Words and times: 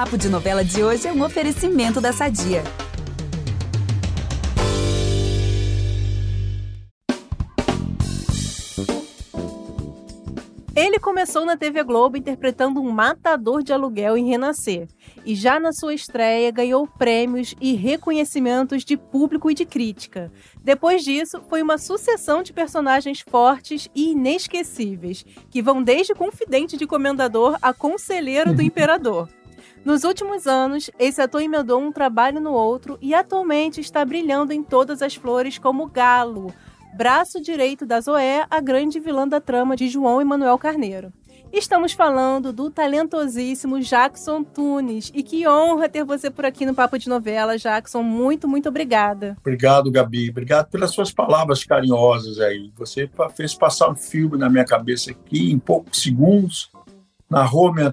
Papo 0.00 0.16
de 0.16 0.30
Novela 0.30 0.64
de 0.64 0.82
hoje 0.82 1.06
é 1.06 1.12
um 1.12 1.22
oferecimento 1.22 2.00
da 2.00 2.10
Sadia. 2.10 2.64
Ele 10.74 10.98
começou 10.98 11.44
na 11.44 11.54
TV 11.54 11.84
Globo 11.84 12.16
interpretando 12.16 12.80
um 12.80 12.90
matador 12.90 13.62
de 13.62 13.74
aluguel 13.74 14.16
em 14.16 14.26
Renascer. 14.26 14.88
E 15.26 15.34
já 15.34 15.60
na 15.60 15.70
sua 15.70 15.92
estreia 15.92 16.50
ganhou 16.50 16.86
prêmios 16.86 17.54
e 17.60 17.74
reconhecimentos 17.74 18.86
de 18.86 18.96
público 18.96 19.50
e 19.50 19.54
de 19.54 19.66
crítica. 19.66 20.32
Depois 20.64 21.04
disso, 21.04 21.42
foi 21.46 21.60
uma 21.60 21.76
sucessão 21.76 22.42
de 22.42 22.54
personagens 22.54 23.20
fortes 23.20 23.86
e 23.94 24.12
inesquecíveis, 24.12 25.26
que 25.50 25.60
vão 25.60 25.82
desde 25.82 26.14
confidente 26.14 26.78
de 26.78 26.86
comendador 26.86 27.58
a 27.60 27.74
conselheiro 27.74 28.54
do 28.54 28.62
imperador. 28.64 29.28
Nos 29.84 30.04
últimos 30.04 30.46
anos, 30.46 30.90
esse 30.98 31.20
ator 31.20 31.42
emendou 31.42 31.80
um 31.80 31.92
trabalho 31.92 32.40
no 32.40 32.52
outro 32.52 32.98
e 33.00 33.14
atualmente 33.14 33.80
está 33.80 34.04
brilhando 34.04 34.52
em 34.52 34.62
todas 34.62 35.02
as 35.02 35.14
flores 35.14 35.58
como 35.58 35.86
Galo, 35.86 36.52
braço 36.94 37.40
direito 37.40 37.86
da 37.86 38.00
Zoé, 38.00 38.46
a 38.50 38.60
grande 38.60 39.00
vilã 39.00 39.26
da 39.26 39.40
trama 39.40 39.76
de 39.76 39.88
João 39.88 40.20
Emanuel 40.20 40.58
Carneiro. 40.58 41.12
Estamos 41.52 41.92
falando 41.92 42.52
do 42.52 42.70
talentosíssimo 42.70 43.80
Jackson 43.80 44.44
Tunes. 44.44 45.10
E 45.12 45.20
que 45.20 45.48
honra 45.48 45.88
ter 45.88 46.04
você 46.04 46.30
por 46.30 46.44
aqui 46.44 46.64
no 46.64 46.74
Papo 46.74 46.96
de 46.96 47.08
Novela, 47.08 47.58
Jackson. 47.58 48.04
Muito, 48.04 48.46
muito 48.46 48.68
obrigada. 48.68 49.36
Obrigado, 49.40 49.90
Gabi. 49.90 50.30
Obrigado 50.30 50.70
pelas 50.70 50.92
suas 50.92 51.10
palavras 51.10 51.64
carinhosas 51.64 52.38
aí. 52.38 52.70
Você 52.76 53.10
fez 53.34 53.52
passar 53.52 53.90
um 53.90 53.96
filme 53.96 54.38
na 54.38 54.48
minha 54.48 54.64
cabeça 54.64 55.10
aqui 55.10 55.50
em 55.50 55.58
poucos 55.58 56.00
segundos. 56.00 56.70
Narrou 57.30 57.72
minha 57.72 57.92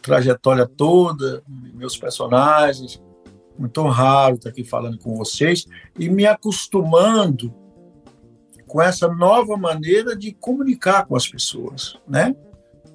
trajetória 0.00 0.66
toda, 0.66 1.42
meus 1.46 1.96
personagens. 1.96 3.02
Muito 3.58 3.80
honrado 3.80 4.36
estar 4.36 4.50
aqui 4.50 4.64
falando 4.64 4.98
com 4.98 5.14
vocês 5.16 5.66
e 5.98 6.08
me 6.08 6.26
acostumando 6.26 7.52
com 8.66 8.80
essa 8.80 9.08
nova 9.08 9.56
maneira 9.56 10.16
de 10.16 10.32
comunicar 10.32 11.06
com 11.06 11.16
as 11.16 11.26
pessoas, 11.26 11.98
né? 12.06 12.34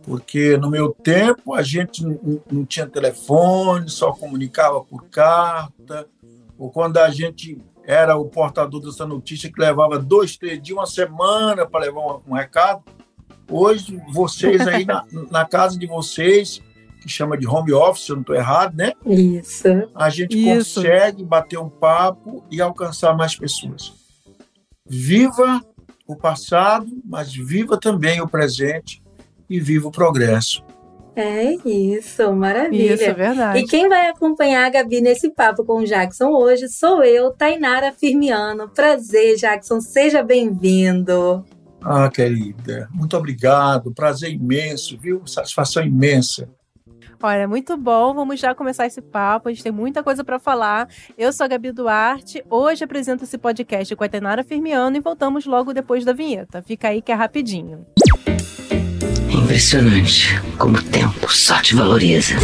Porque 0.03 0.58
no 0.58 0.70
meu 0.70 0.92
tempo 0.92 1.53
a 1.53 1.62
gente 1.62 2.03
não 2.52 2.66
tinha 2.66 2.86
telefone, 2.88 3.90
só 3.90 4.12
comunicava 4.12 4.84
por 4.84 5.06
carta, 5.06 6.08
ou 6.58 6.70
quando 6.70 6.98
a 6.98 7.09
gente 7.09 7.58
era 7.86 8.16
o 8.16 8.25
portador 8.25 8.81
dessa 8.81 9.06
notícia 9.06 9.52
que 9.52 9.59
levava 9.59 10.00
dois, 10.00 10.38
três 10.38 10.62
dias, 10.62 10.78
uma 10.78 10.86
semana 10.86 11.66
para 11.66 11.86
levar 11.86 12.22
um, 12.28 12.34
recado. 12.34 12.84
Hoje, 13.50 14.02
vocês 14.12 14.68
aí 14.68 14.86
na, 14.86 15.06
na, 15.30 15.46
casa 15.46 15.78
de 15.78 15.86
vocês, 15.86 16.62
que 17.02 17.10
chama 17.10 17.38
de 17.38 17.48
home 17.48 17.74
office, 17.74 18.10
eu 18.10 18.16
não 18.16 18.22
estou 18.22 18.36
errado, 18.36 18.76
né? 18.76 18.94
Isso. 19.06 19.68
A 19.94 20.10
gente 20.10 20.38
Isso. 20.38 20.82
consegue 20.82 21.24
bater 21.24 21.60
um 21.60 21.70
papo 21.70 22.44
e 22.50 22.62
alcançar 22.62 23.16
mais 23.16 23.36
pessoas 23.36 24.04
viva 24.86 25.62
o 26.08 26.16
passado, 26.16 26.88
mas 27.06 27.34
viva 27.34 27.80
também 27.80 28.22
o 28.22 28.28
presente 28.28 29.02
e 29.50 29.60
viva 29.60 29.88
o 29.88 29.92
progresso. 29.92 30.64
É 31.16 31.56
isso, 31.66 32.34
maravilha. 32.34 32.96
Isso, 32.96 33.04
é 33.04 33.14
verdade. 33.14 33.60
E 33.60 33.68
quem 33.68 33.88
vai 33.88 34.10
acompanhar 34.10 34.66
a 34.66 34.70
Gabi 34.70 35.00
nesse 35.00 35.30
papo 35.30 35.64
com 35.64 35.82
o 35.82 35.86
Jackson 35.86 36.30
hoje 36.30 36.68
sou 36.68 37.04
eu, 37.04 37.32
Tainara 37.32 37.92
Firmiano. 37.92 38.68
Prazer, 38.70 39.36
Jackson, 39.36 39.80
seja 39.80 40.24
bem-vindo. 40.24 41.46
Ah, 41.86 42.09
querida, 42.09 42.88
muito 42.92 43.16
obrigado. 43.17 43.94
Prazer 43.94 44.31
imenso, 44.31 44.98
viu? 44.98 45.26
Satisfação 45.28 45.84
imensa. 45.84 46.48
Olha, 47.22 47.48
muito 47.48 47.78
bom. 47.78 48.14
Vamos 48.14 48.40
já 48.40 48.53
começar 48.53 48.86
esse 48.86 49.02
papo. 49.02 49.48
A 49.48 49.52
gente 49.53 49.64
tem 49.64 49.72
muita 49.72 50.03
coisa 50.03 50.25
para 50.25 50.38
falar. 50.38 50.90
Eu 51.17 51.31
sou 51.31 51.45
a 51.45 51.48
Gabi 51.48 51.72
Duarte. 51.72 52.44
Hoje 52.50 52.84
apresento 52.84 53.23
esse 53.23 53.38
podcast 53.38 53.96
com 53.96 54.03
a 54.03 54.09
Tenara 54.09 54.44
Firmiano 54.44 54.97
e 54.97 55.00
voltamos 55.00 55.46
logo 55.46 55.74
depois 55.74 56.03
da 56.03 56.12
vinheta. 56.12 56.62
Fica 56.62 56.90
aí 56.90 57.02
que 57.02 57.13
é 57.13 57.16
rapidinho. 57.16 57.85
É 59.29 59.34
impressionante 59.34 60.38
como 60.58 60.78
o 60.78 60.84
tempo 60.84 61.31
só 61.31 61.62
te 61.62 61.75
valoriza. 61.75 62.35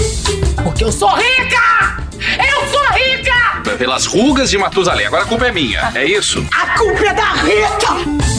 Porque 0.64 0.86
eu 0.86 0.92
sou 0.94 1.10
rica! 1.10 2.08
Eu 2.38 2.68
sou 2.70 2.86
rica! 2.94 3.78
Pelas 3.78 4.06
rugas 4.06 4.50
de 4.50 4.58
Matusalém. 4.58 5.08
Agora 5.08 5.24
a 5.24 5.28
culpa 5.28 5.48
é 5.48 5.52
minha. 5.52 5.92
É 5.94 6.06
isso? 6.06 6.46
A 6.54 6.78
culpa 6.78 7.06
é 7.06 7.14
da 7.14 7.34
Rita! 7.34 8.39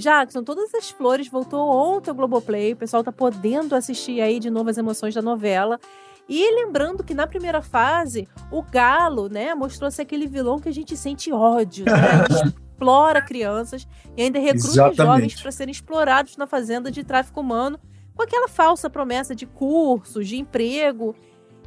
Jackson, 0.00 0.42
Todas 0.42 0.74
as 0.74 0.90
Flores 0.90 1.28
voltou 1.28 1.68
ontem 1.68 2.10
ao 2.10 2.16
Globoplay. 2.16 2.72
O 2.72 2.76
pessoal 2.76 3.04
tá 3.04 3.12
podendo 3.12 3.74
assistir 3.74 4.20
aí 4.20 4.40
de 4.40 4.50
novo 4.50 4.70
as 4.70 4.78
emoções 4.78 5.14
da 5.14 5.22
novela. 5.22 5.78
E 6.28 6.54
lembrando 6.54 7.04
que 7.04 7.14
na 7.14 7.26
primeira 7.26 7.60
fase, 7.60 8.26
o 8.50 8.62
Galo, 8.62 9.28
né, 9.28 9.54
mostrou 9.54 9.90
ser 9.90 10.02
aquele 10.02 10.26
vilão 10.26 10.58
que 10.58 10.68
a 10.68 10.72
gente 10.72 10.96
sente 10.96 11.30
ódio, 11.32 11.84
né? 11.84 11.92
Explora 12.74 13.22
crianças 13.22 13.86
e 14.16 14.22
ainda 14.22 14.38
recruta 14.38 14.66
Exatamente. 14.66 14.96
jovens 14.96 15.40
para 15.40 15.52
serem 15.52 15.72
explorados 15.72 16.36
na 16.36 16.46
fazenda 16.46 16.90
de 16.90 17.04
tráfico 17.04 17.40
humano 17.40 17.78
com 18.16 18.22
aquela 18.22 18.48
falsa 18.48 18.88
promessa 18.88 19.34
de 19.34 19.46
cursos, 19.46 20.26
de 20.26 20.36
emprego. 20.36 21.14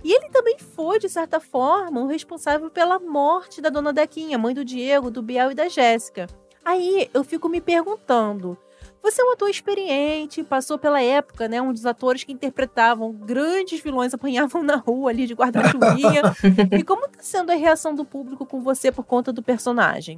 E 0.03 0.13
ele 0.13 0.29
também 0.29 0.57
foi, 0.59 0.99
de 0.99 1.09
certa 1.09 1.39
forma, 1.39 2.01
o 2.01 2.07
responsável 2.07 2.69
pela 2.69 2.99
morte 2.99 3.61
da 3.61 3.69
dona 3.69 3.93
Dequinha, 3.93 4.37
mãe 4.37 4.53
do 4.53 4.65
Diego, 4.65 5.09
do 5.11 5.21
Biel 5.21 5.51
e 5.51 5.55
da 5.55 5.67
Jéssica. 5.69 6.27
Aí 6.67 7.09
eu 7.13 7.23
fico 7.23 7.47
me 7.47 7.61
perguntando. 7.61 8.57
Você 9.01 9.21
é 9.21 9.25
um 9.25 9.31
ator 9.31 9.49
experiente, 9.49 10.43
passou 10.43 10.77
pela 10.77 11.01
época, 11.01 11.47
né? 11.47 11.61
Um 11.61 11.71
dos 11.71 11.85
atores 11.85 12.25
que 12.25 12.33
interpretavam 12.33 13.13
grandes 13.13 13.81
vilões 13.81 14.13
apanhavam 14.13 14.61
na 14.63 14.75
rua 14.75 15.09
ali 15.09 15.25
de 15.25 15.33
guarda-chuvinha. 15.33 16.23
e 16.77 16.83
como 16.83 17.05
está 17.05 17.23
sendo 17.23 17.53
a 17.53 17.55
reação 17.55 17.95
do 17.95 18.03
público 18.03 18.45
com 18.45 18.59
você 18.59 18.91
por 18.91 19.05
conta 19.05 19.31
do 19.31 19.41
personagem? 19.41 20.17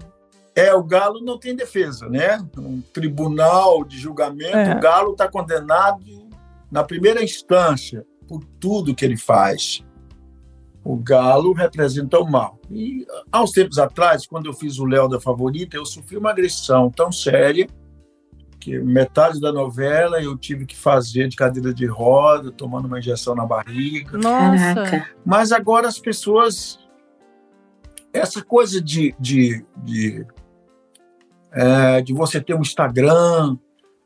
É, 0.55 0.73
o 0.73 0.83
Galo 0.83 1.21
não 1.21 1.37
tem 1.37 1.55
defesa, 1.55 2.09
né? 2.09 2.43
Um 2.57 2.81
tribunal 2.81 3.83
de 3.83 3.99
julgamento, 3.99 4.57
É. 4.57 4.75
o 4.75 4.79
Galo 4.79 5.11
está 5.11 5.27
condenado 5.27 6.27
na 6.71 6.83
primeira 6.83 7.23
instância 7.23 8.03
por 8.27 8.43
tudo 8.59 8.95
que 8.95 9.05
ele 9.05 9.17
faz. 9.17 9.83
O 10.83 10.95
Galo 10.95 11.53
representa 11.53 12.19
o 12.19 12.29
mal. 12.29 12.59
E 12.71 13.05
há 13.31 13.43
uns 13.43 13.51
tempos 13.51 13.77
atrás, 13.77 14.25
quando 14.25 14.45
eu 14.45 14.53
fiz 14.53 14.79
o 14.79 14.85
Léo 14.85 15.07
da 15.07 15.19
Favorita, 15.19 15.75
eu 15.75 15.85
sofri 15.85 16.17
uma 16.17 16.31
agressão 16.31 16.89
tão 16.89 17.11
séria 17.11 17.67
que 18.59 18.77
metade 18.77 19.39
da 19.39 19.51
novela 19.53 20.21
eu 20.21 20.37
tive 20.37 20.65
que 20.65 20.75
fazer 20.75 21.29
de 21.29 21.35
cadeira 21.35 21.73
de 21.73 21.85
roda, 21.85 22.51
tomando 22.51 22.85
uma 22.85 22.99
injeção 22.99 23.33
na 23.33 23.45
barriga. 23.45 24.17
Nossa. 24.17 24.75
Caraca. 24.75 25.09
Mas 25.25 25.51
agora 25.51 25.87
as 25.87 25.97
pessoas. 25.97 26.77
Essa 28.11 28.43
coisa 28.43 28.81
de, 28.81 29.15
de, 29.19 29.63
de, 29.77 30.25
é, 31.51 32.01
de 32.01 32.11
você 32.11 32.41
ter 32.41 32.55
um 32.55 32.61
Instagram, 32.61 33.55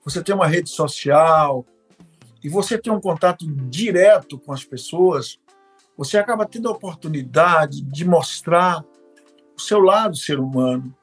você 0.03 0.21
ter 0.21 0.33
uma 0.33 0.45
rede 0.45 0.69
social, 0.69 1.65
e 2.43 2.49
você 2.49 2.77
ter 2.77 2.91
um 2.91 2.99
contato 2.99 3.45
direto 3.69 4.37
com 4.37 4.51
as 4.51 4.65
pessoas, 4.65 5.39
você 5.97 6.17
acaba 6.17 6.45
tendo 6.45 6.67
a 6.67 6.71
oportunidade 6.71 7.81
de 7.81 8.05
mostrar 8.05 8.83
o 9.55 9.61
seu 9.61 9.79
lado 9.79 10.15
ser 10.15 10.39
humano. 10.39 10.93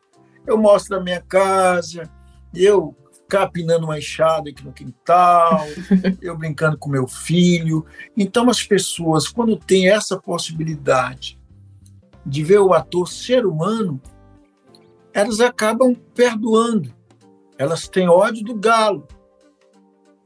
Eu 0.46 0.58
mostro 0.58 0.96
a 0.96 1.00
minha 1.00 1.20
casa, 1.20 2.10
eu 2.54 2.96
capinando 3.28 3.84
uma 3.86 3.98
enxada 3.98 4.50
aqui 4.50 4.64
no 4.64 4.72
quintal, 4.72 5.64
eu 6.20 6.36
brincando 6.36 6.76
com 6.76 6.90
meu 6.90 7.06
filho. 7.06 7.86
Então, 8.16 8.50
as 8.50 8.62
pessoas, 8.64 9.28
quando 9.28 9.56
têm 9.56 9.88
essa 9.88 10.18
possibilidade 10.18 11.40
de 12.26 12.42
ver 12.42 12.58
o 12.58 12.74
ator 12.74 13.08
ser 13.08 13.46
humano, 13.46 14.00
elas 15.14 15.40
acabam 15.40 15.94
perdoando. 15.94 16.92
Elas 17.56 17.88
têm 17.88 18.08
ódio 18.08 18.44
do 18.44 18.54
galo. 18.54 19.06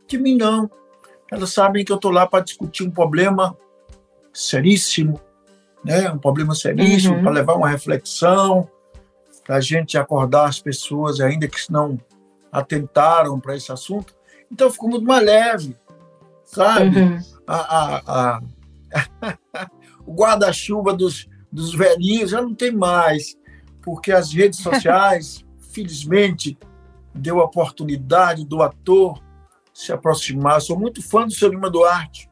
De 0.09 0.19
mim, 0.19 0.37
não. 0.37 0.71
Elas 1.31 1.53
sabem 1.53 1.85
que 1.85 1.93
eu 1.93 1.97
estou 1.97 2.11
lá 2.11 2.27
para 2.27 2.45
discutir 2.45 2.85
um 2.85 2.91
problema 2.91 3.57
seríssimo, 4.35 5.19
né? 5.85 6.11
um 6.11 6.19
problema 6.19 6.55
seríssimo, 6.55 7.15
Uhum. 7.17 7.23
para 7.23 7.31
levar 7.33 7.55
uma 7.55 7.69
reflexão, 7.69 8.69
para 9.47 9.57
a 9.57 9.61
gente 9.61 9.97
acordar 9.97 10.49
as 10.49 10.61
pessoas, 10.61 11.21
ainda 11.21 11.47
que 11.49 11.59
não 11.71 11.99
atentaram 12.51 13.39
para 13.41 13.57
esse 13.57 13.71
assunto. 13.73 14.15
Então, 14.51 14.71
ficou 14.71 14.89
muito 14.91 15.05
mais 15.07 15.25
leve, 15.25 15.77
sabe? 16.45 16.99
Uhum. 17.01 17.19
a, 17.47 17.57
a- 17.57 18.03
a- 18.07 18.41
o 20.07 20.13
guarda-chuva 20.15 20.93
dos, 20.95 21.29
dos 21.51 21.75
velhinhos 21.75 22.31
já 22.31 22.41
não 22.43 22.55
tem 22.55 22.73
mais, 22.73 23.37
porque 23.83 24.13
as 24.13 24.33
redes 24.33 24.61
sociais, 24.63 25.45
felizmente, 25.73 26.57
deu 27.15 27.41
a 27.41 27.45
oportunidade 27.45 28.45
do 28.45 28.63
ator 28.63 29.21
se 29.73 29.93
aproximar. 29.93 30.55
Eu 30.57 30.61
sou 30.61 30.79
muito 30.79 31.03
fã 31.03 31.27
do 31.27 31.33
seu 31.33 31.49
Lima 31.49 31.69
Duarte. 31.71 32.29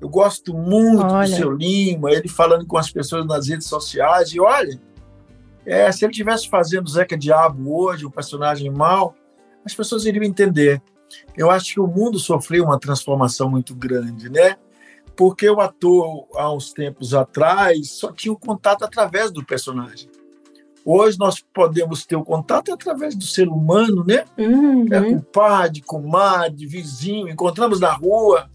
Eu 0.00 0.08
gosto 0.08 0.54
muito 0.54 1.02
Olha. 1.02 1.28
do 1.28 1.34
seu 1.34 1.52
Lima, 1.52 2.10
ele 2.10 2.28
falando 2.28 2.66
com 2.66 2.76
as 2.76 2.90
pessoas 2.90 3.26
nas 3.26 3.48
redes 3.48 3.66
sociais. 3.66 4.30
E 4.32 4.40
olha, 4.40 4.78
é, 5.64 5.90
se 5.90 6.04
ele 6.04 6.12
estivesse 6.12 6.48
fazendo 6.48 6.88
Zeca 6.88 7.16
Diabo 7.16 7.74
hoje, 7.74 8.06
o 8.06 8.10
personagem 8.10 8.70
mau, 8.70 9.14
as 9.64 9.74
pessoas 9.74 10.04
iriam 10.04 10.24
entender. 10.24 10.80
Eu 11.36 11.50
acho 11.50 11.74
que 11.74 11.80
o 11.80 11.86
mundo 11.86 12.18
sofreu 12.18 12.64
uma 12.64 12.78
transformação 12.78 13.50
muito 13.50 13.74
grande, 13.74 14.28
né? 14.28 14.56
Porque 15.16 15.48
o 15.48 15.60
ator, 15.60 16.26
há 16.34 16.52
uns 16.52 16.72
tempos 16.72 17.14
atrás, 17.14 17.90
só 17.90 18.12
tinha 18.12 18.32
o 18.32 18.38
contato 18.38 18.84
através 18.84 19.30
do 19.30 19.44
personagem. 19.44 20.10
Hoje 20.84 21.18
nós 21.18 21.44
podemos 21.52 22.06
ter 22.06 22.14
o 22.14 22.22
contato 22.22 22.72
através 22.72 23.16
do 23.16 23.24
ser 23.24 23.48
humano, 23.48 24.04
né? 24.06 24.24
Uhum. 24.38 24.86
É 24.88 25.00
compadre, 25.00 25.80
comadre, 25.80 26.64
vizinho, 26.64 27.28
encontramos 27.28 27.80
na 27.80 27.92
rua. 27.92 28.48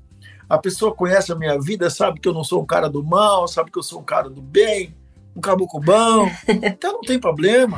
A 0.52 0.58
pessoa 0.58 0.94
conhece 0.94 1.32
a 1.32 1.36
minha 1.36 1.58
vida, 1.58 1.90
sabe 1.90 2.20
que 2.20 2.28
eu 2.28 2.34
não 2.34 2.44
sou 2.44 2.62
um 2.62 2.66
cara 2.66 2.90
do 2.90 3.02
mal, 3.02 3.48
sabe 3.48 3.72
que 3.72 3.80
eu 3.80 3.84
sou 3.84 4.02
um 4.02 4.04
cara 4.04 4.30
do 4.30 4.42
bem, 4.42 4.94
um 5.34 5.40
caboclo 5.40 5.80
bom. 5.80 6.30
Então 6.62 6.92
não 6.92 7.00
tem 7.00 7.18
problema. 7.18 7.78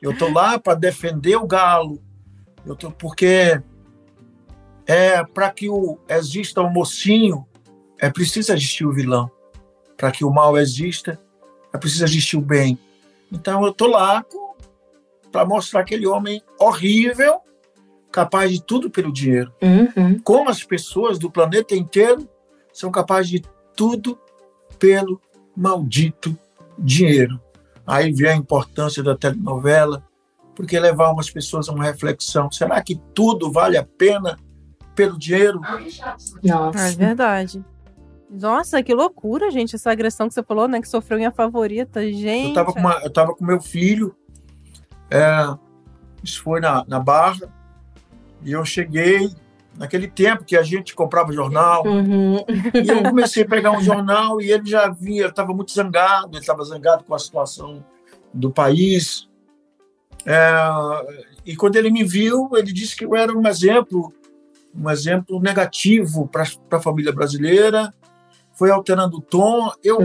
Eu 0.00 0.16
tô 0.16 0.32
lá 0.32 0.58
para 0.58 0.72
defender 0.72 1.36
o 1.36 1.46
galo. 1.46 2.02
Eu 2.64 2.74
tô 2.74 2.90
porque 2.90 3.60
é 4.86 5.22
para 5.22 5.50
que 5.50 5.68
o 5.68 5.98
exista 6.08 6.62
o 6.62 6.70
mocinho, 6.70 7.46
é 8.00 8.08
preciso 8.08 8.54
existir 8.54 8.86
o 8.86 8.92
vilão. 8.94 9.30
Para 9.94 10.10
que 10.10 10.24
o 10.24 10.30
mal 10.30 10.56
exista, 10.56 11.20
é 11.74 11.76
preciso 11.76 12.04
existir 12.04 12.38
o 12.38 12.40
bem. 12.40 12.78
Então 13.30 13.62
eu 13.66 13.74
tô 13.74 13.86
lá 13.86 14.24
para 15.30 15.44
mostrar 15.44 15.80
aquele 15.80 16.06
homem 16.06 16.40
horrível, 16.58 17.42
capaz 18.14 18.48
de 18.48 18.62
tudo 18.62 18.88
pelo 18.88 19.12
dinheiro. 19.12 19.52
Uhum. 19.60 20.20
Como 20.20 20.48
as 20.48 20.62
pessoas 20.62 21.18
do 21.18 21.28
planeta 21.28 21.74
inteiro 21.74 22.28
são 22.72 22.88
capazes 22.88 23.28
de 23.28 23.42
tudo 23.76 24.16
pelo 24.78 25.20
maldito 25.56 26.38
dinheiro. 26.78 27.40
Aí 27.84 28.12
vem 28.12 28.30
a 28.30 28.36
importância 28.36 29.02
da 29.02 29.16
telenovela, 29.16 30.06
porque 30.54 30.78
levar 30.78 31.10
umas 31.10 31.28
pessoas 31.28 31.68
a 31.68 31.72
uma 31.72 31.82
reflexão. 31.82 32.48
Será 32.52 32.80
que 32.80 33.00
tudo 33.12 33.50
vale 33.50 33.76
a 33.76 33.84
pena 33.84 34.38
pelo 34.94 35.18
dinheiro? 35.18 35.60
É 35.64 36.46
Nossa. 36.46 36.96
verdade. 36.96 37.64
Nossa, 38.30 38.80
que 38.80 38.94
loucura, 38.94 39.50
gente, 39.50 39.74
essa 39.74 39.90
agressão 39.90 40.28
que 40.28 40.34
você 40.34 40.42
falou, 40.44 40.68
né? 40.68 40.80
Que 40.80 40.88
sofreu 40.88 41.18
minha 41.18 41.32
favorita. 41.32 42.00
Gente. 42.00 42.50
Eu 42.50 42.54
tava 42.54 42.72
com, 42.72 42.78
uma, 42.78 43.00
eu 43.02 43.10
tava 43.10 43.34
com 43.34 43.44
meu 43.44 43.60
filho, 43.60 44.14
é, 45.10 45.52
isso 46.22 46.40
foi 46.44 46.60
na, 46.60 46.84
na 46.86 47.00
Barra, 47.00 47.52
e 48.44 48.52
eu 48.52 48.64
cheguei 48.64 49.30
naquele 49.76 50.06
tempo 50.06 50.44
que 50.44 50.56
a 50.56 50.62
gente 50.62 50.94
comprava 50.94 51.32
jornal, 51.32 51.84
Uhum. 51.84 52.36
e 52.46 52.88
eu 52.88 53.02
comecei 53.02 53.42
a 53.42 53.48
pegar 53.48 53.72
um 53.72 53.80
jornal 53.82 54.40
e 54.40 54.52
ele 54.52 54.66
já 54.70 54.94
ele 55.02 55.26
estava 55.26 55.52
muito 55.52 55.72
zangado, 55.72 56.28
ele 56.32 56.38
estava 56.38 56.62
zangado 56.64 57.02
com 57.04 57.14
a 57.14 57.18
situação 57.18 57.84
do 58.32 58.50
país. 58.52 59.28
É, 60.26 60.56
e 61.44 61.56
quando 61.56 61.76
ele 61.76 61.90
me 61.90 62.04
viu, 62.04 62.50
ele 62.54 62.72
disse 62.72 62.96
que 62.96 63.04
eu 63.04 63.14
era 63.16 63.36
um 63.36 63.46
exemplo, 63.46 64.12
um 64.74 64.88
exemplo 64.88 65.40
negativo 65.40 66.28
para 66.28 66.44
a 66.70 66.80
família 66.80 67.12
brasileira. 67.12 67.92
Foi 68.56 68.70
alterando 68.70 69.16
o 69.16 69.20
tom. 69.20 69.72
Eu 69.82 69.98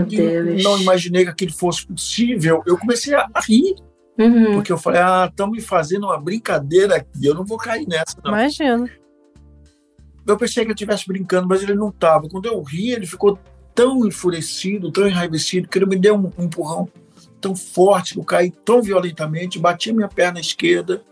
não 0.64 0.80
imaginei 0.80 1.24
que 1.24 1.30
aquilo 1.30 1.52
fosse 1.52 1.86
possível. 1.86 2.62
Eu 2.66 2.76
comecei 2.76 3.14
a 3.14 3.28
a 3.32 3.40
rir, 3.40 3.76
Uhum. 4.20 4.54
porque 4.54 4.70
eu 4.70 4.78
falei: 4.78 5.00
ah, 5.00 5.26
estão 5.30 5.50
me 5.50 5.60
fazendo 5.60 6.04
uma 6.04 6.20
brincadeira 6.20 6.96
aqui, 6.96 7.24
eu 7.24 7.34
não 7.34 7.44
vou 7.44 7.56
cair 7.56 7.86
nessa. 7.86 8.16
Não. 8.22 8.32
Imagina. 8.32 8.90
Eu 10.26 10.36
pensei 10.36 10.64
que 10.64 10.70
eu 10.70 10.74
estivesse 10.74 11.06
brincando, 11.06 11.48
mas 11.48 11.62
ele 11.62 11.74
não 11.74 11.88
estava. 11.88 12.28
Quando 12.28 12.46
eu 12.46 12.62
ri, 12.62 12.92
ele 12.92 13.06
ficou 13.06 13.38
tão 13.74 14.06
enfurecido, 14.06 14.92
tão 14.92 15.08
enraivecido, 15.08 15.68
que 15.68 15.78
ele 15.78 15.86
me 15.86 15.96
deu 15.96 16.14
um, 16.14 16.30
um 16.38 16.44
empurrão 16.44 16.88
tão 17.40 17.56
forte, 17.56 18.14
que 18.14 18.20
eu 18.20 18.24
caí 18.24 18.50
tão 18.50 18.82
violentamente, 18.82 19.58
bati 19.58 19.90
a 19.90 19.94
minha 19.94 20.08
perna 20.08 20.38
esquerda, 20.38 21.02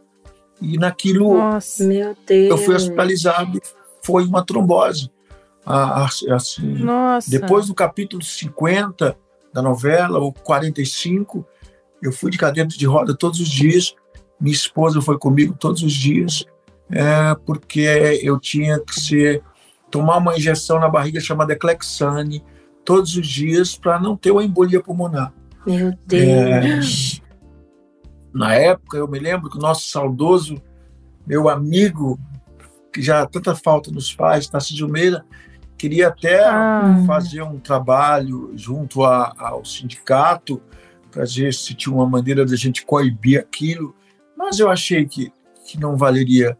e 0.60 0.76
naquilo 0.76 1.34
Nossa. 1.34 1.84
Meu 1.84 2.16
Deus. 2.26 2.50
eu 2.50 2.58
fui 2.58 2.74
hospitalizado 2.74 3.56
e 3.56 3.62
foi 4.02 4.24
uma 4.24 4.44
trombose. 4.44 5.10
Ah, 5.64 6.06
assim, 6.30 6.66
Nossa. 6.74 7.30
depois 7.30 7.66
do 7.66 7.74
capítulo 7.74 8.22
50 8.22 9.16
da 9.52 9.62
novela, 9.62 10.18
ou 10.18 10.32
45, 10.32 11.46
eu 12.02 12.12
fui 12.12 12.30
de 12.30 12.38
cadeira 12.38 12.68
de 12.68 12.86
roda 12.86 13.14
todos 13.16 13.40
os 13.40 13.48
dias. 13.48 13.94
Minha 14.40 14.54
esposa 14.54 15.00
foi 15.00 15.18
comigo 15.18 15.54
todos 15.58 15.82
os 15.82 15.92
dias, 15.92 16.44
é, 16.90 17.34
porque 17.44 18.20
eu 18.22 18.38
tinha 18.38 18.78
que 18.78 18.98
ser, 19.00 19.42
tomar 19.90 20.18
uma 20.18 20.36
injeção 20.36 20.78
na 20.78 20.88
barriga 20.88 21.18
chamada 21.20 21.56
Clexane 21.56 22.44
todos 22.84 23.16
os 23.16 23.26
dias 23.26 23.76
para 23.76 23.98
não 23.98 24.16
ter 24.16 24.30
uma 24.30 24.44
embolia 24.44 24.80
pulmonar. 24.82 25.32
Meu 25.66 25.92
Deus. 26.06 27.20
Na 28.32 28.54
época, 28.54 28.96
eu 28.96 29.08
me 29.08 29.18
lembro 29.18 29.50
que 29.50 29.56
o 29.58 29.60
nosso 29.60 29.88
saudoso, 29.88 30.62
meu 31.26 31.48
amigo, 31.48 32.18
que 32.92 33.02
já 33.02 33.26
tanta 33.26 33.54
falta 33.54 33.90
nos 33.90 34.10
faz, 34.10 34.46
Tarcísio 34.46 34.88
Meira, 34.88 35.24
queria 35.76 36.08
até 36.08 36.44
Ah. 36.44 37.02
fazer 37.06 37.42
um 37.42 37.58
trabalho 37.58 38.52
junto 38.54 39.04
a- 39.04 39.34
ao 39.38 39.64
sindicato 39.64 40.60
para 41.10 41.24
ver 41.24 41.52
se 41.54 41.74
tinha 41.74 41.94
uma 41.94 42.08
maneira 42.08 42.44
da 42.44 42.56
gente 42.56 42.84
coibir 42.84 43.40
aquilo, 43.40 43.94
mas 44.36 44.58
eu 44.58 44.70
achei 44.70 45.06
que, 45.06 45.32
que 45.66 45.78
não 45.78 45.96
valeria 45.96 46.56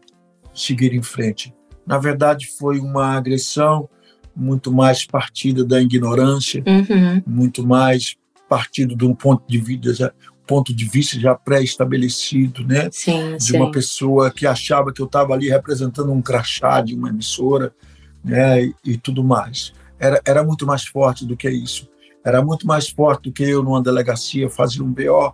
seguir 0.53 0.93
em 0.93 1.01
frente. 1.01 1.53
Na 1.85 1.97
verdade, 1.97 2.47
foi 2.57 2.79
uma 2.79 3.17
agressão 3.17 3.89
muito 4.35 4.71
mais 4.71 5.05
partida 5.05 5.63
da 5.65 5.81
ignorância, 5.81 6.63
Uhum. 6.65 7.21
muito 7.25 7.65
mais 7.65 8.15
partido 8.47 8.95
de 8.95 9.05
um 9.05 9.13
ponto 9.13 9.43
de 9.47 9.57
vista 9.59 9.93
já, 9.93 10.11
ponto 10.47 10.73
de 10.73 10.85
vista 10.85 11.19
já 11.19 11.35
pré-estabelecido, 11.35 12.65
né? 12.65 12.89
Sim, 12.91 13.37
de 13.37 13.43
sim. 13.43 13.57
uma 13.57 13.71
pessoa 13.71 14.31
que 14.31 14.47
achava 14.47 14.91
que 14.91 15.01
eu 15.01 15.05
estava 15.05 15.33
ali 15.33 15.49
representando 15.49 16.11
um 16.11 16.21
crachá 16.21 16.81
de 16.81 16.95
uma 16.95 17.09
emissora, 17.09 17.71
né, 18.23 18.63
e, 18.63 18.75
e 18.83 18.97
tudo 18.97 19.23
mais. 19.23 19.73
Era, 19.99 20.19
era 20.25 20.43
muito 20.43 20.65
mais 20.65 20.85
forte 20.85 21.25
do 21.25 21.37
que 21.37 21.49
isso. 21.49 21.87
Era 22.29 22.43
muito 22.43 22.67
mais 22.67 22.87
forte 22.87 23.23
do 23.23 23.33
que 23.33 23.43
eu 23.43 23.63
numa 23.63 23.81
delegacia 23.81 24.47
fazer 24.49 24.83
um 24.83 24.93
BO. 24.93 25.33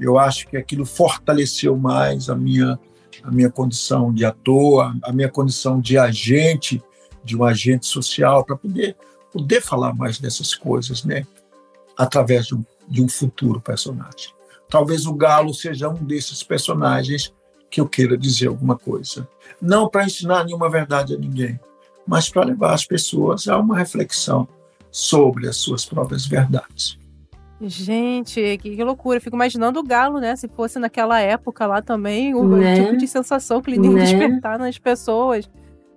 Eu 0.00 0.18
acho 0.18 0.48
que 0.48 0.56
aquilo 0.56 0.86
fortaleceu 0.86 1.76
mais 1.76 2.30
a 2.30 2.34
minha 2.34 2.78
a 3.22 3.30
minha 3.30 3.50
condição 3.50 4.10
de 4.10 4.24
ator, 4.24 4.96
a 5.02 5.12
minha 5.12 5.28
condição 5.28 5.78
de 5.78 5.98
agente, 5.98 6.82
de 7.22 7.36
um 7.36 7.44
agente 7.44 7.84
social 7.84 8.42
para 8.42 8.56
poder 8.56 8.96
poder 9.30 9.60
falar 9.60 9.94
mais 9.94 10.18
dessas 10.18 10.54
coisas, 10.54 11.04
né? 11.04 11.26
Através 11.94 12.46
de 12.46 12.54
um, 12.54 12.64
de 12.88 13.02
um 13.02 13.08
futuro 13.08 13.60
personagem. 13.60 14.32
Talvez 14.66 15.04
o 15.04 15.12
Galo 15.12 15.52
seja 15.52 15.90
um 15.90 16.02
desses 16.02 16.42
personagens 16.42 17.34
que 17.70 17.82
eu 17.82 17.86
queira 17.86 18.16
dizer 18.16 18.48
alguma 18.48 18.78
coisa. 18.78 19.28
Não 19.60 19.90
para 19.90 20.06
ensinar 20.06 20.44
nenhuma 20.44 20.70
verdade 20.70 21.14
a 21.14 21.18
ninguém, 21.18 21.60
mas 22.06 22.30
para 22.30 22.44
levar 22.44 22.72
as 22.72 22.86
pessoas 22.86 23.46
a 23.46 23.58
uma 23.58 23.76
reflexão 23.76 24.48
sobre 24.90 25.48
as 25.48 25.56
suas 25.56 25.84
próprias 25.84 26.26
verdades. 26.26 26.98
Gente, 27.62 28.40
que, 28.58 28.74
que 28.76 28.84
loucura. 28.84 29.18
Eu 29.18 29.20
fico 29.20 29.36
imaginando 29.36 29.80
o 29.80 29.82
galo, 29.84 30.18
né? 30.18 30.34
Se 30.34 30.48
fosse 30.48 30.78
naquela 30.78 31.20
época 31.20 31.66
lá 31.66 31.82
também, 31.82 32.34
o, 32.34 32.42
Né? 32.56 32.82
tipo 32.84 32.96
de 32.96 33.06
sensação 33.06 33.60
que 33.60 33.70
ele 33.70 33.86
ia 33.86 33.92
Né? 33.92 34.00
despertar 34.00 34.58
nas 34.58 34.78
pessoas. 34.78 35.48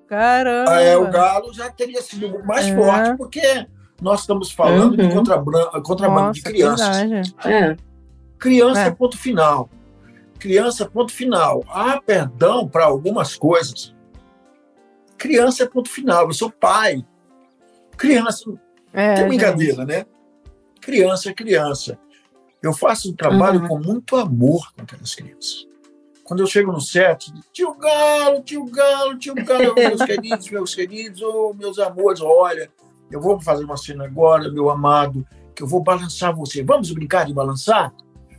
Caramba! 0.07 0.71
Ah, 0.71 0.81
é, 0.81 0.97
o 0.97 1.09
Galo 1.09 1.53
já 1.53 1.71
teria 1.71 2.01
sido 2.01 2.43
mais 2.45 2.67
É. 2.67 2.75
forte, 2.75 3.17
porque 3.17 3.65
nós 4.01 4.19
estamos 4.19 4.51
falando 4.51 4.97
de 4.97 5.03
Uhum. 5.03 5.11
contrabando, 5.11 5.81
contrabando 5.81 6.21
Nossa, 6.27 6.33
de 6.33 6.41
crianças. 6.43 6.97
verdade. 6.97 7.35
É. 7.45 7.77
Criança 8.37 8.81
É. 8.81 8.87
é 8.87 8.91
ponto 8.91 9.17
final. 9.17 9.69
Criança 10.37 10.83
é 10.83 10.87
ponto 10.87 11.13
final. 11.13 11.63
Há 11.69 12.01
perdão 12.01 12.67
para 12.67 12.83
algumas 12.85 13.35
coisas. 13.37 13.95
Criança 15.17 15.63
é 15.63 15.65
ponto 15.67 15.89
final. 15.89 16.27
Eu 16.27 16.33
sou 16.33 16.51
pai. 16.51 17.03
Criança 17.95 18.51
É, 18.93 19.15
gente. 19.17 19.27
brincadeira, 19.27 19.85
né? 19.85 20.05
Criança 20.79 21.29
é 21.29 21.33
criança. 21.33 21.97
Eu 22.61 22.73
faço 22.73 23.11
um 23.11 23.15
trabalho 23.15 23.61
Uhum. 23.61 23.67
com 23.67 23.79
muito 23.79 24.15
amor 24.15 24.71
com 24.75 24.83
aquelas 24.83 25.13
crianças. 25.15 25.67
Quando 26.23 26.39
eu 26.39 26.47
chego 26.47 26.71
no 26.71 26.79
set, 26.79 27.31
tio 27.51 27.73
Galo, 27.75 28.41
tio 28.43 28.65
Galo, 28.65 29.17
tio 29.17 29.33
Galo, 29.35 29.73
meus 29.75 30.01
queridos, 30.03 30.49
meus 30.49 30.73
queridos, 30.75 31.21
oh, 31.21 31.53
meus 31.53 31.77
amores, 31.79 32.21
olha, 32.21 32.69
eu 33.11 33.19
vou 33.19 33.39
fazer 33.41 33.65
uma 33.65 33.75
cena 33.75 34.05
agora, 34.05 34.49
meu 34.49 34.69
amado, 34.69 35.25
que 35.53 35.61
eu 35.63 35.67
vou 35.67 35.81
balançar 35.83 36.33
você. 36.33 36.63
Vamos 36.63 36.91
brincar 36.91 37.25
de 37.25 37.33
balançar? 37.33 37.93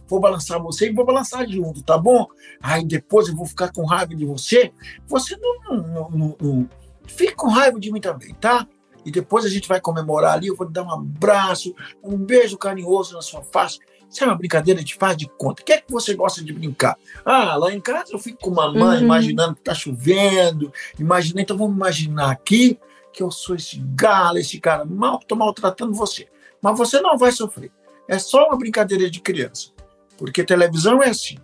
Vou 0.06 0.20
balançar 0.20 0.61
você 0.62 0.88
e 0.90 0.92
vou 0.92 1.04
balançar 1.04 1.46
junto, 1.49 1.82
tá 1.82 1.96
bom? 1.99 2.26
Aí 2.62 2.84
depois 2.84 3.28
eu 3.28 3.37
vou 3.37 3.46
ficar 3.46 3.70
com 3.73 3.84
raiva 3.84 4.14
de 4.14 4.25
você. 4.25 4.73
Você 5.06 5.37
não, 5.37 5.76
não, 5.82 6.11
não, 6.11 6.37
não 6.40 6.68
fique 7.06 7.34
com 7.34 7.49
raiva 7.49 7.78
de 7.78 7.90
mim 7.92 8.00
também, 8.00 8.34
tá? 8.34 8.66
E 9.04 9.11
depois 9.11 9.44
a 9.44 9.49
gente 9.49 9.68
vai 9.68 9.80
comemorar 9.80 10.34
ali, 10.34 10.46
eu 10.49 10.56
vou 10.56 10.66
te 10.66 10.73
dar 10.73 10.82
um 10.82 10.90
abraço, 10.92 11.75
um 12.02 12.16
beijo 12.16 12.56
carinhoso 12.56 13.14
na 13.14 13.23
sua 13.23 13.42
face. 13.42 13.78
Isso 14.11 14.23
é 14.23 14.26
uma 14.26 14.37
brincadeira 14.37 14.82
de 14.82 14.94
faz 14.94 15.16
de 15.16 15.28
conta. 15.38 15.62
O 15.62 15.64
que 15.64 15.73
é 15.73 15.78
que 15.80 15.90
você 15.90 16.14
gosta 16.14 16.42
de 16.42 16.52
brincar? 16.52 16.96
Ah, 17.25 17.56
lá 17.56 17.73
em 17.73 17.80
casa 17.80 18.12
eu 18.12 18.18
fico 18.18 18.38
com 18.40 18.50
mamãe, 18.50 18.99
Uhum. 18.99 19.04
imaginando 19.04 19.56
que 19.56 19.62
tá 19.62 19.75
chovendo. 19.75 20.73
Imaginei, 20.99 21.42
então 21.42 21.56
vamos 21.56 21.75
imaginar 21.75 22.30
aqui 22.30 22.78
que 23.12 23.23
eu 23.23 23.30
sou 23.30 23.56
esse 23.56 23.78
galo, 23.94 24.38
esse 24.38 24.61
cara 24.61 24.84
mal, 24.84 25.18
tô 25.20 25.34
maltratando 25.37 25.92
você. 25.94 26.28
Mas 26.62 26.78
você 26.78 27.00
não 27.00 27.18
vai 27.18 27.32
sofrer. 27.32 27.70
É 28.08 28.18
só 28.18 28.46
uma 28.49 28.56
brincadeira 28.56 29.11
de 29.11 29.20
criança. 29.20 29.70
Porque 30.16 30.44
televisão 30.44 31.02
é 31.02 31.08
assim. 31.08 31.37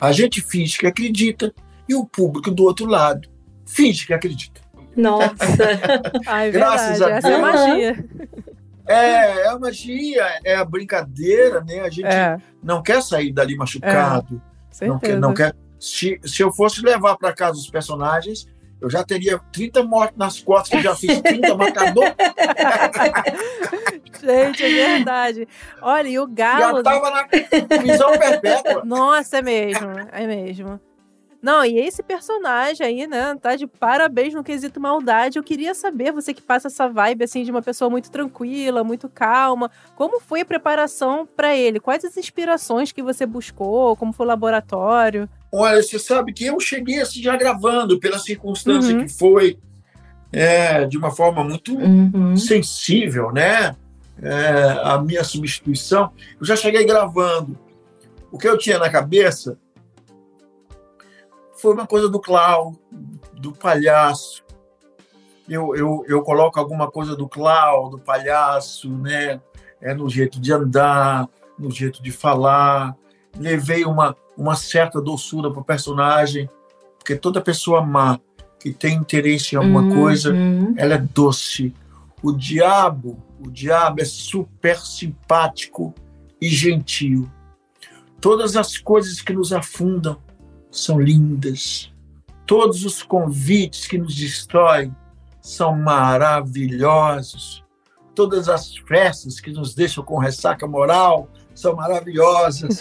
A 0.00 0.12
gente 0.12 0.40
finge 0.40 0.78
que 0.78 0.86
acredita 0.86 1.52
e 1.88 1.94
o 1.94 2.04
público 2.06 2.50
do 2.50 2.62
outro 2.64 2.86
lado 2.86 3.28
finge 3.66 4.06
que 4.06 4.12
acredita. 4.14 4.60
Nossa. 4.96 5.34
Ai, 6.26 6.50
Graças 6.50 6.98
verdade. 6.98 7.12
a 7.12 7.16
Essa 7.16 7.28
é 7.28 7.34
a 7.34 7.38
Deus. 7.38 7.52
magia. 7.68 8.04
É, 8.86 8.94
é 9.42 9.48
a 9.48 9.58
magia, 9.58 10.26
é 10.44 10.56
a 10.56 10.64
brincadeira, 10.64 11.62
né? 11.62 11.80
A 11.80 11.88
gente 11.90 12.04
É, 12.06 12.36
não 12.62 12.82
quer 12.82 13.02
sair 13.02 13.32
dali 13.32 13.56
machucado. 13.56 14.40
não 14.82 14.98
quer, 14.98 15.18
não 15.18 15.32
quer. 15.34 15.54
Se, 15.80 16.18
se 16.24 16.42
eu 16.42 16.52
fosse 16.52 16.82
levar 16.82 17.16
para 17.16 17.32
casa 17.32 17.58
os 17.58 17.68
personagens, 17.70 18.46
eu 18.80 18.90
já 18.90 19.02
teria 19.02 19.38
30 19.52 19.82
mortes 19.84 20.16
nas 20.18 20.38
costas, 20.40 20.68
que 20.68 20.76
eu 20.76 20.82
já 20.82 20.94
fiz 20.94 21.20
30 21.22 21.54
matador, 21.56 22.04
Gente, 24.22 24.62
é 24.64 24.68
verdade. 24.68 25.48
Olha, 25.82 26.08
e 26.08 26.18
o 26.18 26.26
já 26.26 26.34
galo. 26.34 26.82
tava 26.82 27.10
na 27.10 27.24
prisão 27.78 28.18
perpétua. 28.18 28.82
Nossa, 28.84 29.38
é 29.38 29.42
mesmo, 29.42 29.90
é 30.12 30.26
mesmo. 30.26 30.80
Não, 31.44 31.62
e 31.62 31.78
esse 31.78 32.02
personagem 32.02 32.86
aí, 32.86 33.06
né, 33.06 33.36
tá 33.38 33.54
de 33.54 33.66
parabéns 33.66 34.32
no 34.32 34.42
quesito 34.42 34.80
maldade. 34.80 35.36
Eu 35.38 35.42
queria 35.42 35.74
saber, 35.74 36.10
você 36.10 36.32
que 36.32 36.40
passa 36.40 36.68
essa 36.68 36.88
vibe, 36.88 37.22
assim, 37.24 37.44
de 37.44 37.50
uma 37.50 37.60
pessoa 37.60 37.90
muito 37.90 38.10
tranquila, 38.10 38.82
muito 38.82 39.10
calma, 39.10 39.70
como 39.94 40.20
foi 40.20 40.40
a 40.40 40.44
preparação 40.46 41.28
pra 41.36 41.54
ele? 41.54 41.78
Quais 41.80 42.02
as 42.02 42.16
inspirações 42.16 42.92
que 42.92 43.02
você 43.02 43.26
buscou? 43.26 43.94
Como 43.94 44.10
foi 44.10 44.24
o 44.24 44.28
laboratório? 44.30 45.28
Olha, 45.52 45.82
você 45.82 45.98
sabe 45.98 46.32
que 46.32 46.46
eu 46.46 46.58
cheguei 46.58 47.02
assim 47.02 47.20
já 47.20 47.36
gravando, 47.36 48.00
pela 48.00 48.18
circunstância 48.18 48.94
Uhum. 48.96 49.04
que 49.04 49.12
foi, 49.12 49.58
é, 50.32 50.86
de 50.86 50.96
uma 50.96 51.10
forma 51.10 51.44
muito 51.44 51.76
Uhum. 51.76 52.38
sensível, 52.38 53.30
né? 53.30 53.76
É, 54.22 54.80
a 54.82 54.96
minha 54.98 55.22
substituição. 55.22 56.10
Eu 56.40 56.46
já 56.46 56.56
cheguei 56.56 56.86
gravando. 56.86 57.58
O 58.32 58.38
que 58.38 58.48
eu 58.48 58.56
tinha 58.56 58.78
na 58.78 58.88
cabeça 58.88 59.58
foi 61.64 61.72
uma 61.72 61.86
coisa 61.86 62.10
do 62.10 62.20
Clau, 62.20 62.74
do 63.32 63.50
palhaço. 63.50 64.44
Eu, 65.48 65.74
eu, 65.74 66.04
eu 66.06 66.20
coloco 66.20 66.60
alguma 66.60 66.90
coisa 66.90 67.16
do 67.16 67.26
Clau, 67.26 67.88
do 67.88 67.98
palhaço, 67.98 68.90
né? 68.90 69.40
É 69.80 69.94
no 69.94 70.10
jeito 70.10 70.38
de 70.38 70.52
andar, 70.52 71.26
no 71.58 71.70
jeito 71.70 72.02
de 72.02 72.12
falar. 72.12 72.94
Levei 73.38 73.86
uma, 73.86 74.14
uma 74.36 74.54
certa 74.56 75.00
doçura 75.00 75.50
para 75.50 75.62
o 75.62 75.64
personagem, 75.64 76.50
porque 76.98 77.16
toda 77.16 77.40
pessoa 77.40 77.80
má 77.80 78.20
que 78.60 78.70
tem 78.70 78.96
interesse 78.96 79.54
em 79.54 79.58
alguma 79.58 79.88
coisa, 79.94 80.34
Uhum. 80.34 80.74
ela 80.76 80.96
é 80.96 80.98
doce. 80.98 81.74
O 82.22 82.30
diabo, 82.30 83.16
o 83.40 83.50
diabo 83.50 84.02
é 84.02 84.04
super 84.04 84.76
simpático 84.76 85.94
e 86.38 86.46
gentil. 86.46 87.26
Todas 88.20 88.54
as 88.54 88.76
coisas 88.76 89.22
que 89.22 89.32
nos 89.32 89.50
afundam 89.50 90.18
são 90.74 91.00
lindas. 91.00 91.92
Todos 92.46 92.84
os 92.84 93.02
convites 93.02 93.86
que 93.86 93.96
nos 93.96 94.14
destroem 94.14 94.94
são 95.40 95.76
maravilhosos. 95.76 97.64
Todas 98.14 98.48
as 98.48 98.76
festas 98.76 99.40
que 99.40 99.50
nos 99.52 99.74
deixam 99.74 100.04
com 100.04 100.18
ressaca 100.18 100.66
moral 100.66 101.28
são 101.54 101.74
maravilhosas. 101.74 102.80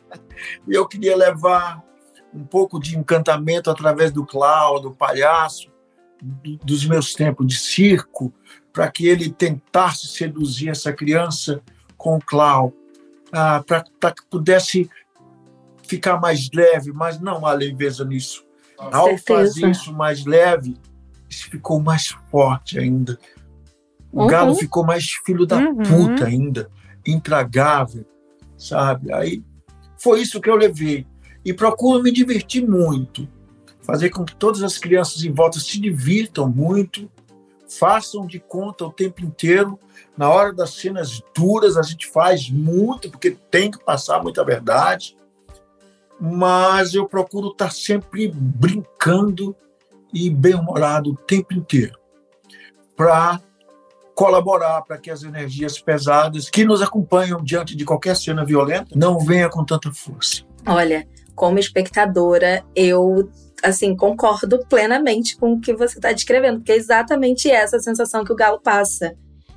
e 0.66 0.74
eu 0.74 0.86
queria 0.86 1.16
levar 1.16 1.82
um 2.32 2.44
pouco 2.44 2.80
de 2.80 2.98
encantamento 2.98 3.70
através 3.70 4.10
do 4.10 4.24
Clau, 4.24 4.80
do 4.80 4.90
palhaço, 4.90 5.70
do- 6.20 6.56
dos 6.58 6.84
meus 6.86 7.14
tempos 7.14 7.46
de 7.46 7.56
circo, 7.56 8.32
para 8.72 8.90
que 8.90 9.06
ele 9.06 9.30
tentasse 9.30 10.08
seduzir 10.08 10.68
essa 10.68 10.92
criança 10.92 11.62
com 11.96 12.16
o 12.16 12.20
Clau, 12.20 12.72
ah, 13.32 13.62
para 13.64 14.12
que 14.12 14.24
pudesse 14.28 14.90
ficar 15.86 16.20
mais 16.20 16.48
leve, 16.52 16.92
mas 16.92 17.20
não 17.20 17.46
há 17.46 17.52
leveza 17.52 18.04
nisso. 18.04 18.44
Ao 18.78 19.04
certeza. 19.06 19.24
fazer 19.26 19.70
isso 19.70 19.92
mais 19.92 20.24
leve, 20.24 20.76
isso 21.28 21.48
ficou 21.50 21.80
mais 21.80 22.08
forte 22.30 22.78
ainda. 22.78 23.18
O 24.12 24.22
Uhum. 24.22 24.26
galo 24.26 24.54
ficou 24.54 24.84
mais 24.84 25.04
filho 25.24 25.46
da 25.46 25.58
Uhum. 25.58 25.76
puta 25.76 26.26
ainda, 26.26 26.70
intragável, 27.06 28.04
sabe? 28.56 29.12
Aí 29.12 29.42
foi 29.98 30.20
isso 30.20 30.40
que 30.40 30.50
eu 30.50 30.56
levei. 30.56 31.06
E 31.44 31.52
procuro 31.52 32.02
me 32.02 32.10
divertir 32.10 32.66
muito, 32.66 33.28
fazer 33.82 34.10
com 34.10 34.24
que 34.24 34.34
todas 34.36 34.62
as 34.62 34.78
crianças 34.78 35.22
em 35.24 35.32
volta 35.32 35.58
se 35.60 35.80
divirtam 35.80 36.48
muito, 36.48 37.10
façam 37.68 38.26
de 38.26 38.38
conta 38.38 38.84
o 38.86 38.92
tempo 38.92 39.22
inteiro. 39.24 39.78
Na 40.16 40.28
hora 40.30 40.52
das 40.52 40.74
cenas 40.74 41.20
duras, 41.36 41.76
a 41.76 41.82
gente 41.82 42.06
faz 42.06 42.48
muito, 42.48 43.10
porque 43.10 43.32
tem 43.50 43.70
que 43.70 43.82
passar 43.84 44.22
muita 44.22 44.44
verdade. 44.44 45.16
Mas 46.20 46.94
eu 46.94 47.06
procuro 47.06 47.48
estar 47.48 47.72
sempre 47.72 48.30
brincando 48.32 49.54
e 50.12 50.30
bem-humorado 50.30 51.10
o 51.10 51.16
tempo 51.16 51.52
inteiro, 51.54 51.98
para 52.96 53.40
colaborar 54.14 54.82
para 54.82 54.96
que 54.96 55.10
as 55.10 55.24
energias 55.24 55.80
pesadas 55.80 56.48
que 56.48 56.64
nos 56.64 56.80
acompanham 56.80 57.42
diante 57.42 57.76
de 57.76 57.84
qualquer 57.84 58.16
cena 58.16 58.44
violenta 58.44 58.94
não 58.94 59.18
venham 59.18 59.50
com 59.50 59.64
tanta 59.64 59.92
força. 59.92 60.44
Olha, 60.66 61.06
como 61.34 61.58
espectadora, 61.58 62.64
eu 62.76 63.28
assim 63.62 63.96
concordo 63.96 64.60
plenamente 64.68 65.36
com 65.36 65.54
o 65.54 65.60
que 65.60 65.74
você 65.74 65.98
está 65.98 66.12
descrevendo, 66.12 66.58
porque 66.58 66.72
é 66.72 66.76
exatamente 66.76 67.50
essa 67.50 67.80
sensação 67.80 68.24
que 68.24 68.32
o 68.32 68.36
Galo 68.36 68.60
passa. 68.60 69.16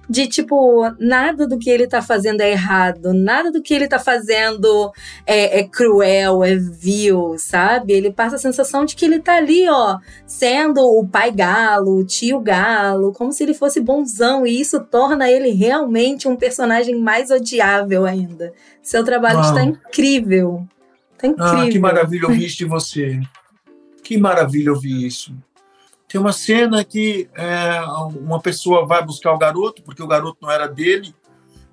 De 0.10 0.26
tipo, 0.28 0.84
nada 1.00 1.46
do 1.46 1.58
que 1.60 1.70
ele 1.70 1.86
tá 1.86 2.02
fazendo 2.02 2.40
é 2.42 2.52
errado, 2.52 3.14
nada 3.14 3.52
do 3.52 3.62
que 3.62 3.74
ele 3.74 3.88
tá 3.88 4.00
fazendo 4.00 4.92
é, 5.26 5.60
é 5.60 5.64
cruel, 5.68 6.44
é 6.44 6.56
vil, 6.56 7.36
sabe? 7.38 7.92
Ele 7.92 8.12
passa 8.12 8.38
a 8.38 8.40
sensação 8.40 8.86
de 8.86 8.96
que 8.96 9.04
ele 9.04 9.20
tá 9.20 9.36
ali, 9.36 9.68
ó, 9.68 9.98
sendo 10.26 10.80
o 10.80 11.06
pai 11.06 11.32
galo, 11.32 12.00
o 12.00 12.06
tio 12.06 12.40
galo, 12.40 13.12
como 13.12 13.34
se 13.34 13.44
ele 13.44 13.54
fosse 13.54 13.82
bonzão, 13.82 14.48
e 14.48 14.62
isso 14.62 14.80
torna 14.80 15.30
ele 15.30 15.52
realmente 15.52 16.28
um 16.28 16.36
personagem 16.38 16.96
mais 16.96 17.30
odiável 17.30 18.06
ainda. 18.06 18.54
Seu 18.82 19.04
trabalho 19.04 19.40
Ah. 19.40 19.42
está 19.50 19.64
incrível. 19.64 20.66
Tá 21.18 21.28
incrível. 21.28 21.68
Ah, 21.68 21.70
que 21.70 21.80
maravilha 21.80 22.28
ouvir 22.28 22.46
isso 22.46 22.58
de 22.58 22.66
você. 22.66 23.20
Que 24.02 24.18
maravilha 24.18 24.72
ouvir 24.72 25.06
isso. 25.06 25.34
Tem 26.08 26.20
uma 26.22 26.32
cena 26.32 26.84
que 26.84 27.30
é, 27.36 27.82
uma 28.22 28.40
pessoa 28.40 28.86
vai 28.86 29.04
buscar 29.06 29.34
o 29.34 29.38
garoto, 29.38 29.84
porque 29.84 30.02
o 30.02 30.08
garoto 30.08 30.38
não 30.42 30.50
era 30.50 30.68
dele, 30.68 31.14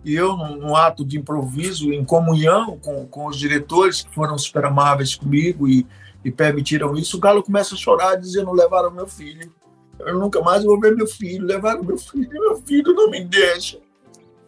e 0.05 0.15
eu, 0.15 0.37
num, 0.37 0.57
num 0.57 0.77
ato 0.77 1.05
de 1.05 1.17
improviso, 1.19 1.93
em 1.93 2.05
comunhão 2.05 2.79
com, 2.79 3.07
com 3.07 3.27
os 3.27 3.37
diretores, 3.39 4.03
que 4.03 4.15
foram 4.15 4.37
super 4.37 4.65
amáveis 4.65 5.15
comigo 5.15 5.69
e, 5.69 5.87
e 6.25 6.31
permitiram 6.31 6.95
isso, 6.97 7.17
o 7.17 7.21
Galo 7.21 7.43
começa 7.43 7.75
a 7.75 7.79
chorar, 7.79 8.17
dizendo: 8.17 8.53
levaram 8.53 8.91
meu 8.91 9.07
filho. 9.07 9.53
Eu 10.01 10.19
nunca 10.19 10.41
mais 10.43 10.65
vou 10.65 10.79
ver 10.81 10.95
meu 10.95 11.07
filho, 11.07 11.47
levaram 11.47 11.85
meu 11.85 11.97
filho, 11.97 12.29
meu 12.29 12.57
filho 12.67 12.93
não 12.93 13.09
me 13.09 13.25
deixa. 13.25 13.79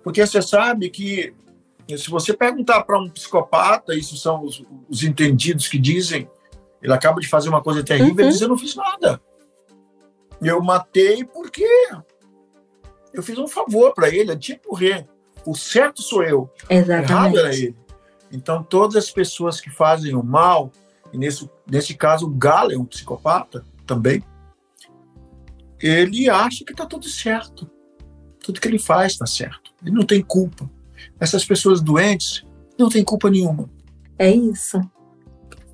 Porque 0.02 0.26
você 0.26 0.42
sabe 0.42 0.90
que 0.90 1.32
se 1.96 2.10
você 2.10 2.34
perguntar 2.34 2.82
para 2.82 2.98
um 2.98 3.08
psicopata, 3.08 3.94
isso 3.94 4.16
são 4.16 4.42
os, 4.44 4.62
os 4.90 5.04
entendidos 5.04 5.68
que 5.68 5.78
dizem, 5.78 6.28
ele 6.82 6.92
acaba 6.92 7.20
de 7.20 7.28
fazer 7.28 7.48
uma 7.48 7.62
coisa 7.62 7.82
terrível, 7.82 8.14
Uhum. 8.14 8.20
ele 8.22 8.30
diz: 8.30 8.40
Eu 8.40 8.48
não 8.48 8.58
fiz 8.58 8.74
nada. 8.74 9.20
Eu 10.40 10.62
matei 10.62 11.24
porque 11.24 11.66
eu 13.12 13.22
fiz 13.22 13.38
um 13.38 13.48
favor 13.48 13.94
para 13.94 14.08
ele, 14.08 14.32
ele 14.32 14.36
tinha 14.36 14.58
que 14.58 14.68
morrer. 14.68 15.08
O 15.44 15.54
certo 15.54 16.02
sou 16.02 16.22
eu, 16.22 16.50
o 16.68 16.72
errado 16.72 16.90
Exatamente. 16.90 17.38
era 17.38 17.54
ele. 17.54 17.76
Então, 18.32 18.62
todas 18.62 18.96
as 18.96 19.10
pessoas 19.10 19.60
que 19.60 19.70
fazem 19.70 20.14
o 20.14 20.22
mal, 20.22 20.70
e 21.12 21.18
nesse, 21.18 21.48
nesse 21.66 21.94
caso 21.94 22.26
o 22.26 22.30
Galo 22.30 22.72
é 22.72 22.76
um 22.76 22.84
psicopata 22.84 23.64
também, 23.86 24.22
ele 25.80 26.28
acha 26.28 26.64
que 26.64 26.72
está 26.72 26.84
tudo 26.84 27.08
certo. 27.08 27.70
Tudo 28.40 28.60
que 28.60 28.68
ele 28.68 28.78
faz 28.78 29.12
está 29.12 29.26
certo. 29.26 29.72
Ele 29.82 29.92
não 29.94 30.04
tem 30.04 30.22
culpa. 30.22 30.70
Essas 31.18 31.44
pessoas 31.44 31.80
doentes 31.80 32.44
não 32.78 32.88
têm 32.88 33.04
culpa 33.04 33.30
nenhuma. 33.30 33.70
É 34.18 34.30
isso. 34.30 34.80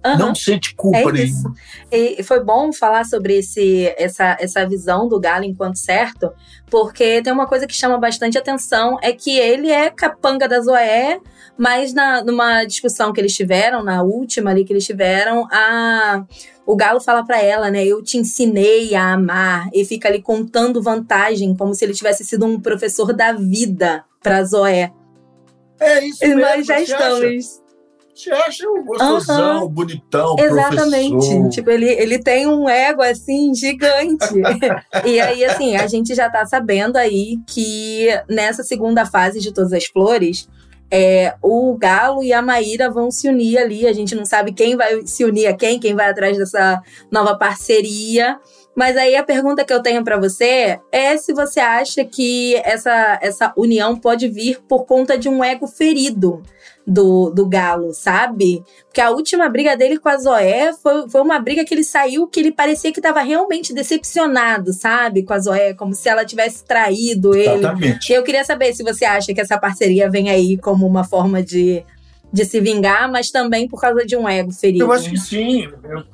Aham. 0.05 0.19
Não 0.19 0.35
sente 0.35 0.75
culpa 0.75 0.99
É 0.99 1.05
nenhuma. 1.13 1.23
isso. 1.25 1.53
E 1.91 2.23
foi 2.25 2.43
bom 2.43 2.73
falar 2.73 3.05
sobre 3.05 3.39
esse, 3.39 3.87
essa, 3.97 4.37
essa 4.41 4.67
visão 4.67 5.09
do 5.09 5.21
Galo 5.21 5.45
enquanto 5.45 5.77
certo, 5.79 6.33
porque 6.71 7.23
tem 7.23 7.33
uma 7.33 7.47
coisa 7.47 7.67
que 7.67 7.75
chama 7.75 7.99
bastante 7.99 8.37
atenção, 8.37 8.99
é 9.01 9.13
que 9.13 9.39
ele 9.39 9.71
é 9.71 9.91
capanga 9.91 10.49
da 10.49 10.61
Zoé, 10.61 11.21
mas 11.57 11.95
na, 11.95 12.25
numa 12.25 12.65
discussão 12.65 13.13
que 13.13 13.21
eles 13.21 13.35
tiveram, 13.37 13.85
na 13.85 14.03
última 14.03 14.51
ali 14.51 14.65
que 14.65 14.73
eles 14.73 14.85
tiveram, 14.85 15.47
a, 15.53 16.25
o 16.67 16.75
Galo 16.75 17.01
fala 17.01 17.25
pra 17.25 17.41
ela, 17.41 17.71
né, 17.71 17.85
eu 17.85 18.03
te 18.03 18.19
ensinei 18.19 18.95
a 18.97 19.13
amar, 19.13 19.69
e 19.73 19.85
fica 19.85 20.09
ali 20.09 20.21
contando 20.21 20.83
vantagem, 20.83 21.55
como 21.55 21.75
se 21.75 21.85
ele 21.85 21.93
tivesse 21.95 22.25
sido 22.25 22.45
um 22.45 22.59
professor 22.59 23.13
da 23.13 23.33
vida 23.33 24.05
pra 24.21 24.43
Zoé. 24.43 24.91
É 25.79 26.05
isso 26.05 26.25
E 26.25 26.29
mesmo. 26.29 26.41
nós 26.43 26.67
já 26.67 26.79
você 26.79 26.93
acha- 26.95 27.62
Você 28.15 28.31
acha 28.31 28.69
o 28.69 28.85
gostosão, 28.85 29.65
o 29.65 29.69
bonitão, 29.69 30.37
Exatamente. 30.39 31.13
professor. 31.13 31.49
Tipo, 31.49 31.71
ele, 31.71 31.89
ele 31.89 32.19
tem 32.19 32.47
um 32.47 32.69
ego 32.69 33.03
assim 33.03 33.55
gigante. 33.55 34.27
e 35.05 35.19
aí, 35.19 35.45
assim, 35.45 35.77
a 35.77 35.87
gente 35.87 36.15
já 36.15 36.29
tá 36.29 36.45
sabendo 36.45 36.97
aí 36.97 37.39
que 37.47 38.09
nessa 38.29 38.63
segunda 38.63 39.07
fase 39.07 39.41
de 39.41 39.53
Todas 39.53 39.73
as 39.73 39.87
Flores, 39.87 40.47
é, 40.91 41.35
o 41.43 41.75
Galo 41.79 42.23
e 42.23 42.35
a 42.35 42.43
Maíra 42.43 42.91
vão 42.91 43.11
se 43.11 43.27
unir 43.27 43.57
ali. 43.57 43.87
A 43.87 43.95
gente 43.95 44.15
não 44.15 44.27
sabe 44.27 44.53
quem 44.53 44.77
vai 44.77 45.07
se 45.07 45.25
unir 45.25 45.47
a 45.47 45.57
quem, 45.57 45.81
quem 45.81 45.95
vai 45.95 46.11
atrás 46.11 46.37
dessa 46.37 46.83
nova 47.11 47.35
parceria. 47.35 48.39
Mas 48.75 48.97
aí 48.97 49.15
a 49.15 49.23
pergunta 49.23 49.65
que 49.65 49.73
eu 49.73 49.83
tenho 49.83 50.03
para 50.03 50.19
você 50.19 50.81
é 50.91 51.17
se 51.17 51.33
você 51.35 51.61
acha 51.61 52.05
que 52.05 52.57
essa, 52.65 53.19
essa 53.21 53.53
união 53.57 53.97
pode 53.97 54.29
vir 54.29 54.61
por 54.67 54.87
conta 54.87 55.19
de 55.19 55.29
um 55.29 55.45
ego 55.45 55.67
ferido 55.67 56.43
do, 56.87 57.31
do 57.31 57.47
Galo, 57.47 57.93
sabe? 57.93 58.63
Porque 58.87 59.01
a 59.01 59.11
última 59.11 59.49
briga 59.49 59.77
dele 59.77 59.99
com 59.99 60.09
a 60.09 60.17
Zoé 60.17 60.73
foi, 60.73 61.09
foi 61.09 61.21
uma 61.21 61.39
briga 61.39 61.65
que 61.65 61.75
ele 61.75 61.85
saiu 61.85 62.27
que 62.27 62.41
ele 62.41 62.51
parecia 62.51 62.93
que 62.93 62.99
estava 62.99 63.21
realmente 63.21 63.75
decepcionado, 63.75 64.73
sabe? 64.73 65.23
Com 65.23 65.35
a 65.35 65.39
Zoé, 65.39 65.75
como 65.75 65.95
se 65.95 66.09
ela 66.09 66.25
tivesse 66.25 66.65
traído 66.65 67.35
ele. 67.35 67.59
Exatamente. 67.59 68.13
Eu 68.13 68.23
queria 68.23 68.45
saber 68.45 68.73
se 68.75 68.83
você 68.83 69.05
acha 69.05 69.33
que 69.33 69.41
essa 69.41 69.59
parceria 69.59 70.11
vem 70.11 70.31
aí 70.31 70.57
como 70.57 70.87
uma 70.87 71.05
forma 71.05 71.43
de, 71.43 71.85
de 72.33 72.45
se 72.45 72.59
vingar, 72.59 73.11
mas 73.11 73.31
também 73.31 73.69
por 73.69 73.81
causa 73.81 74.05
de 74.05 74.17
um 74.17 74.29
ego 74.29 74.51
ferido. 74.51 74.85
Eu 74.85 74.93
acho 74.93 75.11
que 75.11 75.19
sim. 75.19 75.69
Eu, 75.85 76.05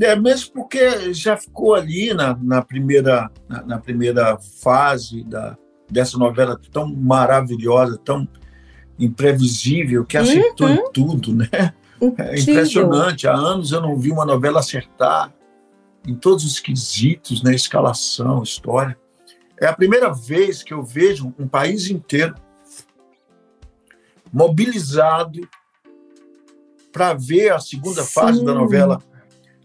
é, 0.00 0.16
mesmo 0.16 0.52
porque 0.52 1.12
já 1.12 1.36
ficou 1.36 1.74
ali 1.74 2.12
na, 2.14 2.36
na 2.36 2.62
primeira, 2.62 3.30
na, 3.48 3.62
na, 3.64 3.78
primeira 3.78 4.38
fase 4.38 5.22
da, 5.24 5.56
dessa 5.90 6.18
novela 6.18 6.58
tão 6.72 6.92
maravilhosa, 6.92 7.98
tão 7.98 8.26
imprevisível, 8.98 10.04
que 10.04 10.16
acertou 10.16 10.68
uhum. 10.68 10.74
em 10.74 10.92
tudo, 10.92 11.34
né? 11.34 11.48
É 12.18 12.38
impressionante. 12.38 13.26
Há 13.26 13.34
anos 13.34 13.72
eu 13.72 13.80
não 13.80 13.96
vi 13.96 14.10
uma 14.10 14.24
novela 14.24 14.60
acertar 14.60 15.32
em 16.06 16.14
todos 16.14 16.44
os 16.44 16.60
quesitos, 16.60 17.42
né? 17.42 17.54
Escalação, 17.54 18.42
história. 18.42 18.98
É 19.60 19.66
a 19.66 19.72
primeira 19.72 20.12
vez 20.12 20.62
que 20.62 20.74
eu 20.74 20.82
vejo 20.82 21.32
um 21.38 21.48
país 21.48 21.88
inteiro 21.88 22.34
mobilizado 24.32 25.48
para 26.92 27.14
ver 27.14 27.52
a 27.52 27.60
segunda 27.60 28.02
Sim. 28.02 28.12
fase 28.12 28.44
da 28.44 28.52
novela 28.52 29.00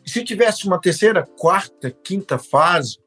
se 0.09 0.23
tivesse 0.23 0.67
uma 0.67 0.79
terceira, 0.79 1.25
quarta, 1.37 1.91
quinta 2.03 2.37
fase, 2.37 2.97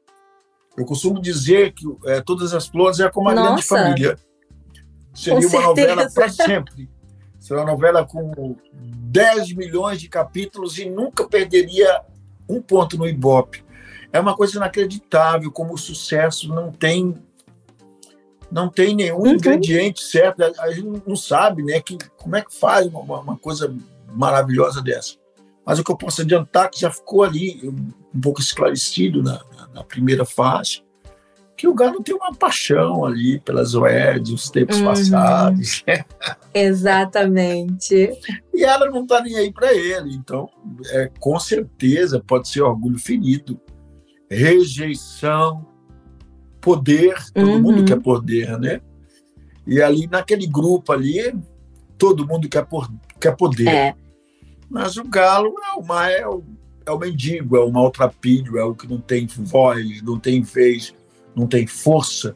eu 0.77 0.85
costumo 0.85 1.21
dizer 1.21 1.73
que 1.73 1.85
é, 2.05 2.21
Todas 2.21 2.53
as 2.53 2.67
Flores 2.67 2.99
é 2.99 3.09
como 3.09 3.27
uma 3.27 3.35
Nossa. 3.35 3.47
grande 3.47 3.63
família. 3.63 4.19
Seria 5.13 5.39
com 5.39 5.45
uma 5.45 5.49
certeza. 5.49 5.67
novela 5.67 6.09
para 6.13 6.29
sempre. 6.29 6.89
Seria 7.39 7.63
uma 7.63 7.71
novela 7.71 8.05
com 8.05 8.55
10 8.73 9.53
milhões 9.53 9.99
de 9.99 10.09
capítulos 10.09 10.77
e 10.77 10.89
nunca 10.89 11.27
perderia 11.27 12.01
um 12.49 12.61
ponto 12.61 12.97
no 12.97 13.07
Ibope. 13.07 13.63
É 14.11 14.19
uma 14.19 14.35
coisa 14.35 14.57
inacreditável 14.57 15.51
como 15.51 15.73
o 15.73 15.77
sucesso 15.77 16.47
não 16.47 16.71
tem 16.71 17.15
não 18.51 18.69
tem 18.69 18.95
nenhum 18.95 19.17
uhum. 19.17 19.33
ingrediente 19.33 20.03
certo. 20.03 20.43
A 20.43 20.71
gente 20.71 21.01
não 21.07 21.15
sabe, 21.15 21.63
né, 21.63 21.81
que 21.81 21.97
como 22.17 22.35
é 22.35 22.41
que 22.41 22.53
faz 22.53 22.85
uma, 22.85 23.19
uma 23.19 23.37
coisa 23.37 23.75
maravilhosa 24.11 24.79
dessa. 24.79 25.15
Mas 25.65 25.79
o 25.79 25.83
que 25.83 25.91
eu 25.91 25.97
posso 25.97 26.21
adiantar 26.21 26.65
é 26.65 26.69
que 26.69 26.81
já 26.81 26.91
ficou 26.91 27.23
ali 27.23 27.59
um 28.13 28.19
pouco 28.19 28.41
esclarecido 28.41 29.23
na, 29.23 29.41
na 29.73 29.83
primeira 29.83 30.25
fase, 30.25 30.83
que 31.55 31.67
o 31.67 31.73
Galo 31.73 32.03
tem 32.03 32.15
uma 32.15 32.33
paixão 32.33 33.05
ali 33.05 33.39
pelas 33.39 33.69
Zoé 33.69 34.19
dos 34.19 34.49
tempos 34.49 34.79
uhum. 34.79 34.85
passados. 34.85 35.83
Exatamente. 36.53 38.11
e 38.53 38.63
ela 38.63 38.89
não 38.89 39.03
está 39.03 39.21
nem 39.21 39.37
aí 39.37 39.53
para 39.53 39.73
ele. 39.73 40.13
Então, 40.13 40.49
é, 40.89 41.09
com 41.19 41.39
certeza, 41.39 42.21
pode 42.25 42.49
ser 42.49 42.61
orgulho 42.61 42.99
ferido, 42.99 43.59
rejeição, 44.29 45.65
poder. 46.59 47.15
Todo 47.33 47.47
uhum. 47.47 47.61
mundo 47.61 47.85
quer 47.85 47.99
poder, 47.99 48.59
né? 48.59 48.81
E 49.65 49.81
ali, 49.81 50.07
naquele 50.07 50.47
grupo 50.47 50.91
ali, 50.91 51.33
todo 51.97 52.27
mundo 52.27 52.49
quer, 52.49 52.65
por, 52.65 52.91
quer 53.19 53.35
poder. 53.37 53.67
É. 53.67 53.95
Mas 54.73 54.97
o 54.97 55.03
galo 55.03 55.53
é 55.61 55.79
o, 55.79 55.93
é 55.93 56.27
o, 56.27 56.43
é 56.87 56.91
o 56.91 56.97
mendigo, 56.97 57.55
é 57.55 57.59
o 57.59 57.71
maltrapilho, 57.71 58.57
é 58.57 58.63
o 58.63 58.73
que 58.73 58.89
não 58.89 58.99
tem 58.99 59.27
voz, 59.27 60.01
não 60.01 60.19
tem 60.19 60.41
vez, 60.41 60.95
não 61.35 61.45
tem 61.45 61.67
força. 61.67 62.35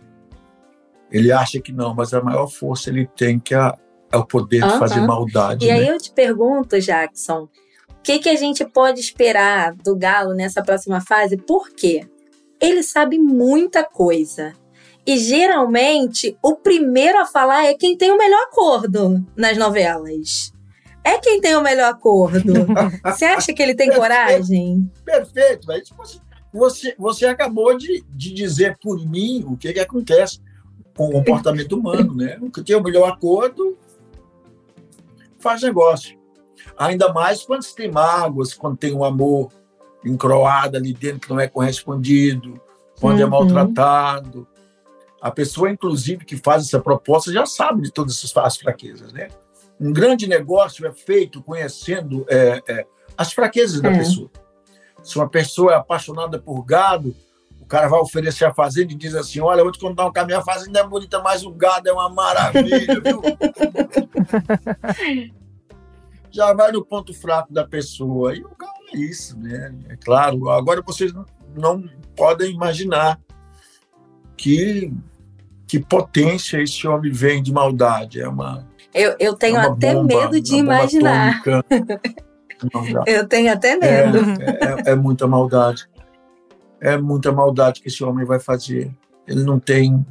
Ele 1.11 1.31
acha 1.31 1.59
que 1.59 1.71
não, 1.71 1.95
mas 1.95 2.13
a 2.13 2.21
maior 2.21 2.45
força 2.45 2.91
ele 2.91 3.07
tem 3.07 3.39
que 3.39 3.55
é, 3.55 3.73
é 4.11 4.17
o 4.17 4.23
poder 4.23 4.63
uhum. 4.63 4.69
de 4.69 4.77
fazer 4.77 5.01
maldade. 5.01 5.65
E 5.65 5.67
né? 5.67 5.73
aí 5.73 5.87
eu 5.87 5.97
te 5.97 6.11
pergunto, 6.11 6.79
Jackson, 6.79 7.49
o 7.89 8.01
que, 8.03 8.19
que 8.19 8.29
a 8.29 8.35
gente 8.35 8.63
pode 8.63 8.99
esperar 8.99 9.73
do 9.73 9.95
Galo 9.95 10.35
nessa 10.35 10.61
próxima 10.61 11.01
fase? 11.01 11.37
Por 11.37 11.71
quê? 11.71 12.07
Ele 12.61 12.83
sabe 12.83 13.17
muita 13.17 13.83
coisa. 13.83 14.53
E 15.07 15.17
geralmente 15.17 16.37
o 16.43 16.55
primeiro 16.55 17.17
a 17.19 17.25
falar 17.25 17.65
é 17.65 17.73
quem 17.73 17.97
tem 17.97 18.11
o 18.11 18.17
melhor 18.17 18.43
acordo 18.43 19.25
nas 19.35 19.57
novelas 19.57 20.55
é 21.07 21.19
quem 21.19 21.39
tem 21.39 21.55
o 21.55 21.61
melhor 21.61 21.91
acordo. 21.91 22.53
Você 23.05 23.25
acha 23.25 23.53
que 23.53 23.61
ele 23.61 23.75
tem 23.75 23.91
coragem? 23.91 24.91
Perfeito, 25.05 25.67
mas 25.67 26.21
você, 26.53 26.95
você 26.97 27.25
acabou 27.25 27.77
de, 27.77 28.03
de 28.09 28.33
dizer 28.33 28.77
por 28.81 28.97
mim 29.05 29.43
o 29.47 29.55
que, 29.57 29.71
que 29.73 29.79
acontece 29.79 30.39
com 30.95 31.09
o 31.09 31.11
comportamento 31.11 31.73
humano, 31.73 32.15
né? 32.15 32.37
O 32.41 32.49
que 32.49 32.63
tem 32.63 32.75
o 32.75 32.81
melhor 32.81 33.09
acordo 33.09 33.77
faz 35.37 35.61
negócio. 35.61 36.17
Ainda 36.77 37.13
mais 37.13 37.43
quando 37.43 37.63
se 37.63 37.75
tem 37.75 37.91
mágoas, 37.91 38.53
quando 38.53 38.77
tem 38.77 38.93
um 38.93 39.03
amor 39.03 39.51
encroado 40.03 40.77
ali 40.77 40.93
dentro 40.93 41.19
que 41.21 41.29
não 41.29 41.39
é 41.39 41.47
correspondido, 41.47 42.59
quando 42.99 43.19
é 43.19 43.25
uhum. 43.25 43.27
é 43.27 43.29
maltratado. 43.29 44.47
A 45.21 45.31
pessoa, 45.31 45.69
inclusive, 45.69 46.25
que 46.25 46.37
faz 46.37 46.63
essa 46.63 46.79
proposta 46.79 47.31
já 47.31 47.45
sabe 47.45 47.81
de 47.81 47.91
todas 47.91 48.15
essas 48.15 48.57
fraquezas, 48.57 49.11
né? 49.11 49.29
Um 49.79 49.93
grande 49.93 50.27
negócio 50.27 50.87
é 50.87 50.91
feito 50.91 51.41
conhecendo 51.41 52.25
é, 52.29 52.61
é, 52.67 52.85
as 53.15 53.31
fraquezas 53.31 53.79
da 53.79 53.91
é. 53.91 53.99
pessoa. 53.99 54.29
Se 55.03 55.17
uma 55.17 55.29
pessoa 55.29 55.73
é 55.73 55.75
apaixonada 55.75 56.39
por 56.39 56.63
gado, 56.63 57.15
o 57.61 57.65
cara 57.65 57.87
vai 57.87 57.99
oferecer 57.99 58.45
a 58.45 58.53
fazenda 58.53 58.93
e 58.93 58.95
diz 58.95 59.13
assim: 59.13 59.39
Olha, 59.39 59.59
eu 59.59 59.65
vou 59.65 59.71
te 59.71 59.79
contar 59.79 60.05
um 60.05 60.11
caminho, 60.11 60.39
a 60.39 60.43
fazenda 60.43 60.79
é 60.79 60.83
bonita, 60.83 61.21
mas 61.21 61.43
o 61.43 61.51
gado 61.51 61.87
é 61.87 61.93
uma 61.93 62.09
maravilha, 62.09 62.99
viu? 63.01 63.21
Já 66.31 66.53
vai 66.53 66.71
no 66.71 66.83
ponto 66.83 67.13
fraco 67.13 67.53
da 67.53 67.65
pessoa. 67.65 68.35
E 68.35 68.43
o 68.43 68.49
gado 68.57 68.73
é 68.93 68.97
isso, 68.97 69.37
né? 69.39 69.73
É 69.89 69.95
claro. 69.95 70.49
Agora 70.49 70.81
vocês 70.81 71.13
não, 71.13 71.25
não 71.55 71.89
podem 72.15 72.51
imaginar 72.51 73.19
que, 74.35 74.91
que 75.67 75.79
potência 75.79 76.61
esse 76.61 76.87
homem 76.87 77.11
vem 77.11 77.41
de 77.41 77.51
maldade. 77.51 78.21
É 78.21 78.27
uma 78.27 78.67
eu, 78.97 79.15
eu 79.19 79.35
tenho 79.35 79.57
é 79.57 79.67
até 79.67 79.93
bomba, 79.93 80.15
medo 80.15 80.41
de 80.41 80.55
imaginar. 80.55 81.41
eu 83.05 83.27
tenho 83.27 83.51
até 83.51 83.77
medo. 83.77 84.17
É, 84.41 84.89
é, 84.89 84.91
é, 84.91 84.95
muita 84.95 85.27
maldade. 85.27 85.87
É 86.79 86.97
muita 86.97 87.31
maldade 87.31 87.81
que 87.81 87.87
esse 87.87 88.03
homem 88.03 88.25
vai 88.25 88.39
fazer. 88.39 88.91
Ele 89.27 89.43
não 89.43 89.59
tem. 89.59 90.05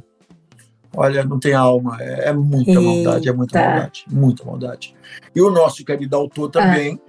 Olha, 0.95 1.23
não 1.23 1.39
tem 1.39 1.53
alma. 1.53 1.97
É, 1.99 2.29
é 2.29 2.33
muita 2.33 2.71
Eita. 2.71 2.81
maldade, 2.81 3.29
é 3.29 3.33
muita 3.33 3.61
maldade. 3.61 4.05
Muita 4.09 4.45
maldade. 4.45 4.95
E 5.35 5.41
o 5.41 5.49
nosso 5.49 5.83
querido 5.83 6.15
autor 6.15 6.49
também. 6.49 6.99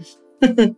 Ah. 0.42 0.70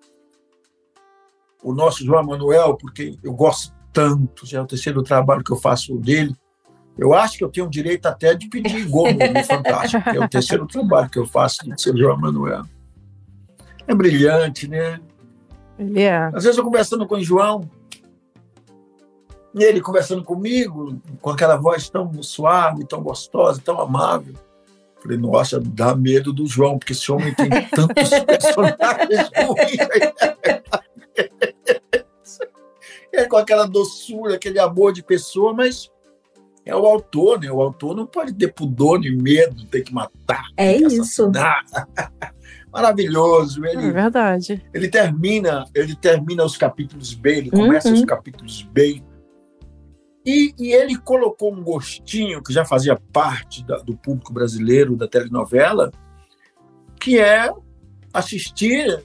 o 1.62 1.74
nosso 1.74 2.04
João 2.04 2.24
Manuel, 2.24 2.76
porque 2.76 3.18
eu 3.22 3.32
gosto 3.32 3.74
tanto, 3.92 4.46
já 4.46 4.58
é 4.58 4.62
o 4.62 4.66
terceiro 4.66 5.02
trabalho 5.02 5.42
que 5.44 5.52
eu 5.52 5.56
faço 5.56 5.96
dele. 5.96 6.34
Eu 6.98 7.14
acho 7.14 7.38
que 7.38 7.44
eu 7.44 7.48
tenho 7.48 7.68
direito 7.68 8.06
até 8.06 8.34
de 8.34 8.48
pedir 8.48 8.84
gol 8.90 9.08
no 9.12 9.44
Fantástico, 9.44 10.02
que 10.02 10.16
é 10.16 10.24
o 10.24 10.28
terceiro 10.28 10.66
trabalho 10.66 11.10
que 11.10 11.18
eu 11.18 11.26
faço 11.26 11.64
de 11.64 11.80
Sérgio 11.80 12.16
Manuel. 12.16 12.62
É 13.86 13.94
brilhante, 13.94 14.68
né? 14.68 15.00
Ele 15.78 16.02
é. 16.02 16.30
Às 16.34 16.44
vezes 16.44 16.58
eu 16.58 16.64
conversando 16.64 17.06
com 17.06 17.16
o 17.16 17.22
João, 17.22 17.68
e 19.54 19.64
ele 19.64 19.80
conversando 19.80 20.22
comigo, 20.22 21.00
com 21.20 21.30
aquela 21.30 21.56
voz 21.56 21.88
tão 21.90 22.22
suave, 22.22 22.86
tão 22.86 23.02
gostosa, 23.02 23.60
tão 23.64 23.80
amável. 23.80 24.34
Falei, 25.02 25.16
nossa, 25.16 25.58
dá 25.58 25.94
medo 25.94 26.32
do 26.32 26.46
João, 26.46 26.78
porque 26.78 26.92
esse 26.92 27.10
homem 27.10 27.34
tem 27.34 27.48
tantos 27.68 28.10
personagens 28.26 29.30
ruins. 29.36 30.70
É 33.12 33.24
com 33.24 33.36
aquela 33.36 33.66
doçura, 33.66 34.36
aquele 34.36 34.60
amor 34.60 34.92
de 34.92 35.02
pessoa, 35.02 35.52
mas 35.52 35.90
é 36.64 36.74
o 36.74 36.86
autor, 36.86 37.40
né? 37.40 37.50
O 37.50 37.60
autor 37.60 37.96
não 37.96 38.06
pode 38.06 38.32
ter 38.34 38.52
pudor 38.52 39.00
nem 39.00 39.16
medo, 39.16 39.64
ter 39.66 39.82
que 39.82 39.92
matar. 39.92 40.44
É 40.56 40.76
isso. 40.76 41.30
Maravilhoso. 42.72 43.64
Ele, 43.64 43.86
é 43.86 43.90
verdade. 43.90 44.64
Ele 44.72 44.88
termina, 44.88 45.64
ele 45.74 45.96
termina 45.96 46.44
os 46.44 46.56
capítulos 46.56 47.14
bem, 47.14 47.38
ele 47.38 47.50
começa 47.50 47.88
uhum. 47.88 47.94
os 47.94 48.04
capítulos 48.04 48.62
bem. 48.62 49.04
E, 50.24 50.54
e, 50.58 50.72
ele 50.72 50.96
colocou 50.96 51.52
um 51.52 51.62
gostinho 51.62 52.42
que 52.42 52.52
já 52.52 52.64
fazia 52.64 52.94
parte 53.12 53.64
da, 53.64 53.78
do 53.78 53.96
público 53.96 54.32
brasileiro 54.32 54.94
da 54.94 55.08
telenovela, 55.08 55.90
que 57.00 57.18
é 57.18 57.50
assistir 58.12 59.02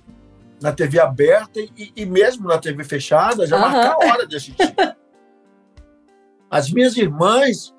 na 0.62 0.74
TV 0.74 1.00
aberta 1.00 1.60
e, 1.60 1.94
e 1.96 2.06
mesmo 2.06 2.48
na 2.48 2.58
TV 2.58 2.84
fechada, 2.84 3.48
já 3.48 3.56
uhum. 3.56 3.62
marcar 3.62 3.94
a 3.94 3.98
hora 3.98 4.28
de 4.28 4.36
assistir. 4.36 4.76
As 6.56 6.72
minhas 6.72 6.96
irmãs, 6.96 7.76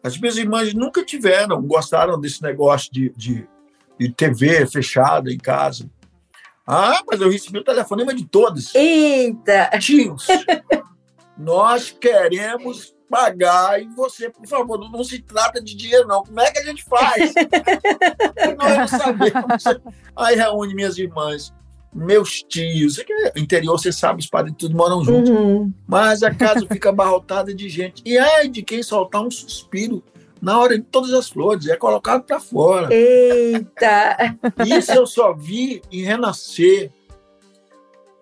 as 0.00 0.16
minhas 0.16 0.36
irmãs 0.36 0.72
nunca 0.72 1.04
tiveram, 1.04 1.60
gostaram 1.60 2.20
desse 2.20 2.40
negócio 2.40 2.88
de, 2.92 3.12
de, 3.16 3.48
de 3.98 4.12
TV 4.12 4.64
fechada 4.64 5.28
em 5.28 5.36
casa. 5.36 5.90
Ah, 6.64 7.02
mas 7.04 7.20
eu 7.20 7.28
recebi 7.28 7.58
o 7.58 7.64
telefonema 7.64 8.14
de 8.14 8.24
todos. 8.26 8.72
Eita! 8.76 9.76
Tios, 9.80 10.28
nós 11.36 11.90
queremos 11.90 12.94
pagar 13.10 13.82
e 13.82 13.88
você, 13.88 14.30
por 14.30 14.46
favor, 14.46 14.78
não, 14.78 14.88
não 14.88 15.02
se 15.02 15.20
trata 15.20 15.60
de 15.60 15.74
dinheiro, 15.74 16.06
não. 16.06 16.22
Como 16.22 16.38
é 16.38 16.52
que 16.52 16.60
a 16.60 16.64
gente 16.64 16.84
faz? 16.84 17.34
nós 18.56 18.76
não 18.78 18.86
sabemos. 18.86 19.64
Aí 20.14 20.36
reúne 20.36 20.76
minhas 20.76 20.96
irmãs, 20.96 21.52
meus 21.94 22.42
tios. 22.42 22.98
É 22.98 23.04
no 23.36 23.40
interior, 23.40 23.78
você 23.78 23.92
sabe, 23.92 24.20
os 24.20 24.26
padres 24.26 24.54
tudo 24.58 24.76
moram 24.76 25.04
juntos. 25.04 25.30
Uhum. 25.30 25.72
Mas 25.86 26.22
a 26.22 26.34
casa 26.34 26.66
fica 26.66 26.88
abarrotada 26.88 27.54
de 27.54 27.68
gente. 27.68 28.02
E 28.04 28.18
ai 28.18 28.48
de 28.48 28.62
quem 28.62 28.82
soltar 28.82 29.22
um 29.22 29.30
suspiro 29.30 30.02
na 30.44 30.58
hora 30.58 30.76
de 30.76 30.84
todas 30.84 31.14
as 31.14 31.30
flores, 31.30 31.66
é 31.68 31.74
colocado 31.74 32.22
para 32.24 32.38
fora. 32.38 32.92
Eita! 32.92 34.36
Isso 34.66 34.92
eu 34.92 35.06
só 35.06 35.32
vi 35.32 35.80
em 35.90 36.02
Renascer 36.02 36.92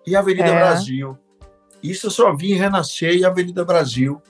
e 0.07 0.15
Avenida 0.15 0.47
É. 0.47 0.55
Brasil. 0.55 1.17
Isso 1.83 2.07
eu 2.07 2.11
só 2.11 2.33
vi 2.33 2.53
em 2.53 2.55
Renascer 2.55 3.13
e 3.13 3.25
Avenida 3.25 3.65
Brasil. 3.65 4.21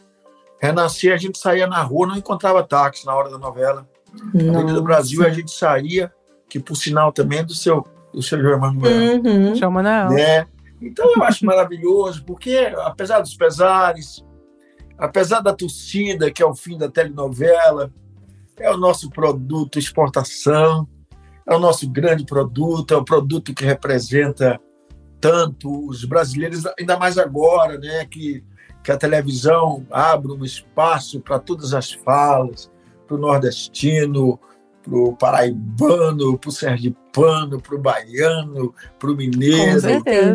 Renascer, 0.59 1.13
a 1.13 1.17
gente 1.17 1.37
saía 1.37 1.67
na 1.67 1.83
rua, 1.83 2.07
não 2.07 2.17
encontrava 2.17 2.63
táxi 2.63 3.05
na 3.05 3.13
hora 3.13 3.29
da 3.29 3.37
novela. 3.37 3.87
Avenida 4.29 4.63
Nossa. 4.63 4.81
Brasil, 4.81 5.23
a 5.23 5.29
gente 5.29 5.51
saía, 5.51 6.11
que 6.49 6.59
por 6.59 6.75
sinal 6.75 7.11
também 7.11 7.39
é 7.39 7.43
do 7.43 7.53
seu, 7.53 7.85
do 8.13 8.21
seu 8.21 8.41
João 8.41 8.59
Manuel. 8.59 9.21
Uhum. 9.23 9.55
Chama 9.55 9.81
não. 9.81 10.09
né? 10.09 10.45
Então 10.81 11.11
eu 11.15 11.23
acho 11.23 11.45
maravilhoso, 11.45 12.23
porque 12.25 12.71
apesar 12.77 13.19
dos 13.21 13.35
pesares, 13.35 14.23
apesar 14.97 15.39
da 15.39 15.53
torcida, 15.53 16.31
que 16.31 16.43
é 16.43 16.45
o 16.45 16.55
fim 16.55 16.77
da 16.77 16.89
telenovela, 16.89 17.91
é 18.57 18.69
o 18.69 18.77
nosso 18.77 19.09
produto 19.09 19.79
exportação, 19.79 20.87
é 21.47 21.55
o 21.55 21.59
nosso 21.59 21.89
grande 21.89 22.25
produto, 22.25 22.93
é 22.93 22.97
o 22.97 23.03
produto 23.03 23.53
que 23.53 23.65
representa 23.65 24.59
tanto 25.19 25.87
os 25.87 26.03
brasileiros, 26.03 26.63
ainda 26.77 26.97
mais 26.97 27.17
agora, 27.17 27.77
né, 27.77 28.05
que, 28.05 28.43
que 28.83 28.91
a 28.91 28.97
televisão 28.97 29.85
abre 29.89 30.33
um 30.33 30.43
espaço 30.43 31.21
para 31.21 31.39
todas 31.39 31.73
as 31.73 31.93
falas, 31.93 32.69
para 33.07 33.15
o 33.15 33.19
nordestino, 33.19 34.37
para 34.83 34.95
o 34.97 35.15
paraibano, 35.15 36.37
para 36.37 36.49
o 36.49 36.51
sergipano, 36.51 37.61
para 37.61 37.75
o 37.75 37.79
baiano, 37.79 38.73
para 38.99 39.11
o 39.11 39.15
mineiro, 39.15 39.81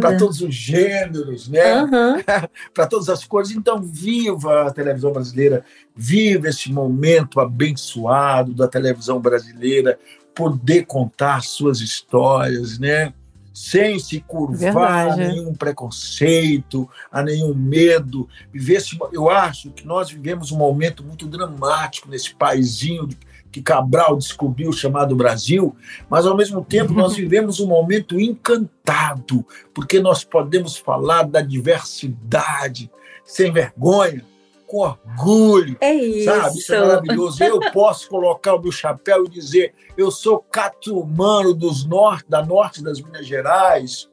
para 0.00 0.16
todos 0.16 0.40
os 0.40 0.54
gêneros, 0.54 1.48
né? 1.48 1.72
Aham. 1.72 2.16
para 2.72 2.86
todas 2.86 3.08
as 3.08 3.24
coisas. 3.24 3.54
Então, 3.54 3.82
viva 3.82 4.66
a 4.66 4.70
televisão 4.72 5.12
brasileira, 5.12 5.64
viva 5.94 6.48
esse 6.48 6.72
momento 6.72 7.40
abençoado 7.40 8.54
da 8.54 8.66
televisão 8.66 9.20
brasileira, 9.20 9.98
poder 10.34 10.86
contar 10.86 11.42
suas 11.42 11.80
histórias, 11.80 12.78
né? 12.78 13.12
Sem 13.52 13.98
se 13.98 14.20
curvar 14.20 15.08
a 15.08 15.14
Verdade. 15.16 15.32
nenhum 15.34 15.52
preconceito, 15.52 16.88
a 17.10 17.22
nenhum 17.22 17.52
medo. 17.52 18.28
Viver 18.52 18.80
eu 19.12 19.28
acho 19.28 19.70
que 19.72 19.84
nós 19.84 20.10
vivemos 20.10 20.52
um 20.52 20.56
momento 20.56 21.02
muito 21.02 21.26
dramático 21.26 22.08
nesse 22.08 22.32
paizinho 22.34 23.08
de- 23.08 23.18
que 23.50 23.62
Cabral 23.62 24.16
descobriu, 24.16 24.72
chamado 24.72 25.16
Brasil, 25.16 25.74
mas 26.08 26.26
ao 26.26 26.36
mesmo 26.36 26.64
tempo 26.64 26.92
nós 26.92 27.14
vivemos 27.16 27.60
um 27.60 27.66
momento 27.66 28.18
encantado, 28.20 29.44
porque 29.74 30.00
nós 30.00 30.24
podemos 30.24 30.76
falar 30.76 31.22
da 31.22 31.40
diversidade 31.40 32.90
sem 33.24 33.52
vergonha, 33.52 34.24
com 34.66 34.78
orgulho, 34.78 35.78
É 35.80 35.94
isso. 35.94 36.24
sabe? 36.26 36.58
Isso 36.58 36.74
é 36.74 36.80
maravilhoso. 36.80 37.42
Eu 37.42 37.58
posso 37.72 38.06
colocar 38.08 38.54
o 38.54 38.60
meu 38.60 38.70
chapéu 38.70 39.24
e 39.24 39.30
dizer: 39.30 39.72
eu 39.96 40.10
sou 40.10 40.38
catumano 40.38 41.54
dos 41.54 41.86
norte, 41.86 42.28
da 42.28 42.44
norte 42.44 42.82
das 42.82 43.00
Minas 43.00 43.26
Gerais 43.26 44.08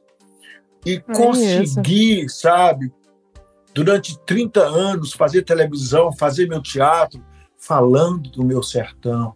e 0.84 0.98
consegui, 1.00 2.28
sabe, 2.28 2.92
durante 3.74 4.18
30 4.20 4.60
anos 4.60 5.12
fazer 5.12 5.42
televisão, 5.42 6.10
fazer 6.12 6.48
meu 6.48 6.62
teatro, 6.62 7.22
falando 7.58 8.30
do 8.30 8.44
meu 8.44 8.62
sertão. 8.62 9.34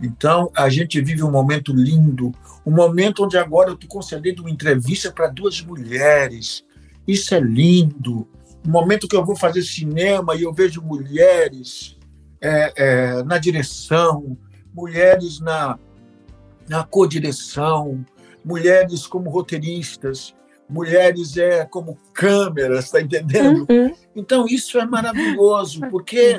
Então, 0.00 0.50
a 0.56 0.68
gente 0.68 1.00
vive 1.00 1.22
um 1.22 1.30
momento 1.30 1.72
lindo, 1.72 2.32
um 2.64 2.70
momento 2.70 3.24
onde 3.24 3.36
agora 3.36 3.70
eu 3.70 3.74
estou 3.74 3.88
concedendo 3.88 4.42
uma 4.42 4.50
entrevista 4.50 5.12
para 5.12 5.28
duas 5.28 5.60
mulheres. 5.60 6.64
Isso 7.06 7.34
é 7.34 7.40
lindo. 7.40 8.26
Um 8.66 8.70
momento 8.70 9.06
que 9.06 9.16
eu 9.16 9.24
vou 9.24 9.36
fazer 9.36 9.62
cinema 9.62 10.34
e 10.34 10.42
eu 10.42 10.52
vejo 10.52 10.82
mulheres 10.82 11.98
é, 12.40 12.72
é, 12.76 13.22
na 13.24 13.36
direção, 13.36 14.36
mulheres 14.74 15.38
na, 15.40 15.78
na 16.68 16.82
co-direção, 16.82 18.04
mulheres 18.44 19.06
como 19.06 19.30
roteiristas, 19.30 20.34
mulheres 20.70 21.36
é, 21.36 21.64
como 21.64 21.98
câmeras, 22.12 22.86
está 22.86 23.00
entendendo? 23.00 23.66
Uhum. 23.68 23.94
Então, 24.14 24.46
isso 24.46 24.78
é 24.78 24.86
maravilhoso, 24.86 25.80
porque 25.90 26.38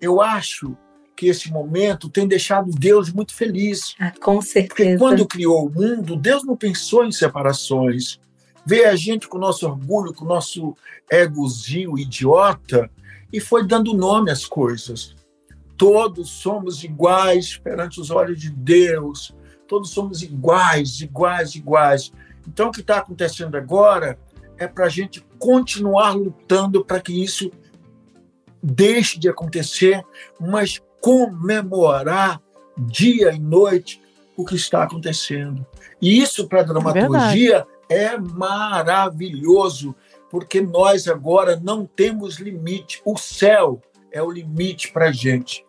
eu 0.00 0.20
acho 0.20 0.76
que 1.20 1.26
esse 1.26 1.52
momento 1.52 2.08
tem 2.08 2.26
deixado 2.26 2.70
Deus 2.70 3.12
muito 3.12 3.34
feliz. 3.34 3.94
Ah, 4.00 4.10
com 4.10 4.36
Porque 4.36 4.48
certeza. 4.48 4.98
quando 4.98 5.26
criou 5.26 5.66
o 5.66 5.70
mundo, 5.70 6.16
Deus 6.16 6.42
não 6.44 6.56
pensou 6.56 7.04
em 7.04 7.12
separações. 7.12 8.18
Vê 8.64 8.86
a 8.86 8.96
gente 8.96 9.28
com 9.28 9.36
o 9.36 9.40
nosso 9.40 9.66
orgulho, 9.66 10.14
com 10.14 10.24
o 10.24 10.28
nosso 10.28 10.74
egozinho 11.10 11.98
idiota, 11.98 12.90
e 13.30 13.38
foi 13.38 13.66
dando 13.66 13.92
nome 13.92 14.30
às 14.30 14.46
coisas. 14.46 15.14
Todos 15.76 16.30
somos 16.30 16.84
iguais 16.84 17.58
perante 17.58 18.00
os 18.00 18.10
olhos 18.10 18.40
de 18.40 18.50
Deus. 18.50 19.34
Todos 19.68 19.90
somos 19.90 20.22
iguais, 20.22 21.00
iguais, 21.02 21.54
iguais. 21.54 22.12
Então, 22.46 22.68
o 22.68 22.72
que 22.72 22.80
está 22.80 22.98
acontecendo 22.98 23.56
agora 23.56 24.18
é 24.58 24.66
para 24.66 24.86
a 24.86 24.88
gente 24.88 25.24
continuar 25.38 26.12
lutando 26.14 26.84
para 26.84 27.00
que 27.00 27.24
isso 27.24 27.50
deixe 28.62 29.18
de 29.18 29.28
acontecer, 29.28 30.04
mas 30.38 30.80
comemorar 31.00 32.40
dia 32.76 33.32
e 33.32 33.38
noite 33.38 34.02
o 34.36 34.44
que 34.44 34.54
está 34.54 34.82
acontecendo. 34.82 35.66
E 36.00 36.20
isso 36.20 36.46
para 36.46 36.60
a 36.60 36.64
dramaturgia 36.64 37.66
é 37.88 38.16
maravilhoso, 38.18 39.94
porque 40.30 40.60
nós 40.60 41.08
agora 41.08 41.60
não 41.62 41.84
temos 41.84 42.38
limite. 42.38 43.00
O 43.04 43.16
céu 43.16 43.80
é 44.12 44.22
o 44.22 44.30
limite 44.30 44.92
para 44.92 45.06
a 45.06 45.12
gente 45.12 45.64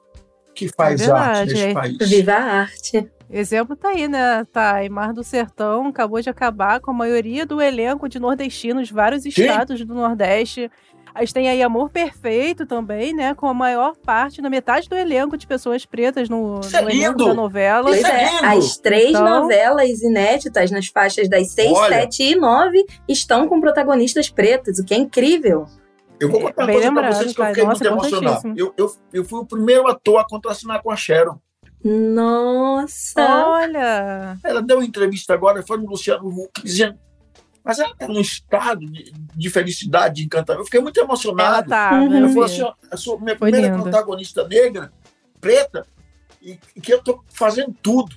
que 0.53 0.67
faz 0.69 1.01
É 1.01 1.11
arte 1.11 1.53
nesse 1.53 1.63
é. 1.63 1.73
país. 1.73 2.09
Viva 2.09 2.33
a 2.33 2.61
arte. 2.61 3.09
Exemplo 3.31 3.75
tá 3.75 3.89
aí, 3.89 4.07
né? 4.07 4.43
Tá, 4.51 4.83
em 4.83 4.89
Mar 4.89 5.13
do 5.13 5.23
Sertão 5.23 5.87
acabou 5.87 6.19
de 6.21 6.29
acabar 6.29 6.79
com 6.81 6.91
a 6.91 6.93
maioria 6.93 7.45
do 7.45 7.61
elenco 7.61 8.09
de 8.09 8.19
nordestinos, 8.19 8.91
vários 8.91 9.25
estados 9.25 9.83
do 9.85 9.93
Nordeste. 9.93 10.69
A 11.13 11.21
gente 11.21 11.33
tem 11.33 11.49
aí 11.49 11.61
Amor 11.61 11.89
Perfeito 11.89 12.65
também, 12.65 13.13
né? 13.13 13.33
Com 13.33 13.47
a 13.47 13.53
maior 13.53 13.95
parte, 13.97 14.41
na 14.41 14.49
metade 14.49 14.87
do 14.87 14.95
elenco 14.95 15.35
de 15.37 15.45
pessoas 15.45 15.85
pretas 15.85 16.29
no, 16.29 16.59
Isso 16.61 16.75
é 16.75 16.81
no 16.81 16.89
elenco 16.89 17.11
lindo! 17.19 17.25
da 17.25 17.33
novela. 17.33 17.83
Pois 17.83 17.97
Isso 17.97 18.07
é 18.07 18.23
é, 18.23 18.31
lindo. 18.35 18.45
as 18.45 18.77
três 18.77 19.09
Então- 19.09 19.41
novelas 19.41 20.01
inéditas 20.01 20.71
nas 20.71 20.87
faixas 20.87 21.29
das 21.29 21.51
6, 21.51 21.71
Olha. 21.77 22.01
7 22.01 22.23
e 22.23 22.35
9 22.35 22.85
estão 23.07 23.47
com 23.47 23.59
protagonistas 23.59 24.29
pretos, 24.29 24.79
o 24.79 24.85
que 24.85 24.93
é 24.93 24.97
incrível. 24.97 25.65
Eu 26.19 26.29
vou 26.29 26.39
contar 26.41 26.63
uma 26.63 26.71
coisa 26.73 26.87
lembrado, 26.89 27.13
vocês 27.13 27.33
que 27.33 27.41
eu 27.41 27.45
fiquei 27.47 27.63
Nossa, 27.63 27.83
muito 27.83 27.93
emocionado. 27.93 28.37
importantíssimo. 28.47 28.73
Eu, 28.77 28.85
eu, 28.85 28.91
eu 29.11 29.25
fui 29.25 29.39
o 29.39 29.45
primeiro 29.45 29.87
ator 29.87 30.19
a 30.19 30.25
contracenar 30.27 30.81
com 30.81 30.91
a 30.91 30.95
Sharon. 30.95 31.37
Nossa! 31.83 33.21
Olha! 33.47 34.37
Ela 34.43 34.61
deu 34.61 34.77
uma 34.77 34.85
entrevista 34.85 35.33
agora, 35.33 35.63
foi 35.65 35.77
no 35.77 35.87
Luciano 35.89 36.27
Huck, 36.27 36.61
dizendo. 36.63 36.97
Mas 37.63 37.79
ela 37.79 37.91
está 37.91 38.07
num 38.07 38.19
estado 38.19 38.85
de, 38.85 39.11
de 39.13 39.49
felicidade, 39.49 40.15
de 40.15 40.23
encantamento. 40.25 40.61
Eu 40.61 40.65
fiquei 40.65 40.79
muito 40.79 40.99
Ela 40.99 41.07
emocionado. 41.07 41.69
tá. 41.69 41.91
Uhum. 41.93 42.09
né, 42.09 42.21
Eu 42.23 42.29
falei 42.29 42.43
assim: 42.45 42.97
sou 42.97 43.19
minha 43.19 43.37
Foi 43.37 43.51
primeira 43.51 43.75
lindo. 43.75 43.83
protagonista 43.83 44.47
negra, 44.47 44.91
preta, 45.39 45.85
e, 46.41 46.57
e 46.75 46.81
que 46.81 46.91
eu 46.91 46.97
estou 46.97 47.23
fazendo 47.31 47.75
tudo, 47.81 48.15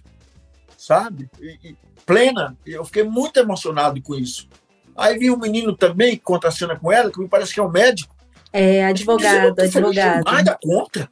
sabe? 0.79 1.29
E, 1.41 1.59
e 1.63 1.77
plena. 2.07 2.57
Eu 2.65 2.85
fiquei 2.87 3.03
muito 3.03 3.39
emocionado 3.39 4.01
com 4.01 4.15
isso. 4.15 4.49
Aí 4.97 5.19
vi 5.19 5.31
um 5.31 5.37
menino 5.39 5.77
também 5.77 6.17
que 6.17 6.23
conta 6.23 6.49
a 6.49 6.53
cena 6.53 6.79
com 6.79 6.91
ela, 6.91 7.11
que 7.11 7.19
me 7.21 7.29
parece 7.29 7.53
que 7.53 7.61
é 7.61 7.63
um 7.63 7.71
médico. 7.71 8.15
É, 8.53 8.87
advogado, 8.87 9.55
feliz 9.57 9.77
advogado. 9.77 10.25
demais 10.25 10.45
da 10.45 10.57
conta. 10.63 11.11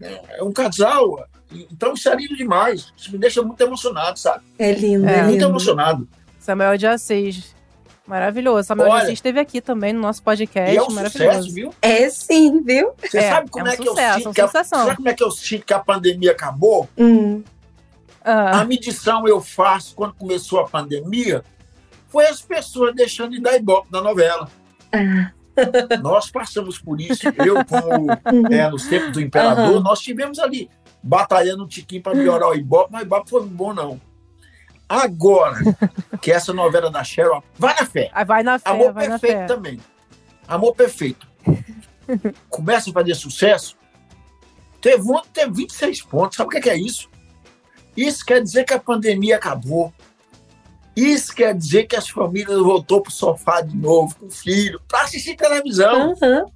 É 0.00 0.38
é 0.38 0.42
um 0.42 0.52
casal. 0.52 1.24
Então 1.50 1.94
isso 1.94 2.08
é 2.08 2.14
lindo 2.16 2.36
demais. 2.36 2.92
Isso 2.96 3.10
me 3.12 3.18
deixa 3.18 3.42
muito 3.42 3.60
emocionado, 3.60 4.18
sabe? 4.18 4.44
É 4.58 4.72
lindo, 4.72 5.06
É. 5.08 5.18
é, 5.18 5.22
Muito 5.22 5.32
lindo. 5.32 5.44
emocionado. 5.46 6.08
Samuel 6.38 6.76
de 6.76 6.86
Assis. 6.86 7.54
Maravilhoso. 8.06 8.66
Samuel 8.68 8.88
Olha. 8.90 8.98
de 9.00 9.04
Assis 9.06 9.14
esteve 9.18 9.38
aqui 9.40 9.60
também 9.60 9.92
no 9.92 10.00
nosso 10.00 10.22
podcast. 10.22 10.72
E 10.74 10.76
é 10.78 10.82
um 10.82 10.90
maravilhoso. 10.90 11.36
sucesso, 11.38 11.54
viu? 11.54 11.74
É 11.82 12.08
sim, 12.10 12.62
viu? 12.62 12.92
Você 12.98 13.18
É, 13.18 13.30
sabe 13.30 13.50
como 13.50 13.66
é 13.66 13.70
é, 13.70 13.74
um 13.74 13.76
que 13.76 13.84
sucesso, 13.88 14.00
eu 14.00 14.08
é 14.08 14.18
sinto 14.22 14.34
que 14.34 14.40
a, 14.40 14.64
sabe 14.64 14.96
como 14.96 15.08
é 15.08 15.14
que 15.14 15.22
eu 15.22 15.30
sinto 15.30 15.64
que 15.66 15.74
a 15.74 15.78
pandemia 15.78 16.32
acabou? 16.32 16.88
Hum. 16.96 17.42
Ah, 18.24 18.60
A 18.60 18.64
medição 18.64 19.26
eu 19.28 19.40
faço 19.40 19.94
quando 19.94 20.12
começou 20.14 20.60
a 20.60 20.68
pandemia 20.68 21.42
foi 22.08 22.26
as 22.26 22.40
pessoas 22.42 22.94
deixando 22.94 23.32
de 23.32 23.40
dar 23.40 23.56
ibope 23.56 23.88
na 23.92 24.00
novela. 24.02 24.48
Ah. 24.92 25.30
Nós 26.02 26.30
passamos 26.30 26.78
por 26.78 27.00
isso. 27.00 27.22
Eu, 27.44 27.64
como 27.64 28.06
Uhum. 28.32 28.46
é, 28.50 28.70
nos 28.70 28.86
tempos 28.86 29.12
do 29.12 29.20
imperador, 29.20 29.74
Aham. 29.74 29.80
nós 29.80 30.00
tivemos 30.00 30.38
ali 30.38 30.70
batalhando 31.02 31.64
um 31.64 31.68
tiquinho 31.68 32.02
para 32.02 32.14
melhorar 32.14 32.48
o 32.48 32.54
ibope, 32.54 32.92
mas 32.92 33.02
o 33.02 33.04
ibope 33.04 33.30
foi 33.30 33.44
bom, 33.46 33.72
não. 33.72 34.00
Agora, 34.88 35.56
que 36.22 36.32
essa 36.32 36.52
novela 36.52 36.90
da 36.90 37.04
Cheryl, 37.04 37.42
vai 37.58 37.74
na 37.78 37.84
fé. 37.86 38.10
Aí 38.12 38.24
vai 38.24 38.42
na 38.42 38.58
fé, 38.58 38.70
Amor 38.70 38.92
vai 38.92 39.06
na 39.08 39.18
perfeito 39.18 39.40
fé. 39.40 39.46
também. 39.46 39.80
Amor 40.46 40.74
perfeito. 40.74 41.26
Começa 42.48 42.88
a 42.88 42.92
fazer 42.92 43.14
sucesso. 43.14 43.76
Teve 44.80 45.02
um 45.02 45.20
que 45.20 45.28
teve 45.28 45.52
26 45.52 46.02
pontos. 46.02 46.36
Sabe 46.36 46.48
o 46.48 46.50
que 46.50 46.60
que 46.60 46.70
é 46.70 46.76
isso? 46.76 47.08
Isso 47.96 48.24
quer 48.24 48.42
dizer 48.42 48.64
que 48.64 48.72
a 48.72 48.78
pandemia 48.80 49.36
acabou. 49.36 49.92
Isso 50.96 51.34
quer 51.34 51.54
dizer 51.54 51.84
que 51.86 51.94
as 51.94 52.08
famílias 52.08 52.58
voltou 52.58 53.02
pro 53.02 53.12
sofá 53.12 53.60
de 53.60 53.76
novo 53.76 54.14
com 54.16 54.26
o 54.26 54.30
filho 54.30 54.80
para 54.88 55.02
assistir 55.02 55.36
televisão. 55.36 56.14
Aham. 56.22 56.46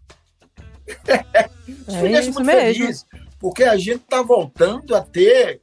Isso 1.68 1.90
me 2.02 2.14
É 2.14 2.20
isso 2.20 2.33
muito 2.33 2.44
mesmo. 2.46 2.74
feliz, 2.85 3.07
porque 3.42 3.64
a 3.64 3.76
gente 3.76 3.96
está 4.05 4.22
voltando 4.22 4.94
a 4.94 5.00
ter 5.02 5.61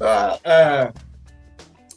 ah, 0.00 0.38
ah, 0.44 0.92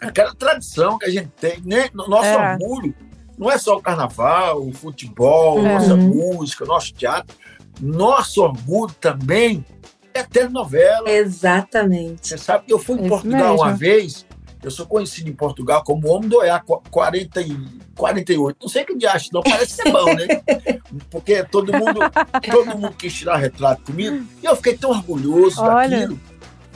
aquela 0.02 0.34
tradição 0.34 0.98
que 0.98 1.06
a 1.06 1.10
gente 1.10 1.30
tem. 1.40 1.62
Né? 1.64 1.90
No 1.94 2.08
Nosso 2.10 2.26
É. 2.26 2.54
orgulho 2.54 2.94
não 3.38 3.50
é 3.50 3.58
só 3.58 3.78
o 3.78 3.82
carnaval, 3.82 4.62
o 4.68 4.74
futebol, 4.74 5.60
É. 5.60 5.74
nossa 5.76 5.96
música, 5.96 6.66
nosso 6.66 6.94
teatro. 6.94 7.34
Nosso 7.80 8.42
orgulho 8.44 8.94
também 9.00 9.64
é 10.14 10.24
telenovela. 10.24 11.10
Exatamente. 11.10 12.28
Você 12.28 12.38
sabe 12.38 12.66
que 12.66 12.74
eu 12.74 12.80
fui 12.80 12.96
É 12.98 13.02
em 13.02 13.06
isso 13.06 13.10
Portugal 13.10 13.40
mesmo. 13.52 13.64
uma 13.64 13.74
vez, 13.74 14.26
eu 14.62 14.70
sou 14.70 14.86
conhecido 14.86 15.30
em 15.30 15.34
Portugal 15.34 15.84
como 15.84 16.10
homem 16.10 16.28
do 16.28 16.44
EA 16.44 16.60
40 16.60 17.42
e 17.42 17.58
48. 17.96 18.58
Não 18.62 18.70
sei 18.70 18.84
que 18.84 18.96
de 18.96 19.08
acho, 19.08 19.30
não 19.32 19.42
parece 19.42 19.74
ser 19.74 19.92
bom, 19.92 20.14
né? 20.14 20.28
Porque 21.10 21.44
todo 21.44 21.72
mundo, 21.72 22.00
todo 22.52 22.78
mundo 22.78 22.92
quis 22.92 23.14
tirar 23.14 23.38
retrato 23.38 23.84
comigo 23.84 24.26
e 24.42 24.46
eu 24.46 24.56
fiquei 24.58 24.78
tão 24.78 24.90
orgulhoso 24.90 25.62
Olha. 25.62 25.90
daquilo. 25.90 26.20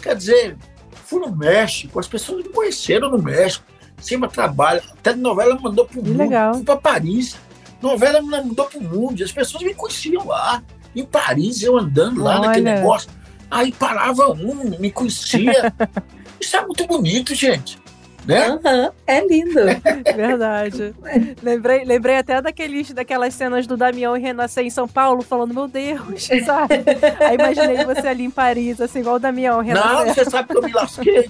Quer 0.02 0.16
dizer, 0.16 0.58
fui 1.06 1.20
no 1.20 1.36
México, 1.36 2.00
as 2.00 2.08
pessoas 2.08 2.44
me 2.44 2.50
conheceram 2.50 3.10
no 3.10 3.22
México. 3.22 3.66
Cima 3.98 4.28
trabalho, 4.28 4.82
até 4.92 5.16
novela 5.16 5.56
me 5.56 5.62
mandou 5.62 5.86
pro 5.86 6.04
mundo. 6.04 6.18
legal. 6.18 6.54
Fui 6.56 6.64
para 6.64 6.78
Paris. 6.78 7.38
Novela 7.82 8.22
me 8.22 8.30
mandou 8.30 8.66
pro 8.66 8.82
mundo. 8.82 9.24
As 9.24 9.32
pessoas 9.32 9.64
me 9.64 9.74
conheciam 9.74 10.28
lá. 10.28 10.64
Em 10.96 11.06
Paris, 11.06 11.64
eu 11.64 11.78
andando 11.78 12.22
lá 12.22 12.40
naquele 12.40 12.70
Olha. 12.70 12.76
negócio. 12.80 13.10
Aí 13.50 13.72
parava 13.72 14.32
um, 14.32 14.78
me 14.80 14.92
conhecia. 14.92 15.74
Isso 16.44 16.58
é 16.58 16.66
muito 16.66 16.86
bonito, 16.86 17.34
gente. 17.34 17.82
Né? 18.26 18.48
Aham. 18.48 18.92
É 19.06 19.26
lindo. 19.28 19.60
Verdade. 20.16 20.94
lembrei, 21.42 21.84
lembrei 21.84 22.16
até 22.18 22.42
daqueles, 22.42 22.90
daquelas 22.92 23.34
cenas 23.34 23.68
do 23.68 23.76
Damião 23.76 24.16
e 24.16 24.20
Renascer 24.22 24.66
em 24.66 24.70
São 24.70 24.88
Paulo, 24.88 25.22
falando, 25.22 25.54
meu 25.54 25.68
Deus, 25.68 26.24
sabe? 26.46 26.76
Aí 27.20 27.36
imaginei 27.36 27.84
você 27.84 28.08
ali 28.08 28.24
em 28.24 28.30
Paris, 28.30 28.80
assim, 28.80 29.00
igual 29.00 29.16
o 29.16 29.20
Damião 29.20 29.62
e 29.62 29.74
Não, 29.74 29.82
Renascer. 29.84 30.14
você 30.24 30.30
sabe 30.32 30.48
que 30.50 30.58
eu 30.58 30.62
me 30.64 30.72
lasquei. 30.72 31.30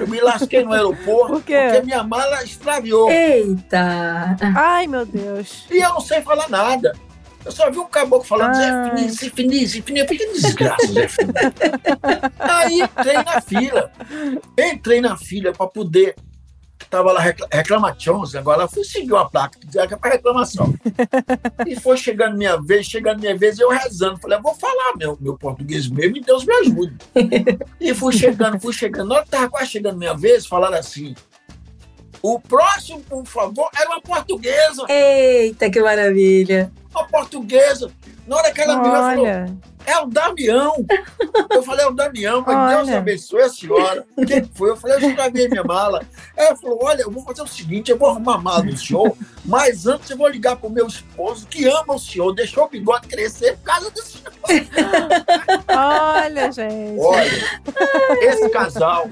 Eu 0.00 0.08
me 0.08 0.20
lasquei 0.20 0.64
no 0.64 0.72
aeroporto 0.72 1.32
Por 1.34 1.42
quê? 1.42 1.58
porque 1.72 1.82
minha 1.86 2.02
mala 2.02 2.42
extraviou. 2.42 3.10
Eita. 3.10 4.36
Ai, 4.56 4.86
meu 4.86 5.04
Deus. 5.04 5.66
E 5.70 5.76
eu 5.76 5.90
não 5.90 6.00
sei 6.00 6.22
falar 6.22 6.48
nada. 6.48 6.94
Eu 7.44 7.52
só 7.52 7.70
vi 7.70 7.78
um 7.78 7.86
caboclo 7.86 8.26
falando, 8.26 8.54
Zé 8.54 8.64
Ai. 8.70 8.90
Fininho, 8.90 9.12
Zé 9.12 9.30
Fininho, 9.30 9.68
Zé 9.68 9.82
Fininho. 9.82 10.04
Eu 10.04 10.08
falei, 10.08 10.26
que 10.26 10.32
desgraça, 10.40 10.86
Zé 10.92 11.08
Fininho. 11.08 11.34
Aí 12.38 12.80
entrei 12.80 13.14
na 13.22 13.40
fila. 13.40 13.92
Entrei 14.58 15.00
na 15.00 15.16
fila 15.16 15.52
para 15.52 15.66
poder. 15.66 16.14
Tava 16.90 17.12
lá 17.12 17.20
recla- 17.20 17.48
reclamações, 17.50 18.34
agora 18.34 18.62
eu 18.62 18.68
fui 18.68 18.84
seguir 18.84 19.12
uma 19.12 19.28
placa 19.28 19.58
que 19.58 19.78
é 19.78 19.86
para 19.96 20.10
reclamação. 20.12 20.72
E 21.66 21.74
foi 21.80 21.96
chegando 21.96 22.36
minha 22.36 22.60
vez, 22.60 22.86
chegando 22.86 23.20
minha 23.20 23.36
vez, 23.36 23.58
eu 23.58 23.68
rezando. 23.70 24.18
Falei, 24.20 24.38
eu 24.38 24.42
vou 24.42 24.54
falar 24.54 24.94
meu, 24.96 25.16
meu 25.20 25.36
português 25.36 25.88
mesmo 25.88 26.18
e 26.18 26.20
Deus 26.20 26.44
me 26.44 26.54
ajude. 26.54 26.96
E 27.80 27.94
fui 27.94 28.12
chegando, 28.12 28.60
fui 28.60 28.72
chegando. 28.72 29.08
Na 29.08 29.14
hora 29.16 29.24
que 29.24 29.30
tava 29.30 29.48
quase 29.48 29.70
chegando 29.70 29.98
minha 29.98 30.14
vez, 30.14 30.46
falaram 30.46 30.76
assim: 30.76 31.14
o 32.22 32.38
próximo, 32.38 33.00
por 33.02 33.26
favor, 33.26 33.68
era 33.76 33.88
uma 33.90 34.00
portuguesa. 34.00 34.84
Eita, 34.88 35.70
que 35.70 35.80
maravilha. 35.80 36.70
Uma 36.94 37.06
portuguesa. 37.08 37.90
Na 38.26 38.36
hora 38.36 38.52
que 38.52 38.60
ela 38.60 38.76
me 38.78 38.88
falou, 38.88 39.26
é 39.86 39.98
o 39.98 40.06
Damião. 40.06 40.86
Eu 41.50 41.62
falei, 41.62 41.84
é 41.84 41.88
o 41.88 41.92
Damião, 41.92 42.42
mas 42.46 42.70
Deus 42.70 42.88
Olha. 42.88 42.98
abençoe 42.98 43.42
a 43.42 43.48
senhora. 43.48 44.06
Quem 44.26 44.44
foi? 44.54 44.70
Eu 44.70 44.76
falei, 44.76 44.96
eu 44.96 45.10
estraguei 45.10 45.48
minha 45.48 45.64
mala. 45.64 46.02
Ela 46.36 46.56
falou, 46.56 46.78
olha, 46.82 47.02
eu 47.02 47.10
vou 47.10 47.22
fazer 47.22 47.42
o 47.42 47.46
seguinte, 47.46 47.90
eu 47.90 47.98
vou 47.98 48.08
arrumar 48.08 48.36
a 48.36 48.38
mala 48.38 48.62
do 48.62 48.76
senhor, 48.76 49.14
mas 49.44 49.86
antes 49.86 50.08
eu 50.08 50.16
vou 50.16 50.28
ligar 50.28 50.56
pro 50.56 50.70
meu 50.70 50.86
esposo, 50.86 51.46
que 51.46 51.66
ama 51.66 51.94
o 51.94 51.98
senhor, 51.98 52.34
deixou 52.34 52.64
o 52.64 52.68
bigode 52.68 53.08
crescer 53.08 53.56
por 53.58 53.64
causa 53.64 53.90
do 53.90 54.02
senhor. 54.02 54.32
olha, 55.68 56.50
gente. 56.50 56.98
Olha, 56.98 57.60
esse 58.22 58.48
casal 58.48 59.08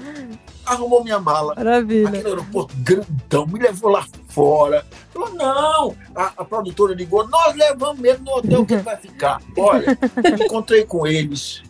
arrumou 0.65 1.03
minha 1.03 1.19
mala. 1.19 1.55
Maravilha. 1.55 2.09
Aquele 2.09 2.27
aeroporto 2.27 2.75
grandão, 2.77 3.47
me 3.47 3.59
levou 3.59 3.89
lá 3.91 4.05
fora. 4.27 4.85
Falou, 5.11 5.33
não, 5.33 5.95
a, 6.15 6.33
a 6.37 6.45
produtora 6.45 6.93
ligou, 6.93 7.27
nós 7.27 7.55
levamos 7.55 7.99
mesmo 7.99 8.25
no 8.25 8.31
hotel 8.31 8.65
que 8.65 8.73
ele 8.73 8.83
vai 8.83 8.97
ficar. 8.97 9.41
Olha, 9.57 9.97
encontrei 10.43 10.85
com 10.85 11.05
eles. 11.05 11.63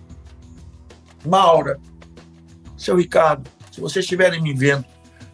Maura, 1.25 1.79
seu 2.77 2.95
Ricardo, 2.95 3.49
se 3.71 3.79
vocês 3.79 4.03
estiverem 4.03 4.41
me 4.41 4.53
vendo, 4.53 4.85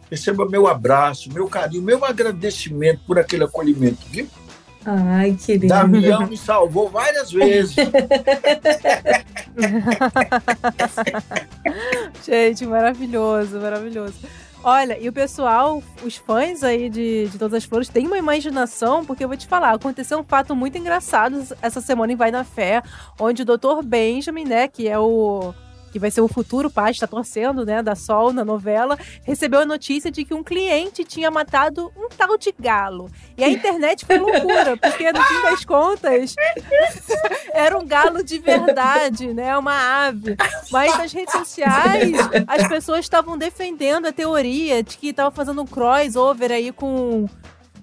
receba 0.09 0.47
meu 0.47 0.67
abraço, 0.67 1.31
meu 1.31 1.47
carinho, 1.47 1.83
meu 1.83 2.05
agradecimento 2.05 3.01
por 3.05 3.19
aquele 3.19 3.43
acolhimento, 3.43 4.05
viu? 4.09 4.27
Ai, 4.85 5.37
que 5.39 5.53
lindo. 5.53 5.67
Damião 5.67 6.25
me 6.27 6.37
salvou 6.37 6.89
várias 6.89 7.31
vezes. 7.31 7.75
Gente, 12.25 12.65
maravilhoso, 12.65 13.59
maravilhoso. 13.59 14.15
Olha, 14.63 14.97
e 14.99 15.07
o 15.07 15.13
pessoal, 15.13 15.81
os 16.03 16.17
fãs 16.17 16.63
aí 16.63 16.89
de, 16.89 17.29
de 17.29 17.37
Todas 17.37 17.53
as 17.53 17.63
Flores, 17.63 17.87
têm 17.87 18.07
uma 18.07 18.17
imaginação, 18.17 19.05
porque 19.05 19.23
eu 19.23 19.27
vou 19.27 19.37
te 19.37 19.47
falar, 19.47 19.71
aconteceu 19.71 20.19
um 20.19 20.23
fato 20.23 20.53
muito 20.53 20.77
engraçado 20.77 21.41
essa 21.61 21.79
semana 21.79 22.11
em 22.11 22.15
Vai 22.17 22.29
na 22.29 22.43
Fé, 22.43 22.83
onde 23.17 23.43
o 23.43 23.45
Dr. 23.45 23.81
Benjamin, 23.85 24.43
né, 24.43 24.67
que 24.67 24.87
é 24.87 24.99
o. 24.99 25.53
que 25.91 25.99
vai 25.99 26.11
ser 26.11 26.21
o 26.21 26.27
futuro 26.27 26.69
pai, 26.69 26.91
está 26.91 27.07
torcendo, 27.07 27.65
né, 27.65 27.81
da 27.81 27.95
Sol 27.95 28.31
na 28.31 28.45
novela, 28.45 28.97
recebeu 29.23 29.61
a 29.61 29.65
notícia 29.65 30.11
de 30.11 30.23
que 30.23 30.33
um 30.33 30.43
cliente 30.43 31.03
tinha 31.03 31.29
matado 31.29 31.91
um 31.97 32.09
tal 32.09 32.37
de 32.37 32.53
galo. 32.57 33.09
E 33.37 33.43
a 33.43 33.49
internet 33.49 34.05
foi 34.05 34.17
loucura, 34.17 34.77
porque 34.77 35.11
no 35.11 35.21
fim 35.23 35.41
das 35.41 35.65
contas 35.65 36.35
era 37.53 37.77
um 37.77 37.85
galo 37.85 38.23
de 38.23 38.37
verdade, 38.39 39.33
né, 39.33 39.57
uma 39.57 40.07
ave. 40.07 40.35
Mas 40.71 40.97
nas 40.97 41.11
redes 41.11 41.33
sociais, 41.33 42.15
as 42.47 42.67
pessoas 42.67 42.99
estavam 43.01 43.37
defendendo 43.37 44.07
a 44.07 44.11
teoria 44.11 44.83
de 44.83 44.97
que 44.97 45.07
estava 45.09 45.31
fazendo 45.31 45.61
um 45.61 45.65
crossover 45.65 46.51
aí 46.51 46.71
com, 46.71 47.27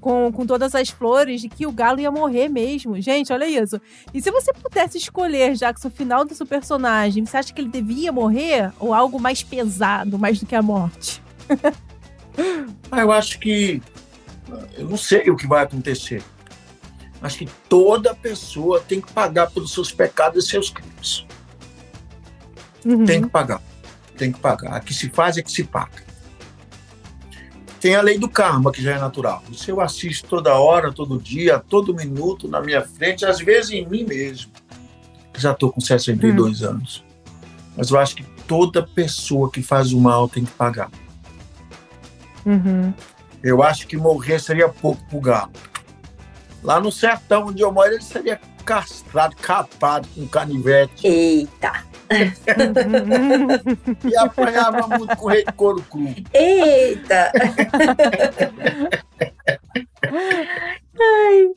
com, 0.06 0.30
com 0.30 0.46
todas 0.46 0.72
as 0.72 0.88
flores, 0.88 1.40
de 1.40 1.48
que 1.48 1.66
o 1.66 1.72
galo 1.72 1.98
ia 1.98 2.12
morrer 2.12 2.48
mesmo. 2.48 3.00
Gente, 3.00 3.32
olha 3.32 3.44
isso. 3.44 3.80
E 4.14 4.22
se 4.22 4.30
você 4.30 4.52
pudesse 4.52 4.96
escolher, 4.96 5.54
Jackson, 5.54 5.88
o 5.88 5.90
final 5.90 6.24
do 6.24 6.32
seu 6.32 6.46
personagem, 6.46 7.26
você 7.26 7.36
acha 7.36 7.52
que 7.52 7.60
ele 7.60 7.68
devia 7.68 8.12
morrer 8.12 8.70
ou 8.78 8.94
algo 8.94 9.20
mais 9.20 9.42
pesado, 9.42 10.16
mais 10.16 10.38
do 10.38 10.46
que 10.46 10.54
a 10.54 10.62
morte? 10.62 11.20
Ah, 12.90 13.00
eu 13.00 13.10
acho 13.10 13.40
que. 13.40 13.82
Eu 14.76 14.86
não 14.90 14.98
sei 14.98 15.30
o 15.30 15.36
que 15.36 15.46
vai 15.46 15.64
acontecer. 15.64 16.22
Acho 17.22 17.38
que 17.38 17.46
toda 17.66 18.14
pessoa 18.14 18.78
tem 18.78 19.00
que 19.00 19.10
pagar 19.10 19.50
pelos 19.50 19.72
seus 19.72 19.90
pecados 19.90 20.44
e 20.44 20.48
seus 20.48 20.68
crimes. 20.68 21.24
Uhum. 22.84 23.06
Tem 23.06 23.22
que 23.22 23.28
pagar. 23.28 23.62
Tem 24.18 24.30
que 24.30 24.38
pagar. 24.38 24.74
A 24.74 24.80
que 24.80 24.92
se 24.92 25.08
faz 25.08 25.38
é 25.38 25.42
que 25.42 25.50
se 25.50 25.64
paga. 25.64 26.04
Tem 27.86 27.94
a 27.94 28.02
lei 28.02 28.18
do 28.18 28.28
karma, 28.28 28.72
que 28.72 28.82
já 28.82 28.96
é 28.96 28.98
natural. 28.98 29.44
Isso 29.48 29.70
eu 29.70 29.80
assisto 29.80 30.28
toda 30.28 30.52
hora, 30.58 30.90
todo 30.92 31.20
dia, 31.20 31.60
todo 31.60 31.94
minuto 31.94 32.48
na 32.48 32.60
minha 32.60 32.82
frente, 32.82 33.24
às 33.24 33.38
vezes 33.38 33.70
em 33.70 33.86
mim 33.86 34.02
mesmo. 34.02 34.50
Já 35.38 35.52
estou 35.52 35.70
com 35.70 35.80
62 35.80 36.64
anos. 36.64 37.04
Mas 37.76 37.88
eu 37.88 37.98
acho 38.00 38.16
que 38.16 38.24
toda 38.48 38.82
pessoa 38.82 39.52
que 39.52 39.62
faz 39.62 39.92
o 39.92 40.00
mal 40.00 40.28
tem 40.28 40.44
que 40.44 40.50
pagar. 40.50 40.90
Uhum. 42.44 42.92
Eu 43.40 43.62
acho 43.62 43.86
que 43.86 43.96
morrer 43.96 44.40
seria 44.40 44.68
pouco 44.68 45.00
pro 45.08 45.20
galo. 45.20 45.52
Lá 46.64 46.80
no 46.80 46.90
sertão 46.90 47.46
onde 47.46 47.62
eu 47.62 47.70
moro, 47.70 47.92
ele 47.92 48.02
seria 48.02 48.40
castrado, 48.66 49.36
capado 49.36 50.06
com 50.14 50.26
canivete. 50.26 51.06
Eita. 51.06 51.86
E 54.04 54.16
apanhava 54.16 54.86
muito 54.86 55.16
com 55.16 55.26
rei 55.26 55.44
de 55.44 55.52
couro 55.52 55.82
cru. 55.90 56.14
Eita. 56.32 57.32
Ai. 61.00 61.50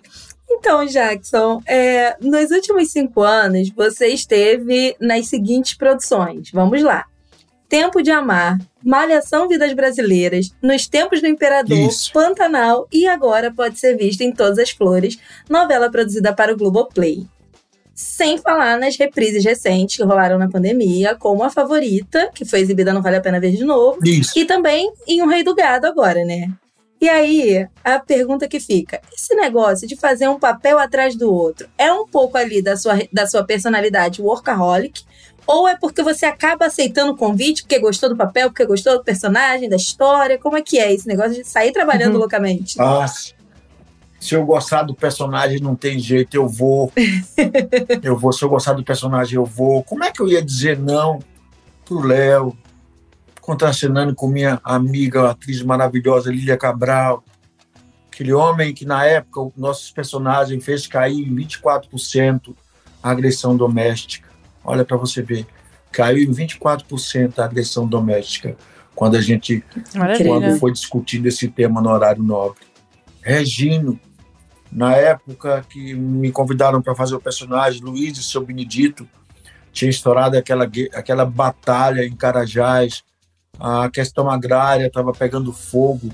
Então, 0.49 0.85
Jackson, 0.85 1.61
é, 1.67 2.17
nos 2.19 2.49
últimos 2.49 2.91
cinco 2.91 3.21
anos, 3.21 3.69
você 3.69 4.07
esteve 4.07 4.95
nas 4.99 5.27
seguintes 5.27 5.75
produções. 5.75 6.49
Vamos 6.51 6.81
lá. 6.81 7.05
Tempo 7.69 8.01
de 8.01 8.09
Amar, 8.09 8.57
Malhação 8.83 9.47
Vidas 9.47 9.71
Brasileiras, 9.73 10.51
Nos 10.59 10.87
Tempos 10.87 11.21
do 11.21 11.27
Imperador, 11.27 11.77
Isso. 11.77 12.11
Pantanal 12.11 12.87
e 12.91 13.07
agora 13.07 13.53
pode 13.53 13.77
ser 13.77 13.95
vista 13.95 14.23
em 14.23 14.31
Todas 14.31 14.57
as 14.57 14.71
Flores, 14.71 15.19
novela 15.47 15.91
produzida 15.91 16.33
para 16.33 16.51
o 16.51 16.57
Globoplay. 16.57 17.27
Sem 17.93 18.39
falar 18.39 18.79
nas 18.79 18.97
reprises 18.97 19.45
recentes 19.45 19.97
que 19.97 20.03
rolaram 20.03 20.39
na 20.39 20.49
pandemia, 20.49 21.13
como 21.15 21.43
a 21.43 21.49
favorita, 21.51 22.31
que 22.33 22.43
foi 22.43 22.61
exibida 22.61 22.91
não 22.91 23.03
Vale 23.03 23.17
a 23.17 23.21
Pena 23.21 23.39
Ver 23.39 23.51
de 23.51 23.63
Novo, 23.63 23.99
Isso. 24.03 24.31
e 24.39 24.45
também 24.45 24.91
em 25.07 25.21
Um 25.21 25.27
Rei 25.27 25.43
do 25.43 25.53
Gado 25.53 25.85
agora, 25.85 26.25
né? 26.25 26.47
E 27.01 27.07
aí, 27.07 27.67
a 27.83 27.99
pergunta 27.99 28.47
que 28.47 28.59
fica: 28.59 28.99
esse 29.13 29.35
negócio 29.35 29.87
de 29.87 29.95
fazer 29.95 30.27
um 30.27 30.39
papel 30.39 30.79
atrás 30.79 31.15
do 31.15 31.31
outro 31.33 31.69
é 31.77 31.91
um 31.93 32.07
pouco 32.07 32.37
ali 32.37 32.61
da 32.61 32.75
sua, 32.75 32.99
da 33.11 33.27
sua 33.27 33.43
personalidade 33.43 34.21
workaholic? 34.21 35.03
Ou 35.47 35.67
é 35.67 35.75
porque 35.75 36.03
você 36.03 36.25
acaba 36.25 36.65
aceitando 36.67 37.11
o 37.13 37.17
convite 37.17 37.63
porque 37.63 37.79
gostou 37.79 38.09
do 38.09 38.15
papel, 38.15 38.49
porque 38.49 38.65
gostou 38.65 38.97
do 38.99 39.03
personagem, 39.03 39.67
da 39.69 39.75
história? 39.75 40.37
Como 40.37 40.55
é 40.57 40.61
que 40.61 40.77
é 40.79 40.93
esse 40.93 41.07
negócio 41.07 41.33
de 41.33 41.43
sair 41.43 41.71
trabalhando 41.71 42.13
Uhum. 42.13 42.19
loucamente? 42.19 42.79
Ah, 42.79 43.07
se- 43.07 43.33
eu 44.31 44.45
gostar 44.45 44.83
do 44.83 44.93
personagem, 44.93 45.59
não 45.59 45.75
tem 45.75 45.97
jeito, 45.97 46.35
eu 46.35 46.47
vou. 46.47 46.91
eu 48.03 48.17
vou. 48.17 48.31
Se 48.31 48.43
eu 48.43 48.49
gostar 48.49 48.73
do 48.73 48.83
personagem, 48.83 49.35
eu 49.35 49.45
vou. 49.45 49.83
Como 49.83 50.03
é 50.03 50.11
que 50.11 50.21
eu 50.21 50.27
ia 50.27 50.41
dizer 50.43 50.77
não 50.77 51.19
pro 51.85 52.01
Léo, 52.05 52.55
contracenando 53.41 54.13
com 54.13 54.27
minha 54.27 54.59
amiga, 54.63 55.23
a 55.23 55.31
atriz 55.31 55.61
maravilhosa 55.63 56.31
Lília 56.31 56.57
Cabral? 56.57 57.23
Aquele 58.11 58.33
homem 58.33 58.73
que, 58.73 58.85
na 58.85 59.05
época, 59.05 59.39
o 59.41 59.53
nossos 59.55 59.89
personagens 59.91 60.63
fez 60.63 60.85
cair 60.85 61.25
em 61.27 61.33
24% 61.33 62.53
a 63.01 63.09
agressão 63.11 63.55
doméstica. 63.55 64.28
Olha 64.63 64.85
para 64.85 64.97
você 64.97 65.21
ver. 65.21 65.45
Caiu 65.91 66.23
em 66.23 66.31
24% 66.31 67.39
a 67.39 67.45
agressão 67.45 67.87
doméstica 67.87 68.55
quando 68.93 69.15
a 69.15 69.21
gente 69.21 69.63
Maravilha. 69.95 70.29
quando 70.29 70.59
foi 70.59 70.71
discutido 70.71 71.27
esse 71.27 71.47
tema 71.47 71.81
no 71.81 71.89
horário 71.89 72.21
nobre. 72.21 72.59
Regino, 73.21 73.99
na 74.71 74.95
época 74.95 75.65
que 75.69 75.93
me 75.93 76.31
convidaram 76.31 76.81
para 76.81 76.95
fazer 76.95 77.15
o 77.15 77.21
personagem, 77.21 77.81
Luiz 77.81 78.17
e 78.17 78.23
seu 78.23 78.45
Benedito, 78.45 79.07
tinha 79.71 79.89
estourado 79.89 80.37
aquela, 80.37 80.69
aquela 80.93 81.25
batalha 81.25 82.05
em 82.05 82.15
Carajás, 82.15 83.03
a 83.59 83.89
questão 83.89 84.29
agrária 84.29 84.87
estava 84.87 85.11
pegando 85.11 85.51
fogo, 85.51 86.09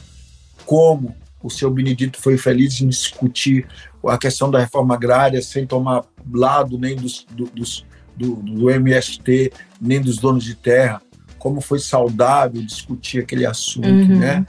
como 0.65 1.15
o 1.43 1.49
seu 1.49 1.69
Benedito 1.69 2.19
foi 2.19 2.37
feliz 2.37 2.81
em 2.81 2.87
discutir 2.87 3.67
a 4.07 4.17
questão 4.17 4.49
da 4.49 4.59
reforma 4.59 4.95
agrária 4.95 5.41
sem 5.41 5.65
tomar 5.65 6.03
lado 6.31 6.77
nem 6.77 6.95
dos, 6.95 7.25
do, 7.29 7.45
dos, 7.45 7.85
do, 8.15 8.35
do 8.35 8.69
MST, 8.69 9.51
nem 9.81 10.01
dos 10.01 10.17
donos 10.17 10.43
de 10.43 10.55
terra, 10.55 11.01
como 11.37 11.61
foi 11.61 11.79
saudável 11.79 12.61
discutir 12.61 13.19
aquele 13.19 13.45
assunto, 13.45 13.87
Uhum. 13.87 14.19
né? 14.19 14.45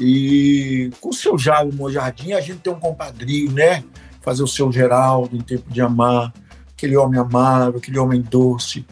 E 0.00 0.90
com 1.00 1.08
o 1.08 1.14
seu 1.14 1.38
Jairo 1.38 1.74
Mojardim, 1.74 2.32
a 2.32 2.40
gente 2.40 2.58
tem 2.58 2.72
um 2.72 2.78
compadrinho, 2.78 3.52
né? 3.52 3.82
Fazer 4.20 4.42
o 4.42 4.46
seu 4.46 4.70
Geraldo 4.70 5.34
em 5.36 5.40
Tempo 5.40 5.70
de 5.70 5.80
Amar, 5.80 6.32
aquele 6.72 6.96
homem 6.96 7.18
amável, 7.18 7.78
aquele 7.78 7.98
homem 7.98 8.20
doce, 8.20 8.84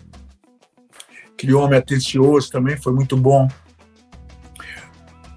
aquele 1.32 1.52
homem 1.52 1.78
atencioso 1.78 2.50
também, 2.50 2.76
foi 2.76 2.92
muito 2.92 3.16
bom. 3.16 3.48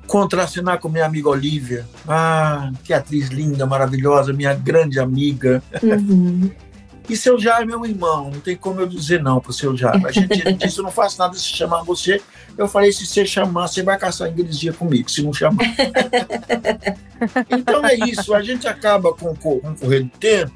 Contracenar 0.07 0.79
com 0.79 0.87
minha 0.87 1.05
amiga 1.05 1.27
Olivia, 1.27 1.85
ah, 2.07 2.71
que 2.85 2.93
atriz 2.93 3.27
linda, 3.27 3.65
maravilhosa, 3.65 4.31
minha 4.31 4.53
grande 4.53 4.99
amiga. 4.99 5.61
Uhum. 5.83 6.49
E 7.09 7.15
seu 7.15 7.39
Jair 7.39 7.61
é 7.61 7.65
meu 7.65 7.85
irmão, 7.85 8.29
não 8.31 8.39
tem 8.39 8.55
como 8.55 8.81
eu 8.81 8.87
dizer 8.87 9.21
não 9.21 9.39
pro 9.39 9.53
seu 9.53 9.75
Jair. 9.75 10.05
A 10.05 10.11
gente 10.11 10.41
ele 10.41 10.53
disse, 10.53 10.79
eu 10.79 10.83
não 10.83 10.91
faço 10.91 11.17
nada 11.17 11.33
se 11.35 11.43
chamar 11.43 11.83
você. 11.83 12.21
Eu 12.57 12.67
falei, 12.67 12.91
se 12.91 13.05
você 13.05 13.25
chamar, 13.25 13.67
você 13.67 13.81
vai 13.81 13.97
caçar 13.97 14.29
ingresia 14.29 14.73
comigo, 14.73 15.09
se 15.09 15.21
não 15.21 15.31
chamar. 15.31 15.63
então 17.49 17.85
é 17.85 17.95
isso, 17.95 18.33
a 18.33 18.41
gente 18.41 18.67
acaba 18.67 19.13
com 19.13 19.31
o 19.31 19.37
correr 19.37 20.01
do 20.01 20.09
tempo. 20.17 20.53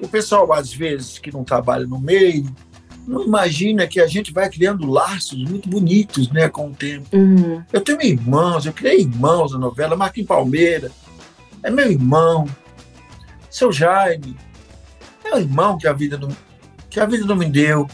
O 0.00 0.08
pessoal, 0.08 0.50
às 0.52 0.72
vezes, 0.72 1.18
que 1.18 1.32
não 1.32 1.44
trabalha 1.44 1.86
no 1.86 1.98
meio, 1.98 2.46
não 3.06 3.24
imagina 3.24 3.86
que 3.86 4.00
a 4.00 4.06
gente 4.06 4.32
vai 4.32 4.48
criando 4.50 4.86
laços 4.86 5.42
muito 5.44 5.68
bonitos 5.68 6.30
né, 6.30 6.48
com 6.48 6.68
o 6.68 6.74
tempo. 6.74 7.08
Uhum. 7.14 7.62
Eu 7.72 7.80
tenho 7.80 8.02
irmãos, 8.02 8.66
eu 8.66 8.72
criei 8.72 9.00
irmãos 9.00 9.52
na 9.52 9.58
novela, 9.58 9.96
Marquinhos 9.96 10.28
Palmeira, 10.28 10.92
é 11.62 11.70
meu 11.70 11.90
irmão, 11.90 12.46
seu 13.50 13.72
Jaime, 13.72 14.36
é 15.28 15.34
o 15.36 15.38
irmão 15.38 15.76
que 15.78 15.86
a 15.86 15.92
vida 15.92 16.16
não, 16.18 16.28
que 16.90 16.98
a 17.00 17.06
vida 17.06 17.24
não 17.24 17.36
me 17.36 17.46
deu, 17.46 17.88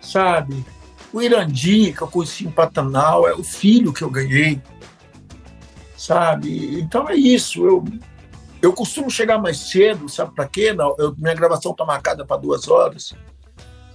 sabe? 0.00 0.64
O 1.12 1.22
Irandi, 1.22 1.92
que 1.92 2.02
eu 2.02 2.08
conheci 2.08 2.44
em 2.46 2.50
Pantanal, 2.50 3.26
é 3.28 3.34
o 3.34 3.44
filho 3.44 3.92
que 3.92 4.02
eu 4.02 4.10
ganhei, 4.10 4.60
sabe? 5.96 6.80
Então 6.80 7.08
é 7.08 7.14
isso, 7.14 7.64
eu, 7.64 7.84
eu 8.60 8.72
costumo 8.72 9.10
chegar 9.10 9.38
mais 9.38 9.58
cedo, 9.58 10.08
sabe 10.08 10.34
para 10.34 10.48
quê? 10.48 10.72
Não, 10.72 10.94
eu- 10.98 11.14
minha 11.16 11.34
gravação 11.34 11.72
está 11.72 11.84
marcada 11.84 12.24
para 12.24 12.36
duas 12.36 12.68
horas. 12.68 13.12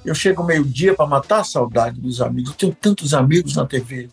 Eu 0.06 0.16
chego 0.16 0.44
meio-dia 0.44 0.96
para 0.96 1.06
matar 1.06 1.42
a 1.42 1.44
saudade 1.44 2.00
dos 2.00 2.22
amigos. 2.22 2.52
Eu 2.52 2.56
tenho 2.58 2.74
tantos 2.76 3.14
amigos 3.14 3.56
na 3.58 3.66
TV, 3.66 4.08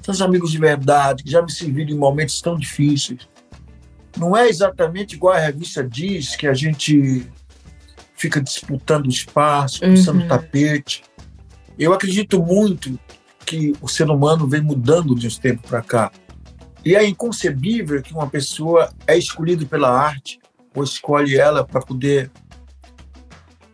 tantos 0.00 0.22
amigos 0.22 0.52
de 0.52 0.58
verdade, 0.58 1.24
que 1.24 1.30
já 1.30 1.42
me 1.42 1.50
serviram 1.50 1.90
em 1.90 1.98
momentos 1.98 2.40
tão 2.40 2.56
difíceis. 2.56 3.28
Não 4.16 4.36
é 4.36 4.48
exatamente 4.48 5.14
igual 5.14 5.34
a 5.34 5.38
revista 5.38 5.84
diz, 5.84 6.36
que 6.36 6.46
a 6.46 6.54
gente 6.54 7.26
fica 8.16 8.40
disputando 8.40 9.08
espaço, 9.08 9.80
puxando 9.80 10.22
Uhum. 10.22 10.28
tapete. 10.28 11.04
Eu 11.78 11.92
acredito 11.92 12.42
muito 12.42 12.98
que 13.44 13.74
o 13.80 13.88
ser 13.88 14.08
humano 14.10 14.48
vem 14.48 14.62
mudando 14.62 15.14
de 15.14 15.26
uns 15.26 15.38
tempos 15.38 15.68
para 15.68 15.82
cá. 15.82 16.10
E 16.84 16.94
é 16.96 17.04
inconcebível 17.06 18.00
que 18.02 18.14
uma 18.14 18.28
pessoa 18.28 18.90
é 19.06 19.16
escolhida 19.18 19.66
pela 19.66 19.90
arte 19.90 20.38
ou 20.74 20.82
escolhe 20.82 21.36
ela 21.36 21.64
para 21.64 21.80
poder 21.80 22.30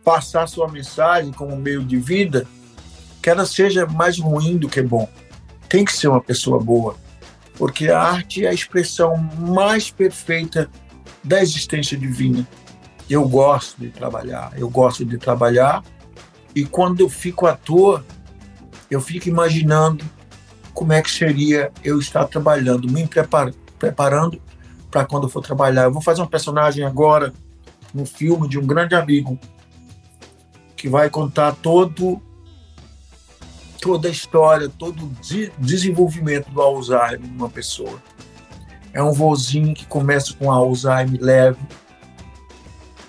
passar 0.03 0.47
sua 0.47 0.67
mensagem 0.67 1.31
como 1.31 1.55
meio 1.55 1.83
de 1.83 1.97
vida, 1.97 2.45
que 3.21 3.29
ela 3.29 3.45
seja 3.45 3.85
mais 3.85 4.19
ruim 4.19 4.57
do 4.57 4.67
que 4.67 4.81
bom. 4.81 5.09
Tem 5.69 5.85
que 5.85 5.93
ser 5.93 6.09
uma 6.09 6.21
pessoa 6.21 6.59
boa, 6.59 6.95
porque 7.57 7.89
a 7.89 8.01
arte 8.01 8.45
é 8.45 8.49
a 8.49 8.53
expressão 8.53 9.17
mais 9.17 9.89
perfeita 9.89 10.69
da 11.23 11.41
existência 11.41 11.97
divina. 11.97 12.47
Eu 13.09 13.27
gosto 13.27 13.79
de 13.79 13.89
trabalhar, 13.89 14.53
eu 14.57 14.69
gosto 14.69 15.05
de 15.05 15.17
trabalhar, 15.17 15.83
e 16.55 16.65
quando 16.65 17.01
eu 17.01 17.09
fico 17.09 17.45
à 17.45 17.55
toa, 17.55 18.05
eu 18.89 19.01
fico 19.01 19.27
imaginando 19.27 20.03
como 20.73 20.93
é 20.93 21.01
que 21.01 21.11
seria 21.11 21.71
eu 21.83 21.99
estar 21.99 22.25
trabalhando, 22.25 22.91
me 22.91 23.07
prepar- 23.07 23.53
preparando 23.77 24.41
para 24.89 25.05
quando 25.05 25.23
eu 25.23 25.29
for 25.29 25.41
trabalhar. 25.41 25.83
Eu 25.83 25.93
vou 25.93 26.01
fazer 26.01 26.21
um 26.21 26.27
personagem 26.27 26.85
agora 26.85 27.33
no 27.93 28.05
filme 28.05 28.47
de 28.47 28.57
um 28.57 28.65
grande 28.65 28.95
amigo 28.95 29.39
que 30.75 30.89
vai 30.89 31.09
contar 31.09 31.53
todo 31.53 32.21
toda 33.83 34.07
a 34.07 34.11
história, 34.11 34.69
todo 34.69 35.05
o 35.05 35.09
de- 35.21 35.51
desenvolvimento 35.57 36.49
do 36.49 36.61
Alzheimer 36.61 37.19
de 37.19 37.27
uma 37.29 37.49
pessoa. 37.49 38.01
É 38.93 39.03
um 39.03 39.11
vozinho 39.11 39.73
que 39.75 39.85
começa 39.85 40.33
com 40.35 40.49
Alzheimer 40.51 41.19
leve 41.21 41.59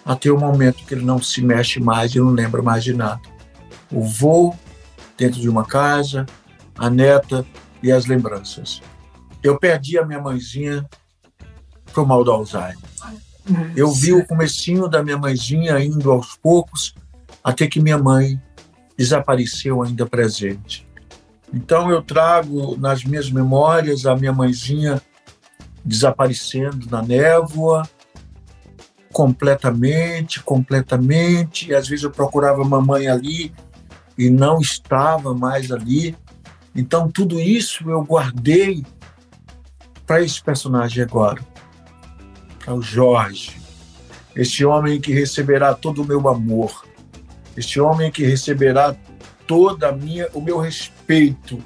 até 0.05 0.31
o 0.31 0.39
momento 0.39 0.85
que 0.85 0.95
ele 0.95 1.05
não 1.05 1.23
se 1.23 1.41
mexe 1.41 1.79
mais 1.81 2.15
e 2.15 2.19
não 2.19 2.31
lembra 2.31 2.61
mais 2.61 2.83
de 2.83 2.93
nada. 2.93 3.21
O 3.91 4.03
voo 4.03 4.55
dentro 5.17 5.41
de 5.41 5.49
uma 5.49 5.65
casa, 5.65 6.27
a 6.77 6.91
neta 6.91 7.47
e 7.83 7.93
as 7.93 8.07
lembranças. 8.07 8.83
Eu 9.43 9.59
perdi 9.59 9.97
a 9.99 10.05
minha 10.05 10.21
mãezinha 10.21 10.85
pro 11.93 12.05
mal 12.07 12.25
do 12.25 12.33
Alzheimer. 12.33 12.77
Eu 13.77 13.93
vi 13.93 14.13
o 14.13 14.27
comecinho 14.27 14.89
da 14.89 15.03
minha 15.03 15.19
mãezinha 15.19 15.79
indo 15.79 16.11
aos 16.11 16.35
poucos 16.37 16.95
até 17.43 17.67
que 17.67 17.79
minha 17.81 17.99
mãe 17.99 18.41
desapareceu 18.97 19.83
ainda 19.83 20.07
presente. 20.07 20.87
Então 21.53 21.91
eu 21.91 22.03
trago 22.03 22.77
nas 22.77 23.05
minhas 23.05 23.31
memórias 23.31 24.07
a 24.07 24.17
minha 24.17 24.33
mãezinha 24.33 25.01
desaparecendo 25.85 26.89
na 26.91 27.03
névoa, 27.03 27.89
completamente, 29.13 30.43
completamente. 30.43 31.71
E 31.71 31.75
às 31.75 31.87
vezes 31.87 32.05
eu 32.05 32.11
procurava 32.11 32.63
a 32.63 32.65
mamãe 32.65 33.07
ali 33.07 33.53
e 34.19 34.31
não 34.31 34.61
estava 34.61 35.35
mais 35.35 35.71
ali. 35.71 36.17
Então 36.75 37.09
tudo 37.09 37.39
isso 37.39 37.89
eu 37.89 38.03
guardei 38.03 38.85
para 40.07 40.21
esse 40.23 40.43
personagem 40.43 41.03
agora, 41.03 41.41
para 42.59 42.75
o 42.75 42.83
Jorge, 42.83 43.57
este 44.37 44.65
homem 44.65 45.01
que 45.01 45.13
receberá 45.13 45.75
todo 45.75 46.03
o 46.03 46.05
meu 46.05 46.29
amor, 46.29 46.85
este 47.57 47.81
homem 47.81 48.11
que 48.11 48.25
receberá 48.25 48.97
toda 49.47 49.89
a 49.89 49.93
minha, 49.93 50.29
o 50.35 50.41
meu 50.41 50.59
respeito, 50.59 51.63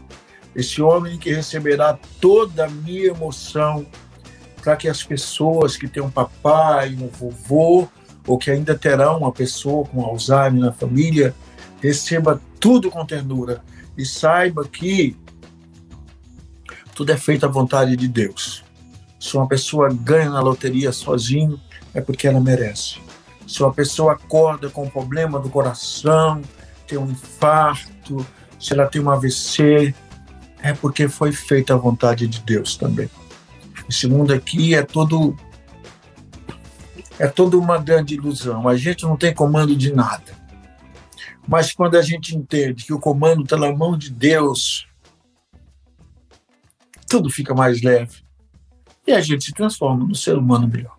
este 0.54 0.82
homem 0.82 1.18
que 1.18 1.32
receberá 1.32 1.98
toda 2.20 2.64
a 2.64 2.68
minha 2.68 3.06
emoção, 3.06 3.86
para 4.62 4.76
que 4.76 4.88
as 4.88 5.02
pessoas 5.02 5.76
que 5.76 5.88
têm 5.88 6.02
um 6.02 6.10
papai, 6.10 6.94
um 6.94 7.08
vovô, 7.08 7.88
ou 8.26 8.36
que 8.36 8.50
ainda 8.50 8.76
terão 8.76 9.18
uma 9.18 9.32
pessoa 9.32 9.86
com 9.86 10.04
Alzheimer 10.04 10.60
na 10.60 10.72
família, 10.72 11.34
receba 11.80 12.40
tudo 12.60 12.90
com 12.90 13.04
ternura 13.06 13.62
e 13.96 14.04
saiba 14.04 14.66
que 14.66 15.16
tudo 16.94 17.12
é 17.12 17.16
feito 17.16 17.46
à 17.46 17.48
vontade 17.48 17.96
de 17.96 18.08
Deus. 18.08 18.64
Se 19.18 19.36
uma 19.36 19.48
pessoa 19.48 19.88
ganha 19.88 20.28
na 20.28 20.40
loteria 20.40 20.92
sozinho, 20.92 21.58
é 21.94 22.00
porque 22.00 22.26
ela 22.26 22.40
merece. 22.40 23.00
Se 23.48 23.62
uma 23.62 23.72
pessoa 23.72 24.12
acorda 24.12 24.68
com 24.68 24.84
um 24.84 24.90
problema 24.90 25.40
do 25.40 25.48
coração, 25.48 26.42
tem 26.86 26.98
um 26.98 27.10
infarto, 27.10 28.24
se 28.60 28.74
ela 28.74 28.86
tem 28.86 29.00
um 29.00 29.08
AVC, 29.08 29.94
é 30.62 30.74
porque 30.74 31.08
foi 31.08 31.32
feita 31.32 31.72
a 31.72 31.76
vontade 31.78 32.26
de 32.26 32.40
Deus 32.42 32.76
também. 32.76 33.08
Esse 33.88 34.06
mundo 34.06 34.34
aqui 34.34 34.74
é 34.74 34.82
todo 34.82 35.34
é 37.18 37.26
toda 37.26 37.56
uma 37.56 37.78
grande 37.78 38.14
ilusão. 38.14 38.68
A 38.68 38.76
gente 38.76 39.04
não 39.04 39.16
tem 39.16 39.34
comando 39.34 39.74
de 39.74 39.92
nada. 39.94 40.36
Mas 41.48 41.72
quando 41.72 41.96
a 41.96 42.02
gente 42.02 42.36
entende 42.36 42.84
que 42.84 42.92
o 42.92 43.00
comando 43.00 43.44
está 43.44 43.56
na 43.56 43.74
mão 43.74 43.96
de 43.96 44.10
Deus, 44.10 44.86
tudo 47.08 47.30
fica 47.30 47.54
mais 47.54 47.80
leve. 47.80 48.22
E 49.06 49.12
a 49.12 49.22
gente 49.22 49.46
se 49.46 49.52
transforma 49.52 50.04
no 50.04 50.14
ser 50.14 50.36
humano 50.36 50.68
melhor. 50.68 50.97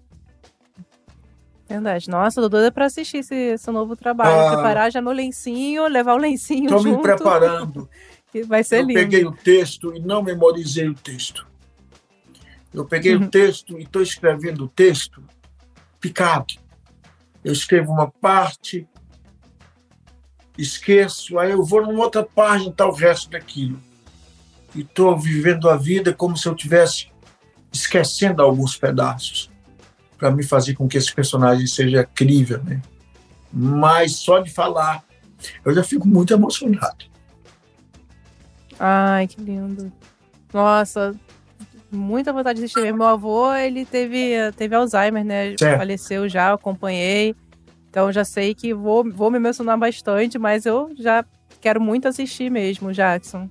Verdade. 1.70 2.10
Nossa, 2.10 2.42
tô 2.42 2.50
doida 2.50 2.72
pra 2.72 2.86
assistir 2.86 3.18
esse, 3.18 3.36
esse 3.36 3.70
novo 3.72 3.96
trabalho. 3.96 4.40
Ah. 4.40 4.54
Preparar 4.56 4.92
já 4.92 5.02
meu 5.02 5.12
lencinho, 5.14 5.88
levar 5.88 6.16
o 6.16 6.18
lencinho 6.18 6.66
Estou 6.66 6.80
junto. 6.80 6.98
me 6.98 7.04
preparando. 7.04 7.88
Vai 8.48 8.64
ser 8.64 8.80
Eu 8.80 8.86
lindo. 8.88 9.00
peguei 9.00 9.26
o 9.26 9.32
texto 9.32 9.96
e 9.96 10.00
não 10.00 10.22
memorizei 10.24 10.88
o 10.90 10.94
texto. 10.96 11.48
Eu 12.74 12.86
peguei 12.86 13.16
Uhum. 13.16 13.24
o 13.24 13.28
texto 13.30 13.78
e 13.80 13.84
estou 13.84 14.02
escrevendo 14.02 14.66
o 14.66 14.68
texto 14.68 15.24
picado. 16.00 16.54
Eu 17.44 17.54
escrevo 17.54 17.92
uma 17.92 18.10
parte, 18.12 18.88
esqueço, 20.58 21.40
aí 21.40 21.52
eu 21.52 21.64
vou 21.64 21.82
numa 21.86 22.04
outra 22.04 22.24
página 22.24 22.70
e 22.70 22.74
tá 22.74 22.86
o 22.88 22.92
resto 22.94 23.30
daquilo. 23.30 23.80
E 24.76 24.82
estou 24.82 25.18
vivendo 25.18 25.70
a 25.70 25.76
vida 25.76 26.14
como 26.14 26.38
se 26.38 26.48
eu 26.48 26.54
tivesse 26.56 27.08
esquecendo 27.72 28.42
alguns 28.42 28.76
pedaços 28.76 29.50
para 30.20 30.30
me 30.30 30.44
fazer 30.44 30.76
com 30.76 30.88
que 30.88 30.98
esse 30.98 31.16
personagem 31.16 31.66
seja 31.66 32.04
crível, 32.04 32.62
né? 32.64 32.82
Mas 33.52 34.18
só 34.18 34.40
de 34.40 34.52
falar, 34.52 35.04
eu 35.64 35.74
já 35.74 35.82
fico 35.82 36.08
muito 36.08 36.34
emocionado. 36.34 37.06
Ai, 38.78 39.28
que 39.28 39.42
lindo. 39.42 39.92
Nossa, 40.54 41.16
muita 41.90 42.34
vontade 42.34 42.60
de 42.60 42.66
assistir. 42.66 42.94
Meu 42.94 43.08
avô, 43.08 43.54
ele 43.54 43.86
teve, 43.86 44.52
teve 44.56 44.76
Alzheimer, 44.76 45.24
né? 45.24 45.56
Certo. 45.58 45.80
Faleceu 45.80 46.30
já, 46.30 46.54
acompanhei. 46.54 47.36
Então 47.90 48.12
já 48.12 48.24
sei 48.24 48.54
que 48.54 48.74
vou, 48.74 49.10
vou 49.12 49.32
me 49.32 49.38
emocionar 49.38 49.78
bastante, 49.78 50.38
mas 50.38 50.66
eu 50.66 50.92
já 51.00 51.26
quero 51.60 51.82
muito 51.82 52.08
assistir 52.08 52.52
mesmo, 52.52 52.94
Jackson. 52.94 53.50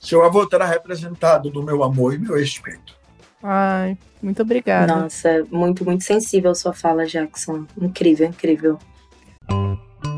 Seu 0.00 0.24
avô 0.24 0.44
terá 0.46 0.66
representado 0.66 1.48
do 1.48 1.62
meu 1.62 1.84
amor 1.84 2.14
e 2.14 2.18
meu 2.18 2.34
respeito. 2.34 3.01
Ai, 3.42 3.96
muito 4.22 4.42
obrigada. 4.42 4.94
Nossa, 4.94 5.44
muito, 5.50 5.84
muito 5.84 6.04
sensível 6.04 6.54
sua 6.54 6.72
fala, 6.72 7.06
Jackson. 7.06 7.66
Incrível, 7.80 8.28
incrível. 8.28 8.78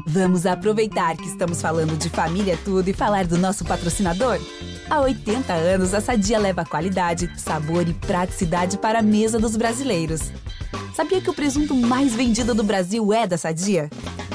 Vamos 0.06 0.44
aproveitar 0.44 1.16
que 1.16 1.26
estamos 1.26 1.60
falando 1.62 1.96
de 1.96 2.10
família 2.10 2.58
tudo 2.64 2.88
e 2.88 2.92
falar 2.92 3.26
do 3.26 3.38
nosso 3.38 3.64
patrocinador? 3.64 4.38
Há 4.88 5.00
80 5.00 5.52
anos, 5.52 5.94
a 5.94 6.00
Sadia 6.00 6.38
leva 6.38 6.64
qualidade, 6.64 7.30
sabor 7.40 7.88
e 7.88 7.94
praticidade 7.94 8.76
para 8.76 8.98
a 8.98 9.02
mesa 9.02 9.38
dos 9.38 9.56
brasileiros. 9.56 10.30
Sabia 10.94 11.20
que 11.20 11.30
o 11.30 11.34
presunto 11.34 11.74
mais 11.74 12.14
vendido 12.14 12.54
do 12.54 12.62
Brasil 12.62 13.12
é 13.12 13.26
da 13.26 13.36
Sadia? 13.36 13.90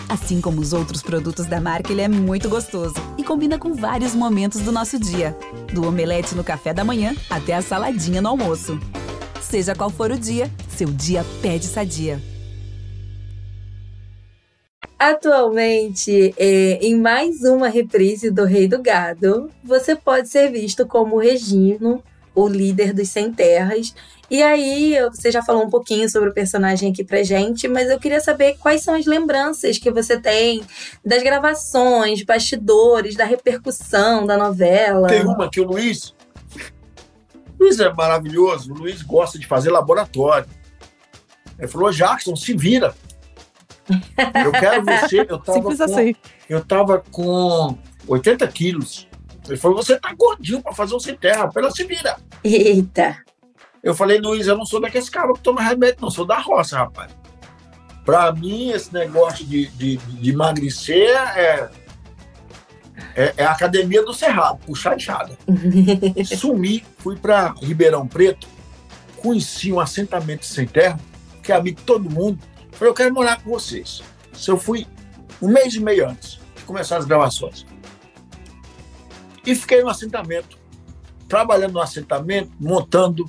Assim 0.10 0.42
como 0.42 0.60
os 0.60 0.74
outros 0.74 1.02
produtos 1.02 1.46
da 1.46 1.62
marca, 1.62 1.92
ele 1.92 2.02
é 2.02 2.08
muito 2.08 2.50
gostoso 2.50 2.96
e 3.18 3.24
combina 3.24 3.60
com 3.60 3.74
vários 3.74 4.16
momentos 4.16 4.62
do 4.62 4.72
nosso 4.72 4.98
dia, 4.98 5.38
do 5.74 5.88
omelete 5.88 6.34
no 6.34 6.44
café 6.44 6.74
da 6.74 6.84
manhã 6.84 7.16
até 7.30 7.54
a 7.54 7.62
saladinha 7.62 8.22
no 8.22 8.30
almoço. 8.30 8.80
Seja 9.40 9.76
qual 9.76 9.90
for 9.90 10.12
o 10.12 10.18
dia, 10.18 10.50
seu 10.68 10.88
dia 10.88 11.24
pede 11.42 11.66
Sadia. 11.66 12.22
Atualmente, 14.98 16.36
é, 16.38 16.80
em 16.82 16.94
mais 16.96 17.44
uma 17.44 17.70
reprise 17.70 18.30
do 18.30 18.44
Rei 18.44 18.68
do 18.68 18.82
Gado, 18.82 19.50
você 19.64 19.96
pode 19.96 20.28
ser 20.28 20.52
visto 20.52 20.86
como 20.86 21.18
Regino, 21.18 22.04
o 22.44 22.48
líder 22.48 22.94
dos 22.94 23.10
Sem 23.10 23.32
Terras. 23.32 23.94
E 24.30 24.44
aí, 24.44 24.96
você 25.10 25.32
já 25.32 25.42
falou 25.42 25.64
um 25.64 25.70
pouquinho 25.70 26.08
sobre 26.08 26.30
o 26.30 26.34
personagem 26.34 26.92
aqui 26.92 27.04
pra 27.04 27.24
gente, 27.24 27.68
mas 27.68 27.90
eu 27.90 28.00
queria 28.00 28.20
saber 28.20 28.58
quais 28.60 28.84
são 28.84 28.94
as 28.94 29.08
lembranças 29.08 29.80
que 29.80 29.90
você 29.90 30.20
tem 30.20 30.62
das 31.04 31.24
gravações, 31.24 32.22
bastidores, 32.22 33.16
da 33.16 33.26
repercussão 33.26 34.28
da 34.28 34.38
novela. 34.38 35.08
Tem 35.08 35.24
uma 35.24 35.50
que 35.50 35.60
o 35.60 35.66
Luiz. 35.66 36.14
O 37.60 37.64
Luiz 37.64 37.80
é 37.80 37.92
maravilhoso. 37.92 38.72
O 38.72 38.78
Luiz 38.78 39.02
gosta 39.02 39.40
de 39.40 39.48
fazer 39.48 39.72
laboratório. 39.72 40.48
Ele 41.58 41.68
falou: 41.68 41.92
Jackson, 41.92 42.36
se 42.36 42.56
vira. 42.56 42.94
Eu 44.46 44.52
quero 44.52 44.86
você. 44.86 45.22
Eu 45.22 45.40
tava, 45.40 45.54
Simples 45.58 45.78
com, 45.80 45.84
assim. 45.84 46.16
eu 46.48 46.64
tava 46.64 47.04
com 47.12 47.78
80 48.08 48.48
quilos. 48.50 49.09
Ele 49.52 49.60
falou: 49.60 49.78
Você 49.78 50.00
tá 50.00 50.14
gordinho 50.14 50.62
para 50.62 50.74
fazer 50.74 50.96
um 50.96 51.00
sem 51.00 51.16
terra. 51.16 51.48
Pela 51.50 51.72
se 51.72 51.84
vira. 51.84 52.18
Eita! 52.44 53.18
Eu 53.84 53.96
falei: 53.96 54.20
Luiz, 54.20 54.48
eu 54.48 54.58
não 54.58 54.66
sou 54.66 54.80
daqueles 54.80 55.10
caras 55.10 55.38
que 55.38 55.44
toma 55.44 55.62
remédio, 55.62 56.02
não. 56.02 56.12
Sou 56.12 56.26
da 56.26 56.40
roça, 56.40 56.78
rapaz. 56.78 57.12
Para 58.06 58.32
mim, 58.32 58.72
esse 58.72 58.94
negócio 58.94 59.46
de, 59.46 59.68
de, 59.68 59.98
de 59.98 60.30
emagrecer 60.32 61.10
é, 61.38 61.70
é, 63.16 63.34
é 63.38 63.46
a 63.46 63.52
academia 63.52 64.04
do 64.04 64.14
Cerrado, 64.14 64.60
puxar 64.66 64.96
enxada. 64.96 65.38
Sumi, 66.38 66.84
fui 66.98 67.16
para 67.16 67.54
Ribeirão 67.62 68.08
Preto, 68.08 68.48
conheci 69.18 69.72
um 69.72 69.80
assentamento 69.80 70.46
sem 70.46 70.66
terra, 70.66 71.00
que 71.44 71.52
é 71.52 71.56
amigo 71.56 71.78
de 71.78 71.84
todo 71.84 72.10
mundo. 72.10 72.40
Falei, 72.72 72.90
eu 72.90 72.96
quero 72.96 73.14
morar 73.14 73.44
com 73.44 73.52
vocês. 73.52 74.02
Se 74.34 74.50
eu 74.50 74.58
fui 74.58 74.88
um 75.42 75.48
mês 75.48 75.76
e 75.76 75.80
meio 75.80 76.10
antes 76.10 76.40
de 76.56 76.64
começar 76.64 76.98
as 76.98 77.06
gravações. 77.06 77.66
E 79.46 79.56
fiquei 79.56 79.82
no 79.82 79.90
assentamento, 79.90 80.58
trabalhando 81.28 81.74
no 81.74 81.82
assentamento, 81.82 82.52
montando 82.60 83.26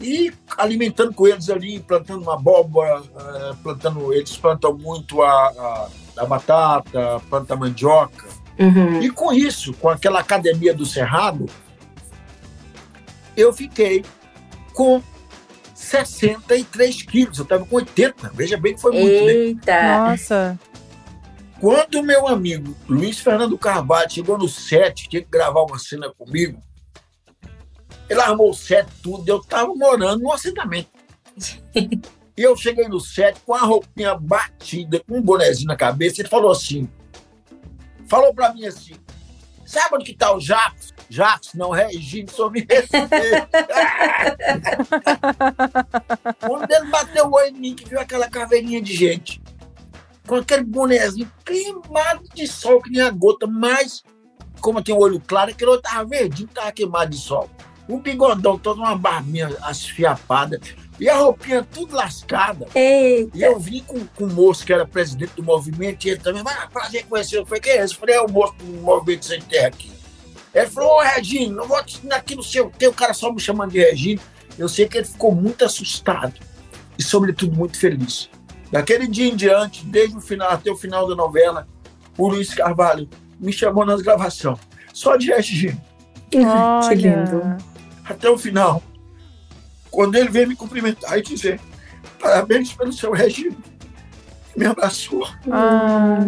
e 0.00 0.32
alimentando 0.58 1.14
com 1.14 1.26
eles 1.26 1.48
ali, 1.48 1.80
plantando 1.80 2.22
uma 2.22 2.34
abóbora, 2.34 3.02
eh, 3.02 3.54
plantando, 3.62 4.12
eles 4.12 4.36
plantam 4.36 4.76
muito 4.76 5.22
a, 5.22 5.30
a, 5.30 5.88
a 6.18 6.26
batata, 6.26 7.20
plantam 7.30 7.56
mandioca. 7.56 8.28
Uhum. 8.58 9.00
E 9.00 9.10
com 9.10 9.32
isso, 9.32 9.72
com 9.74 9.88
aquela 9.88 10.20
academia 10.20 10.74
do 10.74 10.84
Cerrado, 10.84 11.46
eu 13.36 13.52
fiquei 13.52 14.04
com 14.72 15.02
63 15.74 17.02
quilos. 17.02 17.38
Eu 17.38 17.44
estava 17.44 17.64
com 17.64 17.76
80. 17.76 18.32
Veja 18.34 18.56
bem 18.56 18.74
que 18.74 18.80
foi 18.80 18.92
muito. 18.92 19.24
Né? 19.24 19.32
Eita! 19.32 19.98
Nossa. 19.98 20.58
Quando 21.60 22.00
o 22.00 22.02
meu 22.02 22.28
amigo 22.28 22.76
Luiz 22.88 23.18
Fernando 23.18 23.56
Carvalho 23.56 24.10
chegou 24.10 24.36
no 24.36 24.48
set, 24.48 25.08
tinha 25.08 25.22
que 25.22 25.30
gravar 25.30 25.62
uma 25.62 25.78
cena 25.78 26.12
comigo, 26.12 26.60
ele 28.08 28.20
armou 28.20 28.50
o 28.50 28.54
set 28.54 28.86
tudo, 29.02 29.28
eu 29.28 29.38
estava 29.38 29.74
morando 29.74 30.22
no 30.22 30.32
assentamento. 30.32 30.90
E 32.38 32.42
eu 32.42 32.54
cheguei 32.54 32.86
no 32.86 33.00
set 33.00 33.40
com 33.46 33.54
a 33.54 33.60
roupinha 33.60 34.14
batida, 34.14 35.02
com 35.08 35.16
um 35.16 35.22
bonezinho 35.22 35.68
na 35.68 35.74
cabeça, 35.74 36.20
ele 36.20 36.28
falou 36.28 36.50
assim, 36.50 36.86
falou 38.06 38.34
pra 38.34 38.52
mim 38.52 38.66
assim, 38.66 38.94
sabe 39.64 39.94
onde 39.94 40.04
que 40.04 40.14
tá 40.14 40.36
o 40.36 40.38
Jacques? 40.38 40.92
Jacques, 41.08 41.54
não, 41.54 41.70
Regine, 41.70 42.28
só 42.28 42.50
me 42.50 42.60
respeita. 42.60 43.48
Quando 46.46 46.70
ele 46.70 46.90
bateu 46.90 47.26
o 47.26 47.34
olho 47.34 47.46
em 47.46 47.52
mim, 47.58 47.74
que 47.74 47.88
viu 47.88 47.98
aquela 47.98 48.28
caveirinha 48.28 48.82
de 48.82 48.94
gente, 48.94 49.40
com 50.26 50.36
aquele 50.36 50.64
bonezinho 50.64 51.30
queimado 51.44 52.24
de 52.34 52.46
sol, 52.46 52.82
que 52.82 52.90
nem 52.90 53.02
a 53.02 53.10
gota, 53.10 53.46
mas, 53.46 54.02
como 54.60 54.78
eu 54.78 54.84
tenho 54.84 54.98
olho 54.98 55.22
claro, 55.24 55.50
aquele 55.50 55.70
outro 55.70 55.90
tava 55.90 56.04
verdinho, 56.04 56.48
tava 56.48 56.72
queimado 56.72 57.10
de 57.10 57.18
sol. 57.18 57.48
O 57.88 57.98
bigodão 57.98 58.58
todo, 58.58 58.78
uma 58.78 58.96
barbinha 58.96 59.56
asfiapada, 59.62 60.60
e 60.98 61.08
a 61.08 61.16
roupinha 61.16 61.62
tudo 61.62 61.94
lascada. 61.94 62.66
Eita! 62.74 63.36
E 63.36 63.42
eu 63.42 63.58
vim 63.58 63.82
com, 63.86 64.04
com 64.06 64.24
o 64.24 64.32
moço 64.32 64.64
que 64.64 64.72
era 64.72 64.86
presidente 64.86 65.34
do 65.36 65.42
movimento, 65.42 66.04
e 66.04 66.10
ele 66.10 66.20
também, 66.20 66.42
mas 66.42 66.68
prazer 66.70 67.06
conhecer. 67.06 67.38
Eu 67.38 67.46
falei, 67.46 67.60
quem 67.60 67.72
é 67.72 67.84
esse? 67.84 67.94
Eu 67.94 68.00
falei, 68.00 68.14
é 68.16 68.20
o 68.20 68.30
moço 68.30 68.54
do 68.54 68.64
movimento 68.82 69.26
sem 69.26 69.40
terra 69.40 69.68
aqui. 69.68 69.92
Ele 70.54 70.66
falou, 70.68 70.96
ô 70.96 71.00
Regine, 71.02 71.54
não 71.54 71.68
vou 71.68 71.84
te 71.84 72.00
aqui 72.10 72.34
no 72.34 72.42
seu 72.42 72.70
tem 72.70 72.88
o 72.88 72.92
cara 72.92 73.12
só 73.12 73.30
me 73.30 73.38
chamando 73.38 73.72
de 73.72 73.78
Regine. 73.78 74.20
Eu 74.58 74.68
sei 74.68 74.88
que 74.88 74.96
ele 74.96 75.06
ficou 75.06 75.34
muito 75.34 75.64
assustado 75.64 76.34
e, 76.98 77.02
sobretudo, 77.02 77.54
muito 77.54 77.78
feliz. 77.78 78.30
Daquele 78.70 79.06
dia 79.06 79.28
em 79.28 79.36
diante, 79.36 79.84
desde 79.86 80.16
o 80.16 80.20
final 80.20 80.50
até 80.50 80.70
o 80.70 80.76
final 80.76 81.06
da 81.08 81.14
novela, 81.14 81.66
o 82.18 82.28
Luiz 82.28 82.52
Carvalho 82.52 83.08
me 83.38 83.52
chamou 83.52 83.84
nas 83.86 84.02
gravações, 84.02 84.58
só 84.92 85.16
de 85.16 85.28
Regine, 85.30 85.80
Olha. 86.34 86.88
Que 86.88 86.94
lindo. 86.94 87.56
até 88.04 88.28
o 88.30 88.36
final. 88.38 88.82
Quando 89.90 90.16
ele 90.16 90.28
veio 90.28 90.48
me 90.48 90.56
cumprimentar 90.56 91.16
e 91.18 91.22
dizer, 91.22 91.60
parabéns 92.20 92.72
pelo 92.72 92.92
seu 92.92 93.12
Regine, 93.12 93.56
me 94.56 94.66
abraçou. 94.66 95.26
Ah, 95.50 96.18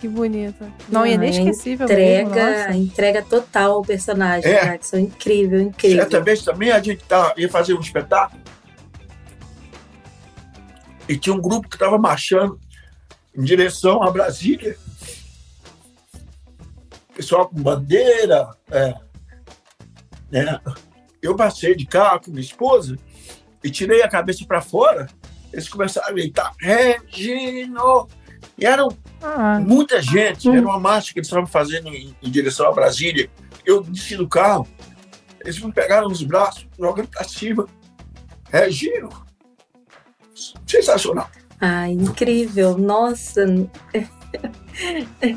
que 0.00 0.08
bonita. 0.08 0.66
Não, 0.88 1.06
e 1.06 1.10
é 1.10 1.12
é 1.12 1.14
inesquecível 1.16 1.86
mesmo, 1.88 2.02
Entrega, 2.02 2.58
nossa. 2.66 2.76
entrega 2.76 3.22
total 3.22 3.72
ao 3.72 3.82
personagem, 3.82 4.50
É. 4.50 4.64
Jackson. 4.64 4.98
Incrível, 4.98 5.60
incrível. 5.60 5.98
Certa 5.98 6.20
vez 6.20 6.42
também 6.44 6.70
a 6.70 6.80
gente 6.80 7.02
tá, 7.04 7.34
ia 7.36 7.48
fazer 7.48 7.74
um 7.74 7.80
espetáculo. 7.80 8.40
E 11.12 11.18
tinha 11.18 11.34
um 11.34 11.40
grupo 11.40 11.68
que 11.68 11.76
estava 11.76 11.98
marchando 11.98 12.58
em 13.36 13.44
direção 13.44 14.02
a 14.02 14.10
Brasília. 14.10 14.76
Pessoal 17.14 17.48
com 17.50 17.60
bandeira. 17.62 18.48
É, 18.70 18.94
né? 20.30 20.58
Eu 21.20 21.36
passei 21.36 21.76
de 21.76 21.84
carro 21.84 22.22
com 22.22 22.30
minha 22.30 22.40
esposa 22.40 22.96
e 23.62 23.70
tirei 23.70 24.02
a 24.02 24.08
cabeça 24.08 24.44
para 24.46 24.62
fora. 24.62 25.06
Eles 25.52 25.68
começaram 25.68 26.08
a 26.08 26.12
gritar: 26.12 26.54
Regino! 26.58 28.08
E 28.56 28.64
eram 28.64 28.88
Ah, 29.22 29.60
muita 29.60 30.00
gente, 30.00 30.48
era 30.48 30.60
uma 30.62 30.80
marcha 30.80 31.12
que 31.12 31.18
eles 31.18 31.28
estavam 31.28 31.46
fazendo 31.46 31.88
em, 31.88 32.16
em 32.22 32.30
direção 32.30 32.66
a 32.66 32.72
Brasília. 32.72 33.30
Eu 33.66 33.82
desci 33.82 34.16
do 34.16 34.26
carro, 34.26 34.66
eles 35.40 35.60
me 35.60 35.70
pegaram 35.72 36.08
nos 36.08 36.22
braços, 36.22 36.66
jogando 36.78 37.08
para 37.08 37.24
cima. 37.24 37.66
Regino! 38.50 39.10
Sensacional. 40.66 41.28
Ai, 41.60 41.92
incrível. 41.92 42.76
Nossa. 42.78 43.44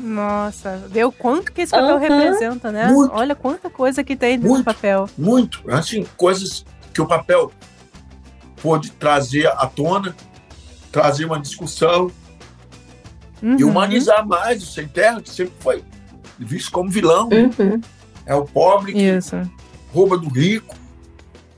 nossa, 0.01 0.77
vê 0.89 1.03
o 1.03 1.11
quanto 1.11 1.51
que 1.51 1.61
esse 1.61 1.71
papel 1.71 1.97
Aham. 1.97 1.99
representa, 1.99 2.71
né? 2.71 2.87
Muito. 2.91 3.13
Olha 3.13 3.35
quanta 3.35 3.69
coisa 3.69 4.03
que 4.03 4.15
tem 4.15 4.37
nesse 4.37 4.49
Muito. 4.49 4.63
papel. 4.65 5.09
muito, 5.17 5.61
assim, 5.71 6.05
coisas 6.17 6.65
que 6.93 7.01
o 7.01 7.05
papel 7.05 7.51
pôde 8.61 8.91
trazer 8.91 9.47
à 9.47 9.67
tona, 9.67 10.15
trazer 10.91 11.25
uma 11.25 11.39
discussão 11.39 12.09
e 13.41 13.63
Uhum. 13.63 13.69
humanizar 13.69 14.25
mais 14.25 14.63
o 14.63 14.65
Sem 14.65 14.87
Terra, 14.87 15.21
que 15.21 15.29
sempre 15.29 15.53
foi 15.59 15.83
visto 16.39 16.71
como 16.71 16.89
vilão. 16.89 17.29
Uhum, 17.29 17.81
É 18.25 18.33
o 18.33 18.43
pobre 18.45 18.93
que 18.93 18.99
Isso. 19.01 19.35
rouba 19.93 20.17
do 20.17 20.29
rico, 20.29 20.73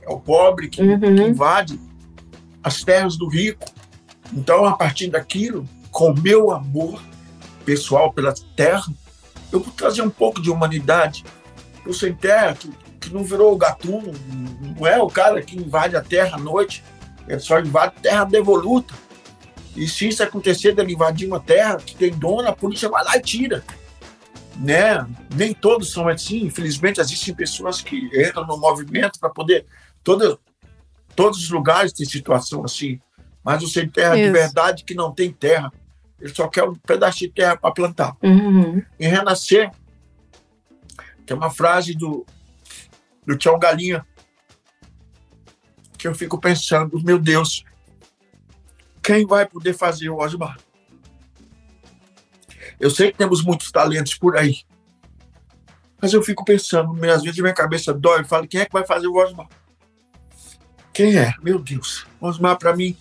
é 0.02 0.10
o 0.10 0.18
pobre 0.20 0.68
que, 0.68 0.82
que 0.98 1.06
uhum. 1.06 1.28
invade 1.28 1.80
as 2.62 2.82
terras 2.82 3.16
do 3.16 3.28
rico. 3.28 3.66
Então, 4.32 4.64
a 4.64 4.76
partir 4.76 5.08
daquilo, 5.08 5.66
com 5.90 6.10
o 6.10 6.20
meu 6.20 6.50
amor 6.50 7.00
pessoal 7.64 8.12
pela 8.12 8.34
terra, 8.54 8.86
eu 9.52 9.60
vou 9.60 9.72
trazer 9.72 10.02
um 10.02 10.10
pouco 10.10 10.40
de 10.40 10.50
humanidade. 10.50 11.24
O 11.86 11.92
Sem 11.94 12.14
Terra, 12.14 12.54
que, 12.54 12.70
que 13.00 13.12
não 13.12 13.24
virou 13.24 13.52
o 13.52 13.56
gatuno, 13.56 14.12
não 14.76 14.86
é 14.86 15.00
o 15.00 15.08
cara 15.08 15.40
que 15.42 15.56
invade 15.56 15.96
a 15.96 16.02
terra 16.02 16.36
à 16.36 16.38
noite, 16.38 16.84
ele 17.26 17.40
só 17.40 17.58
invade 17.58 17.94
terra 18.02 18.24
devoluta. 18.24 18.94
E 19.76 19.86
se 19.86 20.08
isso 20.08 20.22
acontecer 20.22 20.74
dele 20.74 20.92
invadir 20.92 21.28
uma 21.28 21.40
terra 21.40 21.76
que 21.76 21.94
tem 21.94 22.10
dono, 22.10 22.48
a 22.48 22.52
polícia 22.52 22.88
vai 22.88 23.04
lá 23.04 23.16
e 23.16 23.20
tira. 23.20 23.64
Né? 24.56 25.06
Nem 25.34 25.54
todos 25.54 25.92
são 25.92 26.08
assim, 26.08 26.44
infelizmente 26.44 27.00
existem 27.00 27.34
pessoas 27.34 27.80
que 27.80 28.10
entram 28.12 28.46
no 28.46 28.58
movimento 28.58 29.20
para 29.20 29.30
poder. 29.30 29.66
Toda, 30.02 30.38
todos 31.18 31.42
os 31.42 31.50
lugares 31.50 31.92
têm 31.92 32.06
situação 32.06 32.64
assim. 32.64 33.00
Mas 33.42 33.60
o 33.64 33.66
sem 33.66 33.88
terra 33.88 34.14
de 34.14 34.22
Isso. 34.22 34.32
verdade 34.32 34.84
que 34.84 34.94
não 34.94 35.12
tem 35.12 35.32
terra. 35.32 35.72
Ele 36.20 36.32
só 36.32 36.46
quer 36.46 36.62
um 36.62 36.76
pedaço 36.76 37.18
de 37.18 37.28
terra 37.28 37.56
para 37.56 37.74
plantar. 37.74 38.16
Uhum. 38.22 38.80
Em 39.00 39.08
Renascer, 39.08 39.68
tem 41.26 41.36
uma 41.36 41.50
frase 41.50 41.92
do, 41.92 42.24
do 43.26 43.36
Tchau 43.36 43.58
Galinha 43.58 44.06
que 45.98 46.06
eu 46.06 46.14
fico 46.14 46.38
pensando, 46.38 47.02
meu 47.02 47.18
Deus, 47.18 47.64
quem 49.02 49.26
vai 49.26 49.44
poder 49.44 49.72
fazer 49.72 50.10
o 50.10 50.18
Osmar? 50.18 50.56
Eu 52.78 52.90
sei 52.90 53.10
que 53.10 53.18
temos 53.18 53.42
muitos 53.42 53.72
talentos 53.72 54.14
por 54.14 54.36
aí, 54.36 54.62
mas 56.00 56.12
eu 56.12 56.22
fico 56.22 56.44
pensando, 56.44 56.92
às 57.10 57.22
vezes 57.24 57.40
minha 57.40 57.52
cabeça 57.52 57.92
dói, 57.92 58.20
eu 58.20 58.24
falo, 58.24 58.46
quem 58.46 58.60
é 58.60 58.66
que 58.66 58.72
vai 58.72 58.86
fazer 58.86 59.08
o 59.08 59.16
Osmar? 59.16 59.48
Quem 60.98 61.16
é? 61.16 61.32
Meu 61.40 61.60
Deus. 61.60 62.04
Osmar, 62.20 62.58
para 62.58 62.74
mim, 62.74 62.96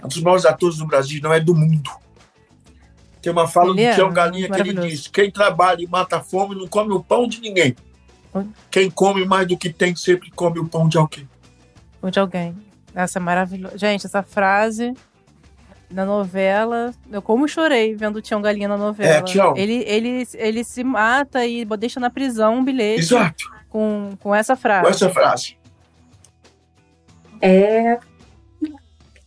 é 0.00 0.04
um 0.06 0.08
dos 0.08 0.22
maiores 0.22 0.46
atores 0.46 0.78
do 0.78 0.86
Brasil, 0.86 1.20
não 1.22 1.30
é 1.30 1.38
do 1.38 1.54
mundo. 1.54 1.90
Tem 3.20 3.30
uma 3.30 3.46
fala 3.46 3.68
Ele 3.68 3.74
do 3.74 3.80
é 3.82 3.94
Tião 3.94 4.10
Galinha 4.10 4.48
que 4.48 4.58
ele 4.58 4.72
diz: 4.72 5.08
quem 5.08 5.30
trabalha 5.30 5.82
e 5.82 5.86
mata 5.86 6.16
a 6.16 6.20
fome 6.22 6.54
não 6.54 6.66
come 6.66 6.94
o 6.94 7.04
pão 7.04 7.28
de 7.28 7.38
ninguém. 7.42 7.76
Quem 8.70 8.90
come 8.90 9.26
mais 9.26 9.46
do 9.46 9.58
que 9.58 9.70
tem 9.70 9.94
sempre 9.94 10.30
come 10.30 10.58
o 10.58 10.66
pão 10.66 10.88
de 10.88 10.96
alguém. 10.96 11.28
Ou 12.00 12.10
de 12.10 12.18
alguém. 12.18 12.56
Essa 12.94 13.18
é 13.18 13.20
maravilhosa. 13.20 13.76
Gente, 13.76 14.06
essa 14.06 14.22
frase 14.22 14.94
na 15.90 16.06
novela. 16.06 16.94
Eu 17.12 17.20
como 17.20 17.46
chorei 17.46 17.94
vendo 17.94 18.16
o 18.16 18.22
Tião 18.22 18.40
Galinha 18.40 18.68
na 18.68 18.78
novela. 18.78 19.16
É, 19.16 19.20
Tião. 19.20 19.54
Ele, 19.54 19.84
ele, 19.86 20.26
ele 20.32 20.64
se 20.64 20.82
mata 20.82 21.44
e 21.44 21.62
deixa 21.78 22.00
na 22.00 22.08
prisão 22.08 22.54
um 22.54 22.64
bilhete 22.64 23.00
Exato, 23.00 23.52
com, 23.68 24.16
com 24.18 24.34
essa 24.34 24.56
frase. 24.56 24.84
com 24.84 24.88
essa 24.88 25.10
frase. 25.10 25.57
É. 27.40 27.98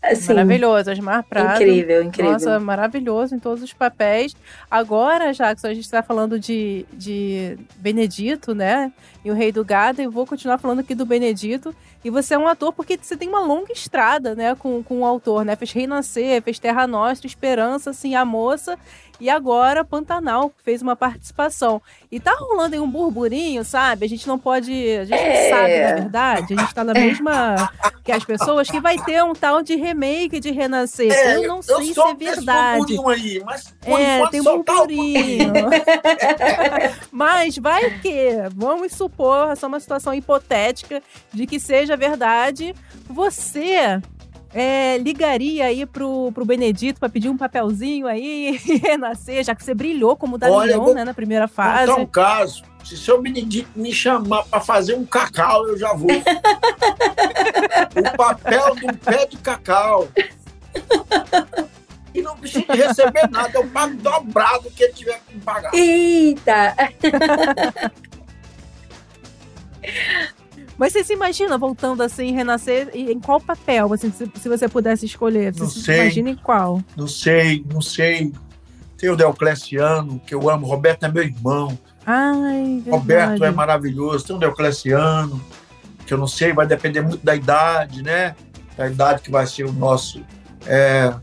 Assim, 0.01 0.33
Maravilhoso, 0.33 0.89
Osmar 0.89 1.23
Prado. 1.23 1.61
incrível, 1.61 2.01
incrível. 2.01 2.31
Nossa, 2.31 2.59
maravilhoso 2.59 3.35
em 3.35 3.39
todos 3.39 3.63
os 3.63 3.71
papéis. 3.71 4.35
Agora, 4.69 5.31
Jackson, 5.31 5.67
a 5.67 5.73
gente 5.75 5.83
está 5.83 6.01
falando 6.01 6.39
de, 6.39 6.87
de 6.91 7.55
Benedito, 7.75 8.55
né? 8.55 8.91
E 9.23 9.29
o 9.29 9.35
Rei 9.35 9.51
do 9.51 9.63
Gado, 9.63 10.01
e 10.01 10.05
eu 10.05 10.11
vou 10.11 10.25
continuar 10.25 10.57
falando 10.57 10.79
aqui 10.79 10.95
do 10.95 11.05
Benedito. 11.05 11.73
E 12.03 12.09
você 12.09 12.33
é 12.33 12.37
um 12.37 12.47
ator 12.47 12.73
porque 12.73 12.97
você 12.99 13.15
tem 13.15 13.29
uma 13.29 13.41
longa 13.41 13.71
estrada, 13.71 14.33
né, 14.33 14.55
com, 14.55 14.81
com 14.81 15.01
o 15.01 15.05
autor, 15.05 15.45
né? 15.45 15.55
Fez 15.55 15.71
Renascer, 15.71 16.41
fez 16.41 16.57
Terra 16.57 16.87
Nostra, 16.87 17.27
Esperança, 17.27 17.91
assim, 17.91 18.15
A 18.15 18.25
Moça. 18.25 18.79
E 19.21 19.29
agora 19.29 19.85
Pantanal 19.85 20.51
fez 20.65 20.81
uma 20.81 20.95
participação. 20.95 21.79
E 22.11 22.19
tá 22.19 22.35
rolando 22.39 22.73
aí 22.73 22.81
um 22.81 22.89
burburinho, 22.89 23.63
sabe? 23.63 24.03
A 24.03 24.09
gente 24.09 24.27
não 24.27 24.39
pode. 24.39 24.71
A 24.73 25.05
gente 25.05 25.13
É. 25.21 25.49
sabe, 25.51 25.79
na 25.79 25.93
verdade. 26.01 26.53
A 26.55 26.59
gente 26.61 26.73
tá 26.73 26.83
na 26.83 26.93
mesma 26.93 27.71
que 28.03 28.11
as 28.11 28.25
pessoas 28.25 28.67
que 28.67 28.79
vai 28.81 28.97
ter 28.97 29.23
um 29.23 29.33
tal 29.33 29.61
de 29.61 29.75
remake 29.75 30.39
de 30.39 30.49
Renascer. 30.49 31.11
É, 31.13 31.35
eu 31.35 31.47
não 31.47 31.61
sei 31.61 31.93
se 31.93 31.99
é 32.01 32.13
verdade. 32.15 32.79
burburinho 32.97 33.09
aí, 33.09 33.43
mas 33.45 33.71
É, 33.85 34.27
tem 34.29 34.41
um 34.41 34.43
só 34.43 34.63
tá 34.63 34.73
burburinho. 34.73 35.53
Mas 37.11 37.57
vai 37.57 37.99
que, 37.99 38.31
vamos 38.55 38.93
supor, 38.93 39.51
essa 39.51 39.65
é 39.65 39.67
uma 39.67 39.79
situação 39.79 40.13
hipotética 40.13 41.01
de 41.31 41.45
que 41.45 41.59
seja 41.59 41.95
verdade. 41.95 42.73
Você 43.09 44.01
é, 44.53 44.97
ligaria 44.97 45.65
aí 45.65 45.85
pro, 45.85 46.31
pro 46.33 46.45
Benedito 46.45 46.99
para 46.99 47.09
pedir 47.09 47.29
um 47.29 47.37
papelzinho 47.37 48.07
aí 48.07 48.59
e 48.65 48.77
renascer, 48.79 49.43
já 49.43 49.55
que 49.55 49.63
você 49.63 49.73
brilhou 49.73 50.15
como 50.15 50.37
Damião, 50.37 50.83
vou 50.83 50.93
né, 50.93 51.03
na 51.03 51.13
primeira 51.13 51.47
fase. 51.47 51.91
um 51.91 52.05
caso. 52.05 52.63
Se 52.83 52.97
seu 52.97 53.21
Benedito 53.21 53.69
me 53.75 53.93
chamar 53.93 54.43
para 54.45 54.59
fazer 54.59 54.95
um 54.95 55.05
cacau, 55.05 55.67
eu 55.67 55.77
já 55.77 55.93
vou. 55.93 56.09
o 57.95 58.17
papel 58.17 58.75
um 58.83 58.93
pé 58.95 59.27
de 59.27 59.37
cacau. 59.37 60.07
E 62.13 62.21
não 62.21 62.35
precisa 62.35 62.73
receber 62.73 63.29
nada, 63.29 63.51
eu 63.53 63.65
pago 63.67 63.95
dobrado 63.97 64.67
o 64.67 64.71
que 64.71 64.83
ele 64.83 64.93
tiver 64.93 65.21
que 65.27 65.35
me 65.35 65.41
pagar. 65.41 65.73
Eita! 65.73 66.75
Mas 70.81 70.93
você 70.93 71.03
se 71.03 71.13
imagina 71.13 71.59
voltando 71.59 72.01
assim, 72.01 72.31
renascer, 72.31 72.89
e 72.95 73.11
em 73.11 73.19
qual 73.19 73.39
papel, 73.39 73.93
assim, 73.93 74.11
se, 74.11 74.27
se 74.33 74.49
você 74.49 74.67
pudesse 74.67 75.05
escolher? 75.05 75.53
Você 75.53 75.59
Não 75.59 75.69
se 75.69 75.81
sei. 75.83 76.01
imagina 76.01 76.29
em 76.31 76.35
qual? 76.35 76.81
Não 76.97 77.07
sei, 77.07 77.63
não 77.71 77.81
sei. 77.81 78.33
Tem 78.97 79.07
o 79.07 79.15
Deocleciano, 79.15 80.19
que 80.25 80.33
eu 80.33 80.49
amo. 80.49 80.65
Roberto 80.65 81.03
é 81.03 81.11
meu 81.11 81.21
irmão. 81.21 81.77
Ai. 82.03 82.81
Roberto 82.89 83.45
é 83.45 83.51
maravilhoso. 83.51 84.25
Tem 84.25 84.35
o 84.35 84.39
Deocleciano, 84.39 85.39
que 86.03 86.15
eu 86.15 86.17
não 86.17 86.25
sei, 86.25 86.51
vai 86.51 86.65
depender 86.65 87.01
muito 87.01 87.23
da 87.23 87.35
idade, 87.35 88.01
né? 88.01 88.35
Da 88.75 88.87
idade 88.87 89.21
que 89.21 89.29
vai 89.29 89.45
ser 89.45 89.65
o 89.65 89.71
nosso, 89.71 90.25
é, 90.65 91.13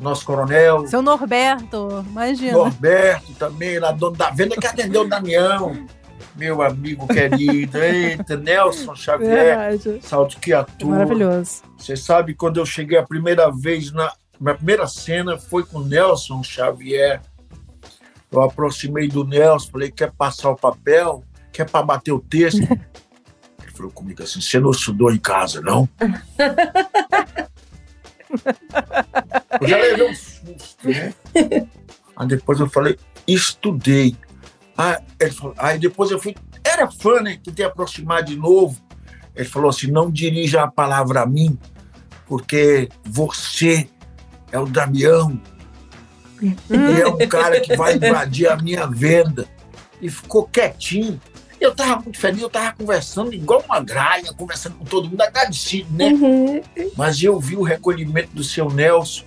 nosso 0.00 0.26
coronel. 0.26 0.84
Seu 0.88 1.00
Norberto, 1.00 2.04
imagina. 2.10 2.54
Norberto 2.54 3.34
também, 3.34 3.78
lá 3.78 3.92
dono 3.92 4.16
da 4.16 4.30
venda, 4.30 4.56
que 4.56 4.66
atendeu 4.66 5.02
o 5.02 5.08
Damião. 5.08 5.86
Meu 6.36 6.62
amigo 6.62 7.06
querido. 7.06 7.78
Eita, 7.78 8.36
Nelson 8.36 8.94
Xavier. 8.96 9.30
Verdade. 9.30 10.00
Salto 10.02 10.38
que 10.40 10.52
atua. 10.52 10.90
maravilhoso. 10.90 11.62
Você 11.78 11.96
sabe, 11.96 12.34
quando 12.34 12.58
eu 12.58 12.66
cheguei 12.66 12.98
a 12.98 13.02
primeira 13.04 13.50
vez, 13.50 13.92
na 13.92 14.12
minha 14.40 14.54
primeira 14.54 14.86
cena 14.86 15.38
foi 15.38 15.64
com 15.64 15.80
Nelson 15.80 16.42
Xavier. 16.42 17.22
Eu 18.30 18.42
aproximei 18.42 19.06
do 19.08 19.24
Nelson, 19.24 19.70
falei, 19.70 19.90
quer 19.92 20.10
passar 20.12 20.50
o 20.50 20.56
papel? 20.56 21.22
Quer 21.52 21.70
para 21.70 21.84
bater 21.86 22.10
o 22.12 22.18
texto? 22.18 22.62
Ele 23.62 23.72
falou 23.72 23.92
comigo 23.92 24.22
assim, 24.22 24.40
você 24.40 24.58
não 24.58 24.72
estudou 24.72 25.12
em 25.12 25.18
casa, 25.18 25.60
não? 25.60 25.88
eu 29.60 29.68
já 29.68 29.76
levei 29.76 30.10
um 30.10 30.14
susto, 30.14 30.88
né? 30.88 31.14
Aí 32.16 32.26
depois 32.26 32.58
eu 32.58 32.68
falei, 32.68 32.98
estudei. 33.26 34.16
Aí, 34.76 34.96
ele 35.20 35.30
falou, 35.30 35.54
aí 35.58 35.78
depois 35.78 36.10
eu 36.10 36.18
fui, 36.18 36.34
era 36.64 36.90
fã, 36.90 37.20
né? 37.20 37.38
Tentei 37.42 37.64
aproximar 37.64 38.22
de 38.22 38.36
novo. 38.36 38.80
Ele 39.34 39.48
falou 39.48 39.70
assim, 39.70 39.90
não 39.90 40.10
dirija 40.10 40.62
a 40.62 40.70
palavra 40.70 41.22
a 41.22 41.26
mim, 41.26 41.58
porque 42.26 42.88
você 43.04 43.88
é 44.52 44.58
o 44.58 44.66
Damião. 44.66 45.40
E 46.42 47.00
é 47.00 47.08
um 47.08 47.28
cara 47.28 47.60
que 47.60 47.76
vai 47.76 47.96
invadir 47.96 48.48
a 48.48 48.56
minha 48.56 48.86
venda. 48.86 49.46
E 50.00 50.08
ficou 50.10 50.44
quietinho. 50.44 51.20
Eu 51.60 51.74
tava 51.74 52.02
muito 52.02 52.18
feliz, 52.18 52.42
eu 52.42 52.50
tava 52.50 52.72
conversando 52.76 53.32
igual 53.32 53.64
uma 53.66 53.80
graia, 53.80 54.32
conversando 54.34 54.76
com 54.76 54.84
todo 54.84 55.08
mundo, 55.08 55.22
agradecido, 55.22 55.90
né? 55.92 56.08
Uhum. 56.08 56.62
Mas 56.96 57.22
eu 57.22 57.40
vi 57.40 57.56
o 57.56 57.62
recolhimento 57.62 58.34
do 58.34 58.44
seu 58.44 58.68
Nelson 58.68 59.24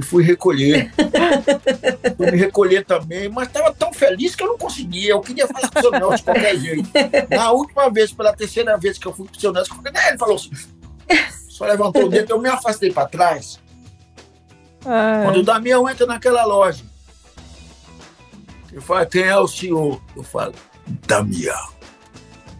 e 0.00 0.02
fui 0.02 0.24
recolher. 0.24 0.90
fui 2.16 2.30
me 2.30 2.36
recolher 2.38 2.84
também, 2.84 3.28
mas 3.28 3.48
estava 3.48 3.72
tão 3.74 3.92
feliz 3.92 4.34
que 4.34 4.42
eu 4.42 4.48
não 4.48 4.58
conseguia. 4.58 5.10
Eu 5.10 5.20
queria 5.20 5.46
falar 5.46 5.68
com 5.70 5.78
o 5.78 5.82
seu 5.82 5.90
Nelson 5.90 6.16
de 6.16 6.22
qualquer 6.24 6.56
jeito. 6.58 6.88
Na 7.30 7.50
última 7.52 7.90
vez, 7.90 8.12
pela 8.12 8.32
terceira 8.32 8.76
vez 8.78 8.98
que 8.98 9.06
eu 9.06 9.12
fui 9.12 9.26
com 9.28 9.36
o 9.36 9.40
seu 9.40 9.52
Nelson, 9.52 9.74
"É", 9.94 10.08
ele 10.08 10.18
falou 10.18 10.36
assim, 10.36 10.50
só 11.48 11.66
levantou 11.66 12.04
o 12.06 12.08
dedo, 12.08 12.30
eu 12.30 12.40
me 12.40 12.48
afastei 12.48 12.90
para 12.92 13.06
trás. 13.08 13.60
Ai. 14.84 15.24
Quando 15.24 15.36
o 15.40 15.42
Damião 15.42 15.88
entra 15.88 16.06
naquela 16.06 16.44
loja, 16.46 16.82
ele 18.72 18.80
fala, 18.80 19.04
quem 19.04 19.22
é 19.24 19.36
o 19.38 19.46
senhor? 19.46 20.00
Eu 20.16 20.22
falo, 20.22 20.54
Damião. 21.06 21.68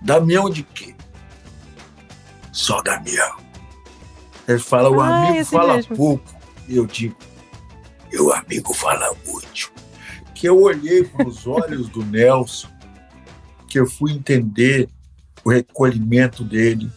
Damião 0.03 0.51
de 0.51 0.62
quê? 0.62 0.95
Só 2.53 2.82
Damião. 2.82 3.36
Ele 4.47 4.59
fala, 4.59 4.91
o 4.91 5.01
Ah, 5.01 5.28
amigo 5.28 5.45
fala 5.47 5.76
mesmo. 5.76 5.97
pouco. 5.97 6.24
E 6.68 6.76
eu 6.76 6.86
digo, 6.86 7.16
meu 8.12 8.32
amigo 8.32 8.72
fala 8.74 9.14
muito. 9.26 9.72
Que 10.34 10.48
eu 10.48 10.61
olhei 10.61 11.04
para 11.04 11.28
os 11.28 11.46
olhos 11.46 11.88
do 11.88 12.04
Nelson, 12.04 12.68
que 13.68 13.78
eu 13.78 13.86
fui 13.86 14.12
entender 14.12 14.88
o 15.44 15.50
recolhimento 15.50 16.42
dele, 16.42 16.90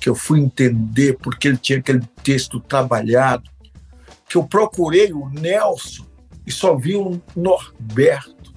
que 0.00 0.08
eu 0.08 0.14
fui 0.14 0.40
entender 0.40 1.16
porque 1.18 1.48
ele 1.48 1.56
tinha 1.56 1.78
aquele 1.78 2.02
texto 2.22 2.60
trabalhado, 2.60 3.50
que 4.28 4.36
eu 4.36 4.44
procurei 4.44 5.12
o 5.12 5.28
Nelson 5.28 6.04
e 6.46 6.52
só 6.52 6.76
vi 6.76 6.96
o 6.96 7.20
Norberto. 7.34 8.52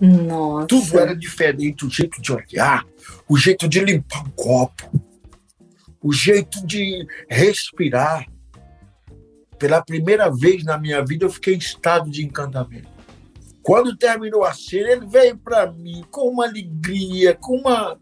Nossa. 0.00 0.66
Tudo 0.66 0.98
era 0.98 1.16
diferente, 1.16 1.84
o 1.84 1.90
jeito 1.90 2.20
de 2.20 2.32
olhar, 2.32 2.86
o 3.28 3.36
jeito 3.36 3.68
de 3.68 3.80
limpar 3.80 4.24
um 4.26 4.30
copo, 4.30 5.02
o 6.02 6.12
jeito 6.12 6.64
de 6.66 7.06
respirar. 7.28 8.26
Pela 9.58 9.82
primeira 9.82 10.30
vez 10.30 10.64
na 10.64 10.78
minha 10.78 11.04
vida, 11.04 11.24
eu 11.24 11.30
fiquei 11.30 11.54
em 11.54 11.58
estado 11.58 12.10
de 12.10 12.24
encantamento. 12.24 12.88
Quando 13.62 13.96
terminou 13.96 14.44
a 14.44 14.52
cena, 14.52 14.90
ele 14.90 15.06
veio 15.06 15.36
para 15.36 15.70
mim 15.72 16.04
com 16.10 16.28
uma 16.28 16.46
alegria, 16.46 17.34
com 17.34 17.56
uma, 17.56 17.98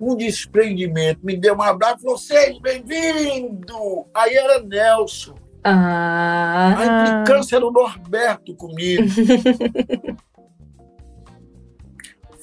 um 0.00 0.16
desprendimento, 0.16 1.20
me 1.22 1.36
deu 1.36 1.54
um 1.54 1.62
abraço, 1.62 2.02
falou: 2.02 2.16
seja 2.16 2.58
bem-vindo! 2.60 4.06
Aí 4.14 4.34
era 4.34 4.62
Nelson. 4.62 5.34
Ah, 5.62 6.76
A 6.78 6.84
implicância 7.20 7.56
era 7.56 7.66
o 7.66 7.72
Norberto 7.72 8.54
comigo. 8.54 9.02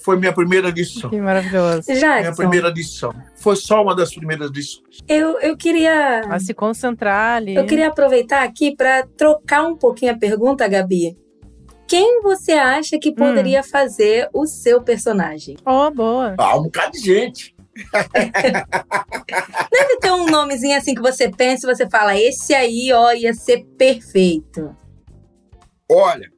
Foi 0.04 0.18
minha 0.18 0.34
primeira 0.34 0.70
lição. 0.70 1.10
Que 1.10 1.22
maravilhoso. 1.22 1.84
Minha 1.88 2.00
Jackson, 2.00 2.36
primeira 2.36 2.70
lição. 2.70 3.14
Foi 3.38 3.56
só 3.56 3.82
uma 3.82 3.96
das 3.96 4.14
primeiras 4.14 4.52
lições. 4.52 5.00
eu, 5.08 5.40
eu 5.40 5.56
queria. 5.56 6.20
A 6.30 6.40
se 6.40 6.54
concentrar 6.54 7.38
ali. 7.38 7.56
Eu 7.56 7.66
queria 7.66 7.88
aproveitar 7.88 8.44
aqui 8.44 8.76
para 8.76 9.08
trocar 9.18 9.64
um 9.66 9.78
pouquinho 9.78 10.12
a 10.12 10.18
pergunta, 10.18 10.68
Gabi. 10.68 11.18
Quem 11.88 12.22
você 12.22 12.52
acha 12.52 13.00
que 13.00 13.14
poderia 13.14 13.64
fazer 13.64 14.28
o 14.34 14.46
seu 14.46 14.82
personagem? 14.82 15.56
Oh, 15.66 15.90
boa. 15.92 16.36
Ah, 16.38 16.58
um 16.58 16.64
bocado 16.64 16.92
de 16.92 17.00
gente. 17.00 17.56
Deve 19.72 19.98
ter 20.02 20.12
um 20.12 20.26
nomezinho 20.28 20.78
assim 20.78 20.94
que 20.94 21.02
você 21.02 21.30
pensa 21.30 21.66
e 21.66 21.76
você 21.76 21.90
fala, 21.90 22.18
esse 22.18 22.54
aí, 22.54 22.92
ó, 22.92 23.14
ia 23.14 23.34
ser 23.34 23.64
perfeito. 23.78 24.76
Olha, 25.90 26.30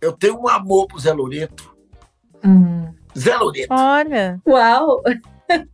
eu 0.00 0.12
tenho 0.12 0.40
um 0.40 0.48
amor 0.48 0.86
pro 0.86 0.98
Zé 0.98 1.12
Loreto. 1.12 1.75
Hum. 2.46 2.92
Zé 3.18 3.36
Loreto, 3.36 3.72
Olha. 3.72 4.40
Uau! 4.46 5.02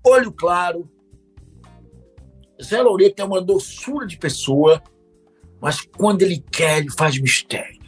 olho 0.07 0.33
claro. 0.33 0.89
Zé 2.63 2.81
Loreto 2.81 3.21
é 3.21 3.25
uma 3.25 3.41
doçura 3.43 4.07
de 4.07 4.17
pessoa, 4.17 4.81
mas 5.61 5.81
quando 5.97 6.23
ele 6.23 6.45
quer, 6.53 6.79
ele 6.79 6.91
faz 6.91 7.19
mistério. 7.21 7.81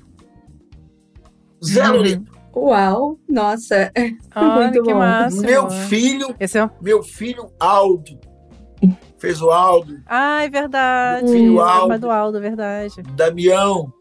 Zé 1.64 1.89
Uhum. 1.89 1.97
Loreto, 1.97 2.32
Uau! 2.57 3.18
Nossa! 3.28 3.93
Olha 4.37 4.55
Muito 4.70 4.82
que 4.82 4.93
bom. 4.93 4.99
máximo. 4.99 5.43
meu 5.43 5.70
filho, 5.70 6.35
Esse 6.39 6.59
é... 6.59 6.70
meu 6.80 7.03
filho 7.03 7.51
Aldo, 7.59 8.18
fez 9.18 9.41
o 9.41 9.51
Aldo, 9.51 10.01
Ah, 10.07 10.43
é 10.45 10.49
verdade. 10.49 11.26
Filho 11.30 11.55
Esse 11.55 11.61
é 11.61 11.61
o 11.61 11.61
Aldo. 11.62 11.99
do 11.99 12.11
Aldo, 12.11 12.41
verdade. 12.41 13.03
Damião. 13.14 13.93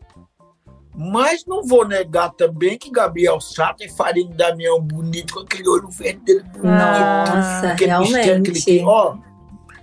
Mas 0.95 1.45
não 1.45 1.63
vou 1.63 1.87
negar 1.87 2.29
também 2.33 2.77
que 2.77 2.91
Gabriel 2.91 3.41
Sato 3.41 3.83
faria 3.95 4.23
um 4.23 4.29
Damião 4.29 4.79
bonito 4.79 5.33
com 5.33 5.39
aquele 5.39 5.67
olho 5.67 5.89
verde 5.89 6.19
dele 6.19 6.43
bonito. 6.43 6.63
Nossa, 6.63 7.71
aquele 7.71 7.97
mistério 7.99 8.43
que 8.43 8.51
ele 8.51 8.61
tem. 8.61 8.77
realmente. 8.77 9.23
Ó, 9.23 9.33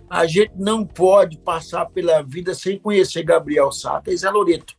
a 0.09 0.27
gente 0.27 0.53
não 0.57 0.85
pode 0.85 1.39
passar 1.39 1.87
pela 1.87 2.23
vida 2.23 2.55
sem 2.55 2.79
conhecer 2.79 3.23
Gabriel 3.25 3.73
Sato 3.73 4.11
e 4.11 4.17
Zé 4.17 4.31
Loreto. 4.31 4.75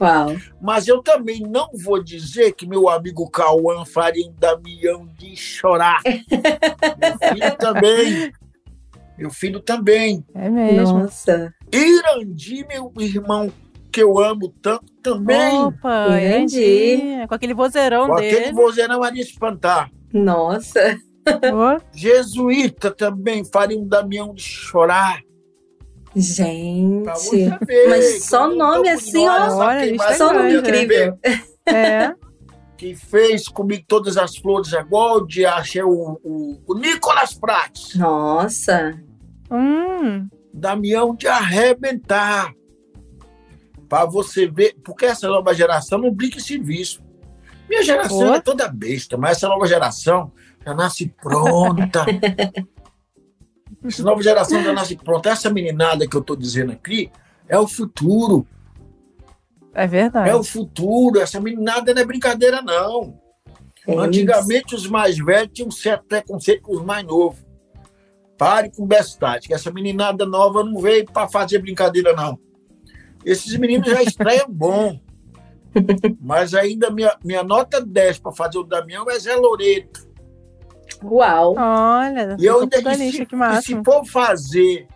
Uau! 0.00 0.36
Mas 0.60 0.86
eu 0.86 1.02
também 1.02 1.40
não 1.40 1.68
vou 1.74 2.02
dizer 2.02 2.52
que 2.52 2.66
meu 2.66 2.88
amigo 2.88 3.28
Cauã 3.30 3.84
faria 3.84 4.26
um 4.26 4.32
Damião 4.32 5.06
de 5.18 5.34
chorar. 5.36 6.00
meu 6.06 7.18
filho 7.28 7.56
também. 7.58 8.32
Meu 9.18 9.30
filho 9.30 9.60
também. 9.60 10.24
É 10.34 10.48
mesmo. 10.48 11.00
Nossa! 11.00 11.52
Irandi, 11.72 12.64
meu 12.68 12.92
irmão, 12.98 13.52
que 13.90 14.00
eu 14.00 14.18
amo 14.20 14.48
tanto, 14.62 14.86
também. 15.14 15.58
Opa, 15.60 16.06
Entendi. 16.20 16.94
entendi. 16.94 17.26
Com 17.28 17.34
aquele 17.34 17.54
vozeirão 17.54 18.06
Com 18.06 18.14
aquele 18.14 18.40
dele. 18.40 18.52
vozeirão 18.52 19.02
ali 19.02 19.20
espantar. 19.20 19.90
Nossa! 20.12 20.96
Oh, 21.28 21.78
Jesuíta 21.94 22.90
também 22.90 23.44
faria 23.44 23.78
um 23.78 23.86
Damião 23.86 24.32
de 24.32 24.42
chorar. 24.42 25.20
Gente! 26.16 27.04
ver. 27.66 27.88
Mas 27.90 28.24
só 28.24 28.40
Quando 28.48 28.52
eu 28.52 28.56
nome 28.58 28.88
assim, 28.88 29.28
Olha, 29.28 29.94
é 29.94 30.14
Só 30.14 30.32
nome 30.32 30.54
incrível. 30.56 31.18
é. 31.66 32.14
Quem 32.78 32.94
fez 32.94 33.48
comigo 33.48 33.84
todas 33.86 34.16
as 34.16 34.36
flores 34.36 34.72
agora, 34.72 35.26
de 35.26 35.44
achei 35.44 35.82
o, 35.82 36.18
o, 36.22 36.58
o 36.66 36.74
Nicolas 36.78 37.34
Prates. 37.34 37.94
Nossa! 37.96 38.94
Hum. 39.50 40.28
Damião 40.54 41.14
de 41.14 41.26
arrebentar. 41.26 42.52
Pra 43.88 44.04
você 44.04 44.46
ver, 44.46 44.76
porque 44.84 45.06
essa 45.06 45.28
nova 45.28 45.54
geração 45.54 45.98
não 45.98 46.12
brinca 46.12 46.36
em 46.36 46.40
serviço. 46.40 47.02
Minha 47.68 47.82
geração 47.82 48.34
é 48.34 48.40
toda 48.40 48.68
besta, 48.68 49.16
mas 49.16 49.38
essa 49.38 49.48
nova 49.48 49.66
geração 49.66 50.32
já 50.64 50.74
nasce 50.74 51.14
pronta. 51.20 52.04
essa 53.84 54.02
nova 54.02 54.22
geração 54.22 54.62
já 54.62 54.72
nasce 54.72 54.96
pronta. 54.96 55.30
Essa 55.30 55.50
meninada 55.50 56.06
que 56.06 56.16
eu 56.16 56.22
tô 56.22 56.36
dizendo 56.36 56.72
aqui 56.72 57.10
é 57.48 57.58
o 57.58 57.66
futuro. 57.66 58.46
É 59.74 59.86
verdade. 59.86 60.30
É 60.30 60.34
o 60.34 60.42
futuro. 60.42 61.20
Essa 61.20 61.40
meninada 61.40 61.94
não 61.94 62.02
é 62.02 62.04
brincadeira, 62.04 62.60
não. 62.60 63.18
É 63.86 63.94
Antigamente, 63.94 64.74
os 64.74 64.86
mais 64.86 65.16
velhos 65.16 65.50
tinham 65.52 65.68
um 65.68 65.72
certo 65.72 66.04
preconceito 66.04 66.62
com 66.62 66.74
os 66.74 66.84
mais 66.84 67.06
novos. 67.06 67.38
Pare 68.36 68.70
com 68.70 68.86
bestagem, 68.86 69.48
que 69.48 69.54
essa 69.54 69.70
meninada 69.70 70.24
nova 70.24 70.62
não 70.62 70.80
veio 70.80 71.04
para 71.06 71.28
fazer 71.28 71.58
brincadeira, 71.58 72.12
não. 72.12 72.38
Esses 73.24 73.56
meninos 73.56 73.88
já 73.88 74.02
estreiam 74.02 74.46
bom. 74.50 74.98
Mas 76.20 76.54
ainda 76.54 76.90
minha, 76.90 77.16
minha 77.24 77.42
nota 77.42 77.80
10 77.84 78.18
para 78.20 78.32
fazer 78.32 78.58
o 78.58 78.64
Damião 78.64 79.08
é 79.10 79.18
Zé 79.18 79.34
Loreto. 79.36 80.08
Uau! 81.04 81.54
Olha, 81.56 82.36
E 82.38 82.46
eu 82.46 82.60
ainda 82.60 82.76
se, 82.96 83.26
que 83.26 83.34
e 83.34 83.38
máximo. 83.38 83.82
se 83.84 83.84
for 83.84 84.04
fazer 84.06 84.88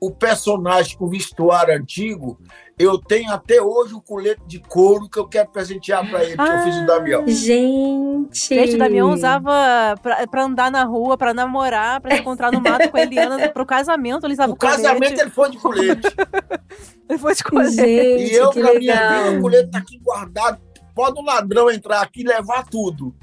o 0.00 0.10
personagem 0.10 0.96
com 0.96 1.08
vestuário 1.08 1.74
antigo, 1.74 2.38
eu 2.78 2.98
tenho 2.98 3.30
até 3.32 3.60
hoje 3.62 3.94
o 3.94 4.00
colete 4.00 4.42
de 4.46 4.60
couro 4.60 5.08
que 5.08 5.18
eu 5.18 5.26
quero 5.26 5.48
presentear 5.50 6.08
para 6.08 6.22
ele, 6.22 6.36
que 6.36 6.42
eu 6.42 6.62
fiz 6.62 6.76
o 6.76 6.86
Damião. 6.86 7.26
Gente! 7.26 8.54
Gente, 8.54 8.74
o 8.74 8.78
Damião 8.78 9.10
usava 9.10 9.94
pra, 10.02 10.26
pra 10.26 10.44
andar 10.44 10.70
na 10.70 10.84
rua, 10.84 11.16
pra 11.16 11.32
namorar, 11.32 12.00
pra 12.00 12.14
se 12.14 12.20
encontrar 12.20 12.52
no 12.52 12.60
mato 12.60 12.90
com 12.90 12.96
a 12.96 13.02
Eliana, 13.02 13.48
pro 13.48 13.64
casamento, 13.64 14.26
ele 14.26 14.34
usava 14.34 14.52
O 14.52 14.56
casamento 14.56 15.20
ele 15.20 15.30
foi 15.30 15.50
de 15.50 15.58
colete. 15.58 16.08
Ele 17.08 17.20
foi 17.20 17.36
de 17.36 17.44
colete. 17.44 17.76
Gente, 17.76 18.32
E 18.32 18.34
eu, 18.34 18.50
pra 18.50 18.74
minha 18.74 18.94
vida, 18.94 19.38
o 19.38 19.40
colete 19.40 19.70
tá 19.70 19.78
aqui 19.78 19.96
guardado. 19.98 20.58
Pode 20.92 21.20
o 21.20 21.24
ladrão 21.24 21.70
entrar 21.70 22.00
aqui 22.00 22.22
e 22.22 22.24
levar 22.24 22.66
tudo. 22.66 23.14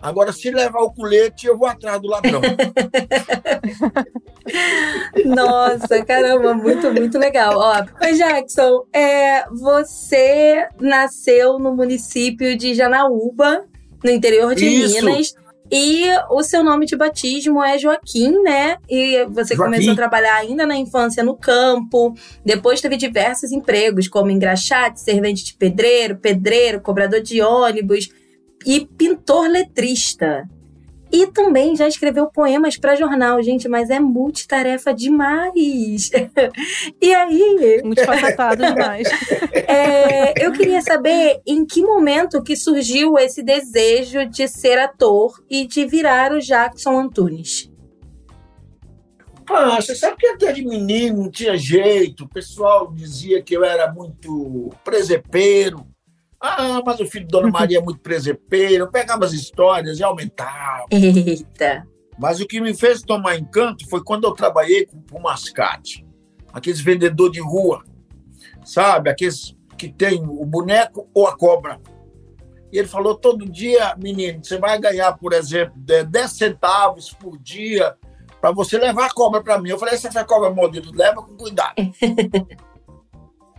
Agora, 0.00 0.32
se 0.32 0.50
levar 0.50 0.80
o 0.80 0.92
colete, 0.92 1.46
eu 1.46 1.58
vou 1.58 1.68
atrás 1.68 2.00
do 2.00 2.08
ladrão. 2.08 2.40
Nossa, 5.26 6.02
caramba, 6.04 6.54
muito, 6.54 6.90
muito 6.92 7.18
legal. 7.18 7.54
Ó, 7.56 7.84
Oi, 8.02 8.14
Jackson, 8.14 8.84
é, 8.94 9.44
você 9.50 10.66
nasceu 10.80 11.58
no 11.58 11.76
município 11.76 12.56
de 12.56 12.74
Janaúba, 12.74 13.64
no 14.02 14.10
interior 14.10 14.54
de 14.54 14.66
Isso. 14.66 15.04
Minas. 15.04 15.34
E 15.72 16.08
o 16.30 16.42
seu 16.42 16.64
nome 16.64 16.84
de 16.84 16.96
batismo 16.96 17.62
é 17.62 17.78
Joaquim, 17.78 18.42
né? 18.42 18.76
E 18.88 19.24
você 19.26 19.54
Joaquim. 19.54 19.70
começou 19.70 19.92
a 19.92 19.96
trabalhar 19.96 20.34
ainda 20.34 20.66
na 20.66 20.76
infância 20.76 21.22
no 21.22 21.36
campo. 21.36 22.12
Depois 22.44 22.80
teve 22.80 22.96
diversos 22.96 23.52
empregos, 23.52 24.08
como 24.08 24.32
engraxate, 24.32 25.00
servente 25.00 25.44
de 25.44 25.54
pedreiro, 25.54 26.16
pedreiro, 26.16 26.80
cobrador 26.80 27.20
de 27.20 27.40
ônibus 27.40 28.08
e 28.66 28.86
pintor 28.86 29.48
letrista. 29.48 30.48
E 31.12 31.26
também 31.26 31.74
já 31.74 31.88
escreveu 31.88 32.28
poemas 32.28 32.76
para 32.76 32.94
jornal, 32.94 33.42
gente, 33.42 33.68
mas 33.68 33.90
é 33.90 33.98
multitarefa 33.98 34.94
demais. 34.94 36.10
e 37.02 37.12
aí. 37.12 37.80
Multifacetado 37.84 38.64
demais. 38.64 39.08
É, 39.70 40.44
eu 40.44 40.52
queria 40.52 40.82
saber 40.82 41.40
em 41.46 41.64
que 41.64 41.80
momento 41.80 42.42
que 42.42 42.56
surgiu 42.56 43.16
esse 43.16 43.40
desejo 43.40 44.26
de 44.26 44.48
ser 44.48 44.78
ator 44.78 45.42
e 45.48 45.64
de 45.64 45.86
virar 45.86 46.32
o 46.32 46.40
Jackson 46.40 46.98
Antunes. 46.98 47.70
Ah, 49.48 49.80
você 49.80 49.94
sabe 49.94 50.16
que 50.16 50.26
até 50.26 50.52
de 50.52 50.64
menino 50.64 51.24
não 51.24 51.30
tinha 51.30 51.56
jeito. 51.56 52.24
O 52.24 52.28
pessoal 52.28 52.92
dizia 52.92 53.42
que 53.42 53.56
eu 53.56 53.64
era 53.64 53.92
muito 53.92 54.70
presepeiro. 54.84 55.86
Ah, 56.40 56.80
mas 56.84 56.98
o 57.00 57.06
filho 57.06 57.26
de 57.26 57.30
Dona 57.30 57.50
Maria 57.50 57.78
é 57.78 57.82
muito 57.82 58.00
presepeiro. 58.00 58.84
Eu 58.84 58.90
pegava 58.90 59.26
as 59.26 59.32
histórias 59.32 59.98
e 59.98 60.02
aumentava. 60.02 60.86
Eita. 60.90 61.86
Mas 62.18 62.40
o 62.40 62.46
que 62.46 62.60
me 62.60 62.74
fez 62.74 63.02
tomar 63.02 63.36
encanto 63.36 63.88
foi 63.88 64.02
quando 64.02 64.24
eu 64.24 64.32
trabalhei 64.32 64.86
com 64.86 65.18
o 65.18 65.22
mascate. 65.22 66.06
Aqueles 66.52 66.80
vendedores 66.80 67.32
de 67.32 67.40
rua, 67.40 67.84
sabe? 68.64 69.10
Aqueles 69.10 69.54
que 69.76 69.88
tem 69.90 70.22
o 70.22 70.44
boneco 70.44 71.08
ou 71.14 71.26
a 71.26 71.36
cobra. 71.36 71.80
E 72.72 72.78
ele 72.78 72.88
falou 72.88 73.14
todo 73.14 73.50
dia, 73.50 73.94
menino, 73.96 74.44
você 74.44 74.58
vai 74.58 74.78
ganhar, 74.78 75.12
por 75.18 75.32
exemplo, 75.32 75.74
10 75.76 76.30
centavos 76.30 77.12
por 77.12 77.38
dia 77.38 77.96
para 78.40 78.52
você 78.52 78.78
levar 78.78 79.06
a 79.06 79.14
cobra 79.14 79.42
para 79.42 79.58
mim. 79.58 79.70
Eu 79.70 79.78
falei, 79.78 79.94
essa 79.94 80.24
cobra 80.24 80.50
mordida, 80.50 80.88
leva 80.94 81.22
com 81.22 81.36
cuidado. 81.36 81.74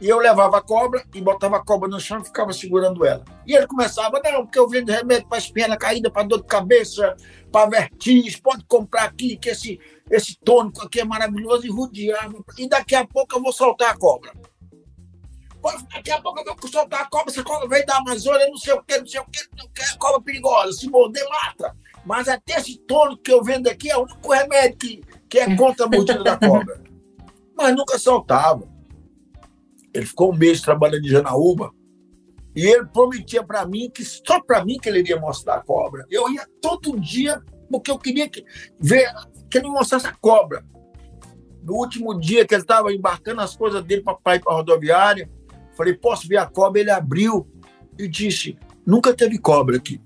e 0.02 0.10
eu 0.10 0.18
levava 0.18 0.58
a 0.58 0.62
cobra 0.62 1.06
e 1.14 1.22
botava 1.22 1.58
a 1.58 1.64
cobra 1.64 1.88
no 1.88 1.99
chão 1.99 2.20
e 2.20 2.26
ficava 2.26 2.52
segurando 2.52 3.06
ela. 3.06 3.24
E 3.45 3.56
ele 3.56 3.68
começava, 3.68 4.20
não, 4.24 4.43
porque 4.43 4.58
eu 4.58 4.68
vendo 4.68 4.89
remédio 4.91 5.28
para 5.30 5.38
espinha 5.38 5.78
caída, 5.78 6.10
para 6.10 6.24
dor 6.24 6.41
de 6.41 6.47
cabeça, 6.47 7.16
para 7.52 7.70
vertigem, 7.70 8.41
pode 8.41 8.66
comprar 8.66 9.04
aqui, 9.04 9.38
que 9.38 9.49
esse, 9.49 9.80
esse 10.10 10.36
tônico 10.43 10.82
aqui 10.84 11.02
é 11.02 11.06
maravilhoso, 11.06 11.68
e 11.68 11.70
rodeava. 11.70 12.43
E 12.58 12.68
daqui 12.68 12.95
a 12.95 13.06
pouco 13.06 13.36
eu 13.36 13.43
vou 13.43 13.54
soltar 13.54 13.91
a 13.91 13.97
cobra. 13.97 14.34
Daqui 15.93 16.10
a 16.10 16.20
pouco 16.20 16.39
eu 16.39 16.56
vou 16.60 16.72
soltar 16.72 17.02
a 17.02 17.06
cobra, 17.06 17.32
essa 17.32 17.43
cobra 17.43 17.68
veio 17.68 17.86
da 17.86 17.97
Amazônia, 17.97 18.47
não 18.47 18.58
sei 18.58 18.74
o 18.74 18.82
que, 18.82 18.97
não 18.97 19.06
sei 19.06 19.20
o 19.20 19.26
que, 19.26 19.39
não 19.56 19.68
quer 19.68 19.93
é 19.93 19.97
cobra 19.99 20.20
perigosa, 20.20 20.72
se 20.74 20.89
morder, 20.89 21.24
mata. 21.30 21.78
Mas 22.04 22.28
até 22.28 22.56
esse 22.56 22.80
tônico 22.80 23.22
que 23.22 23.32
eu 23.32 23.43
vendo 23.43 23.68
aqui 23.68 23.91
é 23.91 23.95
o 23.95 24.02
único 24.02 24.34
remédio 24.34 24.78
que, 24.80 25.02
que 25.30 25.38
é 25.38 25.56
contra 25.56 25.86
a 25.86 25.89
mordida 25.89 26.24
da 26.24 26.38
cobra. 26.38 26.82
Mas 27.56 27.76
nunca 27.76 27.99
soltava. 27.99 28.70
Ele 29.94 30.06
ficou 30.06 30.32
um 30.34 30.38
mês 30.38 30.62
trabalhando 30.62 31.06
em 31.06 31.10
Janaúba 31.10 31.72
e 32.56 32.66
ele 32.66 32.86
prometia 32.86 33.44
para 33.44 33.66
mim 33.66 33.89
que 33.89 34.04
só 34.04 34.42
para 34.42 34.64
mim 34.64 34.78
que 34.78 34.89
ele 34.89 35.00
iria 35.00 35.20
mostrar 35.20 35.56
a 35.56 35.62
cobra. 35.62 36.06
Eu 36.10 36.30
ia 36.30 36.46
todo 36.62 37.00
dia 37.00 37.42
porque 37.70 37.89
eu 37.89 37.98
queria 37.98 38.30
que, 38.30 38.44
ver 38.80 39.10
que 39.50 39.58
ele 39.58 39.68
me 39.68 39.74
mostrasse 39.74 40.08
a 40.08 40.14
cobra. 40.14 40.64
No 41.64 41.76
último 41.76 42.20
dia 42.20 42.46
que 42.46 42.54
ele 42.54 42.64
estava 42.64 42.92
embarcando 42.92 43.42
as 43.42 43.56
coisas 43.56 43.84
dele 43.84 44.04
para 44.04 44.36
ir 44.36 44.42
para 44.42 44.54
a 44.54 44.56
rodoviária, 44.56 45.30
falei, 45.76 45.94
posso 45.94 46.28
ver 46.28 46.38
a 46.38 46.46
cobra? 46.46 46.82
Ele 46.82 46.92
abriu 46.92 47.48
e 47.98 48.08
disse, 48.08 48.58
nunca 48.86 49.14
teve 49.14 49.38
cobra 49.38 49.78
aqui. 49.78 50.02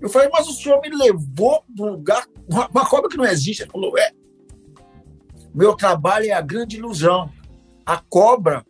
Eu 0.00 0.08
falei, 0.08 0.28
mas 0.32 0.48
o 0.48 0.52
senhor 0.52 0.80
me 0.80 0.90
levou 0.90 1.62
para 1.74 1.86
um 1.86 1.90
lugar, 1.92 2.26
uma 2.48 2.86
cobra 2.88 3.08
que 3.08 3.16
não 3.16 3.24
existe. 3.24 3.62
Ele 3.62 3.70
falou, 3.70 3.96
é. 3.96 4.10
Meu 5.54 5.74
trabalho 5.74 6.26
é 6.26 6.32
a 6.32 6.40
grande 6.40 6.76
ilusão. 6.76 7.30
A 7.86 7.98
cobra 7.98 8.66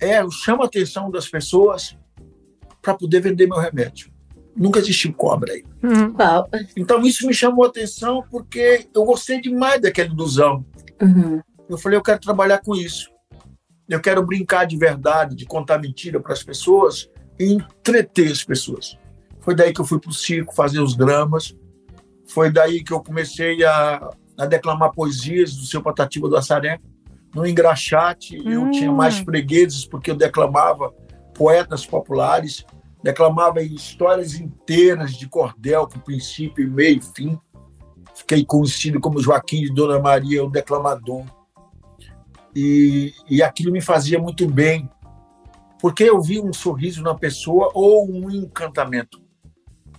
é, 0.00 0.22
chama 0.30 0.62
a 0.62 0.66
atenção 0.66 1.10
das 1.10 1.28
pessoas 1.28 1.98
para 2.80 2.94
poder 2.94 3.20
vender 3.20 3.46
meu 3.46 3.58
remédio. 3.58 4.10
Nunca 4.56 4.78
existiu 4.78 5.12
cobra 5.12 5.52
aí. 5.52 5.64
Uhum. 5.82 6.14
Então 6.76 7.02
isso 7.02 7.26
me 7.26 7.34
chamou 7.34 7.64
a 7.64 7.68
atenção 7.68 8.24
porque 8.30 8.88
eu 8.94 9.04
gostei 9.04 9.40
demais 9.40 9.80
daquela 9.80 10.10
ilusão. 10.10 10.64
Uhum. 11.02 11.40
Eu 11.68 11.78
falei, 11.78 11.98
eu 11.98 12.02
quero 12.02 12.20
trabalhar 12.20 12.58
com 12.58 12.74
isso. 12.74 13.10
Eu 13.88 14.00
quero 14.00 14.24
brincar 14.24 14.66
de 14.66 14.76
verdade, 14.76 15.34
de 15.34 15.44
contar 15.44 15.78
mentira 15.78 16.20
para 16.20 16.32
as 16.32 16.42
pessoas 16.42 17.08
e 17.38 17.52
entreter 17.52 18.30
as 18.30 18.44
pessoas. 18.44 18.98
Foi 19.40 19.54
daí 19.54 19.72
que 19.72 19.80
eu 19.80 19.84
fui 19.84 19.98
para 19.98 20.10
o 20.10 20.14
circo 20.14 20.54
fazer 20.54 20.80
os 20.80 20.96
dramas. 20.96 21.56
Foi 22.28 22.50
daí 22.50 22.84
que 22.84 22.92
eu 22.92 23.00
comecei 23.00 23.64
a, 23.64 24.10
a 24.38 24.46
declamar 24.46 24.92
poesias 24.92 25.54
do 25.54 25.66
seu 25.66 25.82
Patativa 25.82 26.28
do 26.28 26.36
Assaré. 26.36 26.78
No 27.34 27.46
engraxate, 27.46 28.38
hum. 28.40 28.50
eu 28.50 28.70
tinha 28.70 28.90
mais 28.90 29.18
fregueses 29.18 29.84
porque 29.84 30.10
eu 30.10 30.16
declamava 30.16 30.92
poetas 31.34 31.86
populares, 31.86 32.64
declamava 33.02 33.62
histórias 33.62 34.34
inteiras 34.34 35.12
de 35.12 35.28
cordel, 35.28 35.86
com 35.86 35.98
princípio, 36.00 36.70
meio 36.70 36.98
e 36.98 37.02
fim. 37.02 37.38
Fiquei 38.14 38.44
conhecido 38.44 39.00
como 39.00 39.20
Joaquim 39.20 39.62
de 39.62 39.72
Dona 39.72 39.98
Maria, 39.98 40.44
o 40.44 40.50
declamador. 40.50 41.24
E, 42.54 43.14
e 43.28 43.42
aquilo 43.42 43.72
me 43.72 43.80
fazia 43.80 44.18
muito 44.18 44.46
bem, 44.48 44.90
porque 45.80 46.02
eu 46.02 46.20
vi 46.20 46.40
um 46.40 46.52
sorriso 46.52 47.02
na 47.02 47.14
pessoa 47.14 47.70
ou 47.72 48.10
um 48.10 48.28
encantamento 48.28 49.20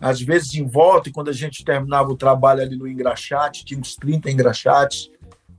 às 0.02 0.20
vezes 0.20 0.56
em 0.56 0.66
volta, 0.66 1.12
quando 1.12 1.30
a 1.30 1.34
gente 1.34 1.64
terminava 1.64 2.10
o 2.10 2.18
trabalho 2.18 2.64
ali 2.64 2.76
no 2.76 2.88
engraxate, 2.88 3.64
tinha 3.64 3.80
uns 3.80 3.96
30 3.96 4.32
engraxates, 4.32 5.11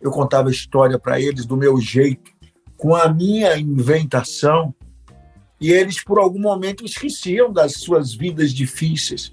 eu 0.02 0.10
contava 0.10 0.50
história 0.50 0.98
para 0.98 1.20
eles 1.20 1.46
do 1.46 1.56
meu 1.56 1.80
jeito, 1.80 2.32
com 2.76 2.94
a 2.94 3.08
minha 3.08 3.56
inventação, 3.56 4.74
e 5.60 5.70
eles 5.70 6.02
por 6.02 6.18
algum 6.18 6.40
momento 6.40 6.84
esqueciam 6.84 7.52
das 7.52 7.74
suas 7.74 8.12
vidas 8.12 8.52
difíceis. 8.52 9.32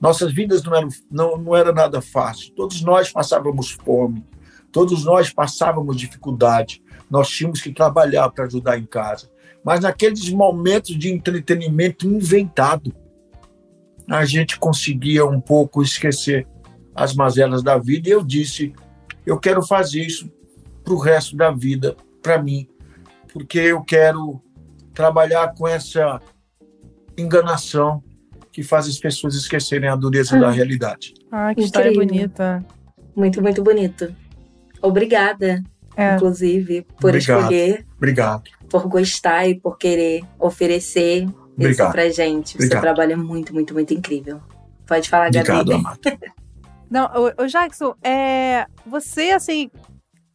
Nossas 0.00 0.32
vidas 0.32 0.62
não 0.62 0.74
eram 0.74 0.88
não, 1.10 1.36
não 1.36 1.54
era 1.54 1.70
nada 1.70 2.00
fácil. 2.00 2.54
Todos 2.54 2.80
nós 2.80 3.12
passávamos 3.12 3.72
fome, 3.72 4.24
todos 4.72 5.04
nós 5.04 5.30
passávamos 5.30 5.96
dificuldade. 5.96 6.82
Nós 7.10 7.28
tínhamos 7.28 7.60
que 7.60 7.72
trabalhar 7.72 8.30
para 8.30 8.46
ajudar 8.46 8.78
em 8.78 8.86
casa. 8.86 9.30
Mas 9.62 9.80
naqueles 9.80 10.30
momentos 10.30 10.98
de 10.98 11.12
entretenimento 11.12 12.06
inventado, 12.06 12.94
a 14.08 14.24
gente 14.24 14.58
conseguia 14.58 15.26
um 15.26 15.40
pouco 15.40 15.82
esquecer 15.82 16.46
as 16.94 17.14
mazelas 17.14 17.62
da 17.62 17.76
vida. 17.76 18.08
E 18.08 18.12
eu 18.12 18.24
disse: 18.24 18.72
eu 19.26 19.38
quero 19.38 19.62
fazer 19.62 20.02
isso 20.02 20.30
para 20.84 20.94
o 20.94 20.98
resto 20.98 21.36
da 21.36 21.50
vida, 21.50 21.96
para 22.22 22.40
mim, 22.40 22.68
porque 23.32 23.58
eu 23.58 23.82
quero 23.82 24.40
trabalhar 24.94 25.52
com 25.54 25.66
essa 25.66 26.20
enganação 27.18 28.02
que 28.52 28.62
faz 28.62 28.86
as 28.86 28.98
pessoas 28.98 29.34
esquecerem 29.34 29.88
a 29.88 29.96
dureza 29.96 30.38
da 30.38 30.50
realidade. 30.50 31.12
Ah, 31.30 31.54
que 31.54 31.60
história 31.60 31.92
bonita. 31.92 32.64
Muito, 33.14 33.42
muito 33.42 33.62
bonito. 33.62 34.14
Obrigada, 34.80 35.62
é. 35.96 36.14
inclusive, 36.14 36.86
por 37.00 37.10
Obrigado. 37.10 37.40
escolher. 37.40 37.86
Obrigado. 37.96 38.44
Por 38.70 38.88
gostar 38.88 39.46
e 39.48 39.54
por 39.54 39.76
querer 39.76 40.22
oferecer 40.38 41.26
Obrigado. 41.52 41.88
isso 41.88 41.92
pra 41.92 42.08
gente. 42.08 42.54
Obrigado. 42.54 42.72
Seu 42.72 42.80
trabalho 42.80 43.12
é 43.12 43.16
muito, 43.16 43.52
muito, 43.52 43.74
muito 43.74 43.92
incrível. 43.92 44.40
Pode 44.86 45.08
falar, 45.08 45.28
Obrigado, 45.28 45.66
Gabi. 45.68 45.72
Amata. 45.74 46.18
Não, 46.90 47.10
o, 47.14 47.44
o 47.44 47.46
Jackson, 47.46 47.94
é, 48.02 48.66
você, 48.86 49.30
assim, 49.32 49.70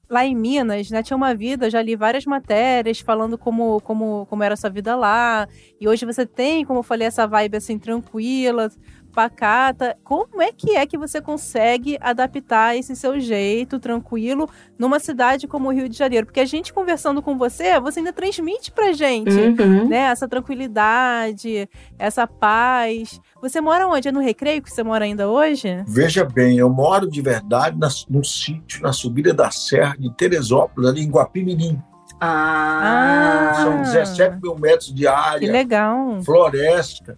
lá 0.09 0.25
em 0.25 0.35
Minas, 0.35 0.91
né, 0.91 1.01
tinha 1.01 1.15
uma 1.15 1.33
vida, 1.33 1.69
já 1.69 1.81
li 1.81 1.95
várias 1.95 2.25
matérias 2.25 2.99
falando 2.99 3.37
como, 3.37 3.79
como, 3.79 4.25
como 4.25 4.43
era 4.43 4.55
a 4.55 4.57
sua 4.57 4.69
vida 4.69 4.93
lá, 4.93 5.47
e 5.79 5.87
hoje 5.87 6.05
você 6.05 6.25
tem, 6.25 6.65
como 6.65 6.79
eu 6.79 6.83
falei, 6.83 7.07
essa 7.07 7.25
vibe, 7.25 7.55
assim, 7.55 7.79
tranquila, 7.79 8.69
pacata. 9.11 9.97
Como 10.03 10.41
é 10.41 10.51
que 10.51 10.75
é 10.75 10.85
que 10.85 10.97
você 10.97 11.21
consegue 11.21 11.97
adaptar 12.01 12.75
esse 12.75 12.95
seu 12.95 13.19
jeito 13.19 13.79
tranquilo 13.79 14.49
numa 14.79 14.99
cidade 14.99 15.47
como 15.47 15.69
o 15.69 15.71
Rio 15.71 15.89
de 15.89 15.97
Janeiro? 15.97 16.25
Porque 16.25 16.39
a 16.39 16.45
gente 16.45 16.73
conversando 16.73 17.21
com 17.21 17.37
você, 17.37 17.79
você 17.79 17.99
ainda 17.99 18.13
transmite 18.13 18.71
pra 18.71 18.93
gente, 18.93 19.29
uhum. 19.29 19.87
né? 19.87 19.97
Essa 20.11 20.27
tranquilidade, 20.27 21.69
essa 21.99 22.25
paz. 22.25 23.19
Você 23.41 23.59
mora 23.61 23.87
onde? 23.87 24.07
É 24.07 24.11
no 24.11 24.19
Recreio 24.19 24.61
que 24.61 24.71
você 24.71 24.83
mora 24.83 25.05
ainda 25.05 25.29
hoje? 25.29 25.83
Veja 25.87 26.25
bem, 26.25 26.57
eu 26.57 26.69
moro 26.69 27.09
de 27.09 27.21
verdade 27.21 27.77
na, 27.77 27.89
num 28.09 28.23
sítio 28.23 28.81
na 28.81 28.93
subida 28.93 29.33
da 29.33 29.51
Serra 29.51 29.95
de 29.97 30.11
Teresópolis, 30.15 30.89
ali 30.89 31.01
em 31.01 31.09
Guapimirim. 31.09 31.79
Ah. 32.19 33.53
São 33.55 33.81
17 33.81 34.39
mil 34.41 34.55
metros 34.55 34.93
de 34.93 35.07
área. 35.07 35.39
Que 35.39 35.51
legal. 35.51 36.21
Floresta 36.21 37.17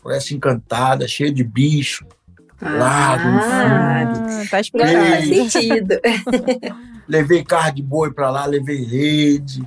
floresta 0.00 0.34
encantada, 0.34 1.06
cheia 1.08 1.32
de 1.32 1.42
bicho, 1.44 2.06
Ah, 2.60 2.68
lago 2.70 3.28
no 3.28 3.40
fundo. 3.42 4.26
tá 4.50 4.58
Agora 4.58 4.60
explicado. 4.60 4.92
faz 5.08 5.28
sentido. 5.28 5.94
Levei 7.08 7.42
carro 7.42 7.72
de 7.74 7.82
boi 7.82 8.12
para 8.12 8.30
lá, 8.30 8.44
levei 8.44 8.84
rede. 8.84 9.62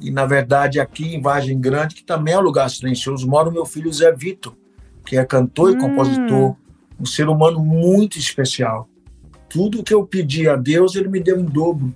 E, 0.00 0.10
na 0.10 0.26
verdade, 0.26 0.80
aqui 0.80 1.14
em 1.14 1.20
Vargem 1.20 1.60
Grande, 1.60 1.94
que 1.94 2.02
também 2.04 2.34
é 2.34 2.38
um 2.38 2.42
lugar 2.42 2.68
silencioso, 2.70 3.28
mora 3.28 3.48
o 3.48 3.52
meu 3.52 3.64
filho 3.66 3.92
Zé 3.92 4.10
Vitor, 4.12 4.54
que 5.04 5.16
é 5.16 5.24
cantor 5.24 5.72
e 5.72 5.76
Hum. 5.76 5.78
compositor, 5.78 6.56
um 6.98 7.04
ser 7.06 7.28
humano 7.28 7.60
muito 7.60 8.18
especial. 8.18 8.88
Tudo 9.48 9.82
que 9.82 9.92
eu 9.94 10.04
pedi 10.06 10.48
a 10.48 10.56
Deus, 10.56 10.94
ele 10.96 11.08
me 11.08 11.20
deu 11.20 11.38
em 11.38 11.44
dobro 11.44 11.94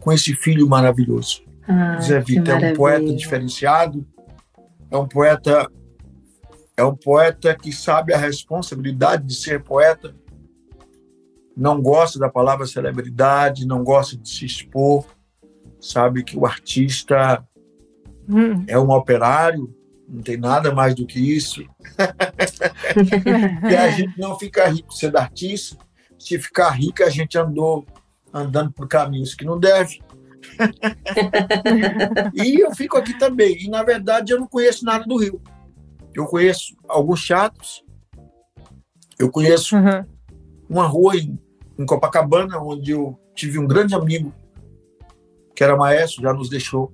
com 0.00 0.12
esse 0.12 0.34
filho 0.34 0.68
maravilhoso. 0.68 1.42
Ah, 1.66 1.98
Zé 2.00 2.20
Vitor 2.20 2.62
é 2.62 2.70
um 2.72 2.74
poeta 2.74 3.12
diferenciado, 3.14 4.06
é 4.90 4.96
um 4.96 5.08
poeta 5.08 5.68
É 6.76 6.84
um 6.84 6.94
poeta 6.94 7.54
que 7.54 7.72
sabe 7.72 8.12
a 8.12 8.18
responsabilidade 8.18 9.26
de 9.26 9.34
ser 9.34 9.62
poeta, 9.62 10.14
não 11.56 11.80
gosta 11.80 12.18
da 12.18 12.28
palavra 12.28 12.66
celebridade, 12.66 13.66
não 13.66 13.82
gosta 13.82 14.16
de 14.16 14.28
se 14.28 14.44
expor, 14.44 15.06
sabe 15.80 16.22
que 16.22 16.36
o 16.36 16.44
artista 16.44 17.42
Hum. 18.28 18.64
é 18.66 18.78
um 18.78 18.90
operário, 18.90 19.72
não 20.08 20.22
tem 20.22 20.36
nada 20.36 20.74
mais 20.74 20.94
do 20.94 21.06
que 21.06 21.18
isso. 21.18 21.62
e 23.70 23.76
a 23.76 23.90
gente 23.90 24.18
não 24.18 24.38
fica 24.38 24.68
rico 24.68 24.92
sendo 24.92 25.16
artista. 25.16 25.76
Se 26.18 26.38
ficar 26.38 26.70
rico, 26.70 27.02
a 27.02 27.10
gente 27.10 27.38
andou 27.38 27.86
andando 28.32 28.72
por 28.72 28.88
caminhos 28.88 29.34
que 29.34 29.44
não 29.44 29.58
deve. 29.58 30.00
e 32.34 32.60
eu 32.60 32.74
fico 32.74 32.96
aqui 32.96 33.18
também. 33.18 33.64
E, 33.64 33.68
na 33.68 33.82
verdade, 33.82 34.32
eu 34.32 34.40
não 34.40 34.46
conheço 34.46 34.84
nada 34.84 35.04
do 35.04 35.16
Rio. 35.16 35.40
Eu 36.16 36.24
conheço 36.26 36.74
alguns 36.88 37.24
teatros. 37.26 37.84
Eu 39.18 39.30
conheço 39.30 39.76
Uhum. 39.76 40.04
uma 40.68 40.86
rua 40.86 41.14
em, 41.16 41.38
em 41.78 41.84
Copacabana, 41.86 42.58
onde 42.58 42.90
eu 42.92 43.18
tive 43.34 43.58
um 43.58 43.66
grande 43.66 43.94
amigo, 43.94 44.32
que 45.54 45.62
era 45.62 45.76
maestro, 45.76 46.22
já 46.22 46.32
nos 46.32 46.48
deixou. 46.48 46.90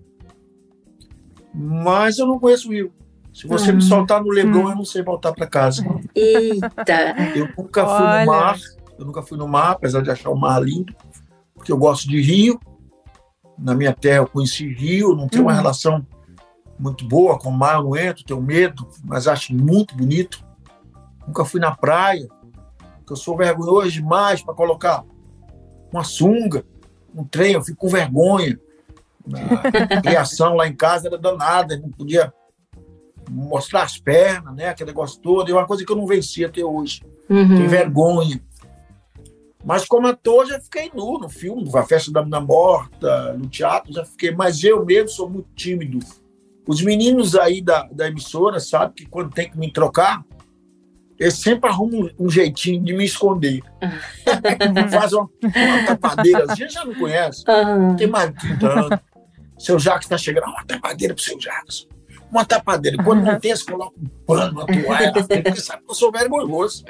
Mas 1.55 2.19
eu 2.19 2.27
não 2.27 2.39
conheço 2.39 2.69
o 2.69 2.73
Rio. 2.73 2.93
Se 3.33 3.47
você 3.47 3.73
me 3.73 3.81
soltar 3.81 4.23
no 4.23 4.29
Leblon, 4.31 4.69
eu 4.71 4.77
não 4.77 4.85
sei 4.85 5.03
voltar 5.03 5.33
para 5.33 5.47
casa. 5.47 5.83
Eita. 6.15 7.15
Eu 7.35 7.49
nunca 7.57 7.87
fui 7.87 8.05
Olha. 8.05 8.21
no 8.21 8.27
mar, 8.31 8.59
eu 8.99 9.07
nunca 9.07 9.23
fui 9.23 9.39
no 9.39 9.49
mar, 9.49 9.71
apesar 9.73 10.03
de 10.03 10.11
achar 10.11 10.31
o 10.31 10.37
mar 10.37 10.63
lindo, 10.63 10.95
porque 11.55 11.73
eu 11.73 11.79
gosto 11.79 12.09
de 12.09 12.21
rio. 12.21 12.61
Na 13.59 13.75
minha 13.75 13.95
terra 13.95 14.19
eu 14.19 14.27
conheci 14.27 14.69
rio, 14.73 15.15
não 15.15 15.29
tenho 15.29 15.45
uma 15.45 15.53
Uhum. 15.53 15.57
relação 15.59 16.07
muito 16.83 17.07
boa 17.07 17.39
com 17.39 17.51
mar, 17.51 17.81
entro, 17.97 18.25
tenho 18.25 18.43
medo, 18.43 18.89
mas 19.05 19.29
acho 19.29 19.55
muito 19.55 19.97
bonito. 19.97 20.45
Nunca 21.27 21.45
fui 21.45 21.61
na 21.61 21.71
praia, 21.75 22.27
porque 22.99 23.13
eu 23.13 23.17
sou 23.17 23.37
vergonhoso 23.37 23.93
demais 23.93 24.43
para 24.43 24.53
colocar 24.53 25.05
uma 25.93 26.03
sunga, 26.03 26.65
um 27.15 27.23
trem, 27.25 27.53
eu 27.53 27.63
fico 27.63 27.79
com 27.79 27.89
vergonha. 27.89 28.59
A 29.95 30.01
criação 30.03 30.57
lá 30.57 30.67
em 30.67 30.75
casa 30.75 31.07
era 31.07 31.17
danada, 31.17 31.79
não 31.79 31.91
podia 31.91 32.33
mostrar 33.31 33.85
as 33.85 33.97
pernas, 33.99 34.53
né? 34.57 34.69
Aquele 34.69 34.91
negócio 34.91 35.21
todo, 35.21 35.49
é 35.49 35.55
uma 35.55 35.67
coisa 35.67 35.85
que 35.87 35.93
eu 35.93 35.97
não 35.97 36.07
venci 36.07 36.45
até 36.45 36.65
hoje. 36.65 37.03
Tem 37.29 37.37
Uhum. 37.37 37.69
vergonha. 37.69 38.43
Mas 39.65 39.85
como 39.85 40.09
ator, 40.09 40.47
já 40.47 40.61
fiquei 40.61 40.91
nu 40.93 41.21
no 41.21 41.29
filme, 41.29 41.71
a 41.73 41.85
festa 41.85 42.11
da 42.11 42.25
Mina 42.25 42.41
Morta, 42.41 43.35
no 43.35 43.47
teatro, 43.47 43.93
já 43.93 44.05
fiquei. 44.05 44.33
Mas 44.35 44.65
eu 44.65 44.85
mesmo 44.85 45.09
sou 45.09 45.31
muito 45.31 45.49
tímido. 45.55 46.01
Os 46.67 46.81
meninos 46.81 47.35
aí 47.35 47.61
da, 47.61 47.89
da 47.91 48.09
emissora 48.09 48.61
sabem 48.61 48.95
que 48.95 49.07
quando 49.07 49.33
tem 49.33 49.51
que 49.51 49.59
me 49.59 49.73
trocar, 49.73 50.25
eles 51.19 51.35
sempre 51.35 51.69
arrumam 51.69 52.11
um, 52.19 52.27
um 52.27 52.31
jeitinho 52.31 52.83
de 52.83 52.93
me 52.93 53.05
esconder. 53.05 53.63
Faz 54.91 55.13
uma, 55.13 55.29
uma 55.43 55.87
tapadeira. 55.87 56.47
A 56.51 56.55
gente 56.55 56.73
já 56.73 56.85
não 56.85 56.95
conhece. 56.95 57.45
Aham. 57.49 57.97
Tem 57.97 58.07
mais 58.07 58.33
de 58.33 58.39
30 58.41 58.69
anos. 58.69 58.99
Seu 59.59 59.79
Jacques 59.79 60.07
está 60.07 60.19
chegando. 60.19 60.47
Uma 60.49 60.65
tapadeira 60.65 61.15
pro 61.15 61.23
seu 61.23 61.41
Jacques. 61.41 61.87
Uma 62.31 62.45
tapadeira. 62.45 63.03
Quando 63.03 63.25
não 63.25 63.39
tem, 63.39 63.55
você 63.55 63.65
coloca 63.65 63.95
um 64.01 64.07
pano, 64.27 64.53
uma 64.53 64.67
toalha 64.67 65.13
frente, 65.25 65.43
porque 65.45 65.61
sabe 65.61 65.85
que 65.85 65.91
eu 65.91 65.95
sou 65.95 66.11
vergonhoso. 66.11 66.85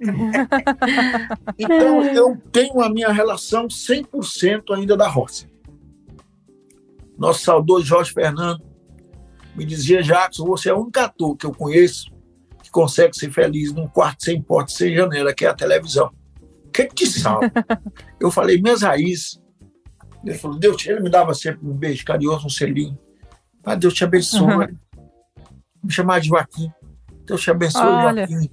então, 1.58 2.02
eu 2.04 2.36
tenho 2.50 2.80
a 2.80 2.88
minha 2.88 3.12
relação 3.12 3.66
100% 3.66 4.74
ainda 4.74 4.96
da 4.96 5.08
roça. 5.08 5.46
Nosso 7.18 7.44
saudoso 7.44 7.84
Jorge 7.84 8.12
Fernando 8.12 8.73
me 9.56 9.64
dizia, 9.64 10.02
Jackson, 10.02 10.44
você 10.44 10.68
é 10.70 10.74
o 10.74 10.80
único 10.82 10.98
ator 10.98 11.36
que 11.36 11.46
eu 11.46 11.52
conheço 11.52 12.12
que 12.62 12.70
consegue 12.70 13.16
ser 13.16 13.30
feliz 13.30 13.72
num 13.72 13.86
quarto 13.86 14.24
sem 14.24 14.40
porta, 14.40 14.72
sem 14.72 14.94
janela, 14.94 15.34
que 15.34 15.44
é 15.44 15.48
a 15.48 15.54
televisão. 15.54 16.10
O 16.66 16.70
que 16.70 16.86
que 16.86 16.94
te 16.94 17.06
salva? 17.06 17.50
eu 18.18 18.30
falei, 18.30 18.60
minhas 18.60 18.82
raízes. 18.82 19.40
Ele 20.24 20.34
falou, 20.36 20.58
Deus, 20.58 20.76
te- 20.76 20.90
ele 20.90 21.00
me 21.00 21.10
dava 21.10 21.34
sempre 21.34 21.66
um 21.66 21.74
beijo 21.74 22.04
carinhoso, 22.04 22.46
um 22.46 22.50
selinho. 22.50 22.98
Ah, 23.62 23.74
Deus 23.74 23.94
te 23.94 24.04
abençoe. 24.04 24.74
Me 25.82 25.92
chamar 25.92 26.20
de 26.20 26.28
Joaquim. 26.28 26.70
Deus 27.26 27.42
te 27.42 27.50
abençoe, 27.50 27.82
Olha. 27.82 28.26
Joaquim. 28.26 28.50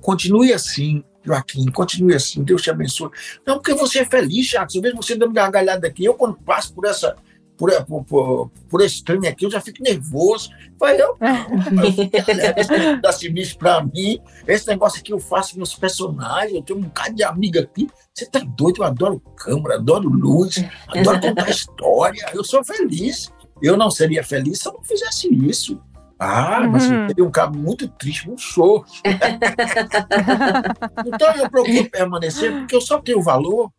Continue 0.00 0.52
assim, 0.52 1.02
Joaquim, 1.22 1.64
continue 1.70 2.14
assim, 2.14 2.42
Deus 2.44 2.60
te 2.60 2.70
abençoe. 2.70 3.10
Não, 3.46 3.54
porque 3.54 3.72
você 3.74 4.00
é 4.00 4.04
feliz, 4.04 4.46
Jacques. 4.48 4.74
Eu 4.76 4.82
vejo 4.82 4.96
você 4.96 5.16
dando 5.16 5.32
gargalhada 5.32 5.86
aqui. 5.86 6.04
Eu, 6.04 6.14
quando 6.14 6.36
passo 6.36 6.74
por 6.74 6.84
essa. 6.84 7.16
Por, 7.56 7.70
por, 8.04 8.50
por, 8.68 8.80
esse 8.80 9.02
trem 9.04 9.28
aqui, 9.28 9.46
eu 9.46 9.50
já 9.50 9.60
fico 9.60 9.82
nervoso. 9.82 10.50
Falei, 10.78 11.00
eu 11.00 11.16
não, 11.20 11.84
eu 11.84 13.00
da 13.00 13.12
serviço 13.12 13.56
pra 13.56 13.82
mim. 13.82 14.18
Esse 14.46 14.66
negócio 14.66 15.00
aqui 15.00 15.12
eu 15.12 15.20
faço 15.20 15.56
meus 15.56 15.74
personagens, 15.74 16.54
eu 16.54 16.62
tenho 16.62 16.80
um 16.80 16.82
bocado 16.82 17.14
de 17.14 17.22
amiga 17.22 17.60
aqui. 17.60 17.88
Você 18.12 18.26
tá 18.26 18.40
doido? 18.40 18.82
Eu 18.82 18.84
adoro 18.84 19.20
câmera, 19.36 19.76
adoro 19.76 20.08
luz, 20.08 20.64
adoro 20.88 21.20
contar 21.20 21.48
história. 21.48 22.28
Eu 22.34 22.42
sou 22.42 22.64
feliz. 22.64 23.32
Eu 23.62 23.76
não 23.76 23.90
seria 23.90 24.24
feliz 24.24 24.58
se 24.58 24.68
eu 24.68 24.72
não 24.72 24.82
fizesse 24.82 25.32
isso. 25.32 25.80
Ah, 26.18 26.66
mas 26.68 26.86
Uhum. 26.86 27.02
eu 27.02 27.06
teria 27.08 27.24
um 27.24 27.30
cabo 27.30 27.58
muito 27.58 27.88
triste, 27.88 28.26
muito 28.26 28.40
show. 28.40 28.84
então 31.06 31.34
eu 31.36 31.50
procuro 31.50 31.90
permanecer 31.90 32.52
porque 32.52 32.74
eu 32.74 32.80
só 32.80 33.00
tenho 33.00 33.22
valor 33.22 33.70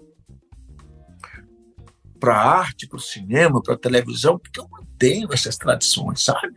para 2.19 2.35
a 2.35 2.59
arte, 2.59 2.87
para 2.87 2.97
o 2.97 3.01
cinema, 3.01 3.61
para 3.61 3.73
a 3.73 3.77
televisão, 3.77 4.37
porque 4.39 4.59
eu 4.59 4.67
mantenho 4.69 5.31
essas 5.33 5.57
tradições, 5.57 6.23
sabe? 6.23 6.55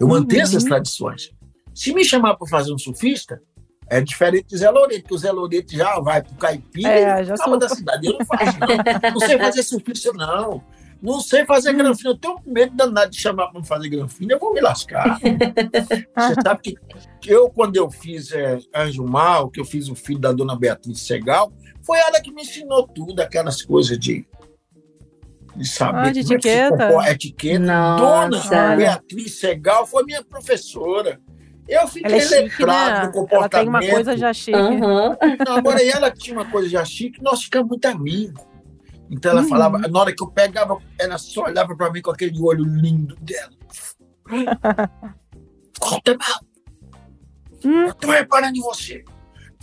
Eu 0.00 0.08
mantenho 0.08 0.40
Uhum. 0.42 0.48
essas 0.48 0.64
tradições. 0.64 1.30
Se 1.74 1.92
me 1.94 2.04
chamar 2.04 2.36
para 2.36 2.48
fazer 2.48 2.72
um 2.72 2.78
surfista, 2.78 3.40
é 3.88 4.00
diferente 4.00 4.46
de 4.48 4.56
Zé 4.58 4.70
Loreto, 4.70 5.02
porque 5.02 5.14
o 5.14 5.18
Zé 5.18 5.30
Loreto 5.30 5.76
já 5.76 5.98
vai 6.00 6.22
para 6.22 6.32
o 6.32 6.36
caipira 6.36 6.88
É, 6.88 7.24
já 7.24 7.36
fala 7.36 7.58
da 7.58 7.68
cidade. 7.68 8.06
Eu 8.06 8.18
não 8.18 8.26
faço, 8.26 8.58
não. 8.58 9.10
Não 9.12 9.20
sei 9.20 9.38
fazer 9.38 9.62
surfista, 9.62 10.12
não. 10.12 10.62
Não 11.02 11.20
sei 11.20 11.44
fazer 11.44 11.72
granfino. 11.72 12.10
Eu 12.10 12.16
tenho 12.18 12.36
medo 12.46 12.76
danado 12.76 13.10
de 13.10 13.20
chamar 13.20 13.48
para 13.48 13.62
fazer 13.64 13.88
granfino, 13.88 14.32
eu 14.32 14.38
vou 14.38 14.54
me 14.54 14.60
lascar. 14.60 15.18
Você 15.20 16.34
sabe 16.42 16.60
que 16.62 16.74
que 17.20 17.30
eu, 17.30 17.48
quando 17.50 17.76
eu 17.76 17.88
fiz 17.90 18.32
é, 18.32 18.58
Anjo 18.74 19.04
Mal, 19.04 19.48
que 19.48 19.60
eu 19.60 19.64
fiz 19.64 19.88
o 19.88 19.94
filho 19.94 20.18
da 20.18 20.32
dona 20.32 20.56
Beatriz 20.56 21.00
Segal, 21.02 21.52
foi 21.80 21.98
ela 21.98 22.20
que 22.20 22.32
me 22.32 22.42
ensinou 22.42 22.86
tudo, 22.88 23.20
aquelas 23.20 23.62
coisas 23.62 23.96
de, 23.96 24.26
de 25.56 25.66
saber 25.68 25.98
Ah, 25.98 26.10
de 26.10 26.22
como 26.22 26.34
é 26.34 26.38
que 26.38 26.42
se 26.42 26.48
etiqueta. 26.58 27.10
etiqueta. 27.10 27.58
Nossa. 27.60 28.48
Dona 28.50 28.76
Beatriz 28.76 29.38
Segal 29.38 29.86
foi 29.86 30.04
minha 30.04 30.24
professora. 30.24 31.20
Eu 31.68 31.86
fiquei 31.86 32.10
Ela 32.20 32.22
é 32.36 32.40
letrado 32.40 32.90
né? 33.00 33.06
no 33.06 33.12
comportamento. 33.12 33.54
Ela 33.54 33.80
tem 33.80 33.88
uma 33.88 33.94
coisa 33.94 34.16
já 34.16 34.32
chique. 34.32 34.56
Aham. 34.58 35.16
Não, 35.46 35.56
agora 35.56 35.82
ela 35.82 36.10
tinha 36.10 36.36
uma 36.36 36.44
coisa 36.50 36.68
já 36.68 36.84
chique, 36.84 37.22
nós 37.22 37.44
ficamos 37.44 37.68
muito 37.68 37.84
amigos. 37.86 38.42
Então 39.10 39.30
ela 39.30 39.42
Uhum. 39.42 39.48
falava, 39.48 39.78
na 39.78 39.98
hora 40.00 40.12
que 40.14 40.22
eu 40.22 40.30
pegava, 40.30 40.78
ela 40.98 41.18
só 41.18 41.44
olhava 41.44 41.76
para 41.76 41.90
mim 41.90 42.00
com 42.02 42.10
aquele 42.10 42.40
olho 42.40 42.64
lindo 42.64 43.14
dela. 43.20 43.52
Conta 45.78 46.16
mal. 46.16 46.40
Hum. 47.64 47.86
Eu 47.86 47.94
tô 47.94 48.10
reparando 48.10 48.56
em 48.56 48.60
você. 48.60 49.04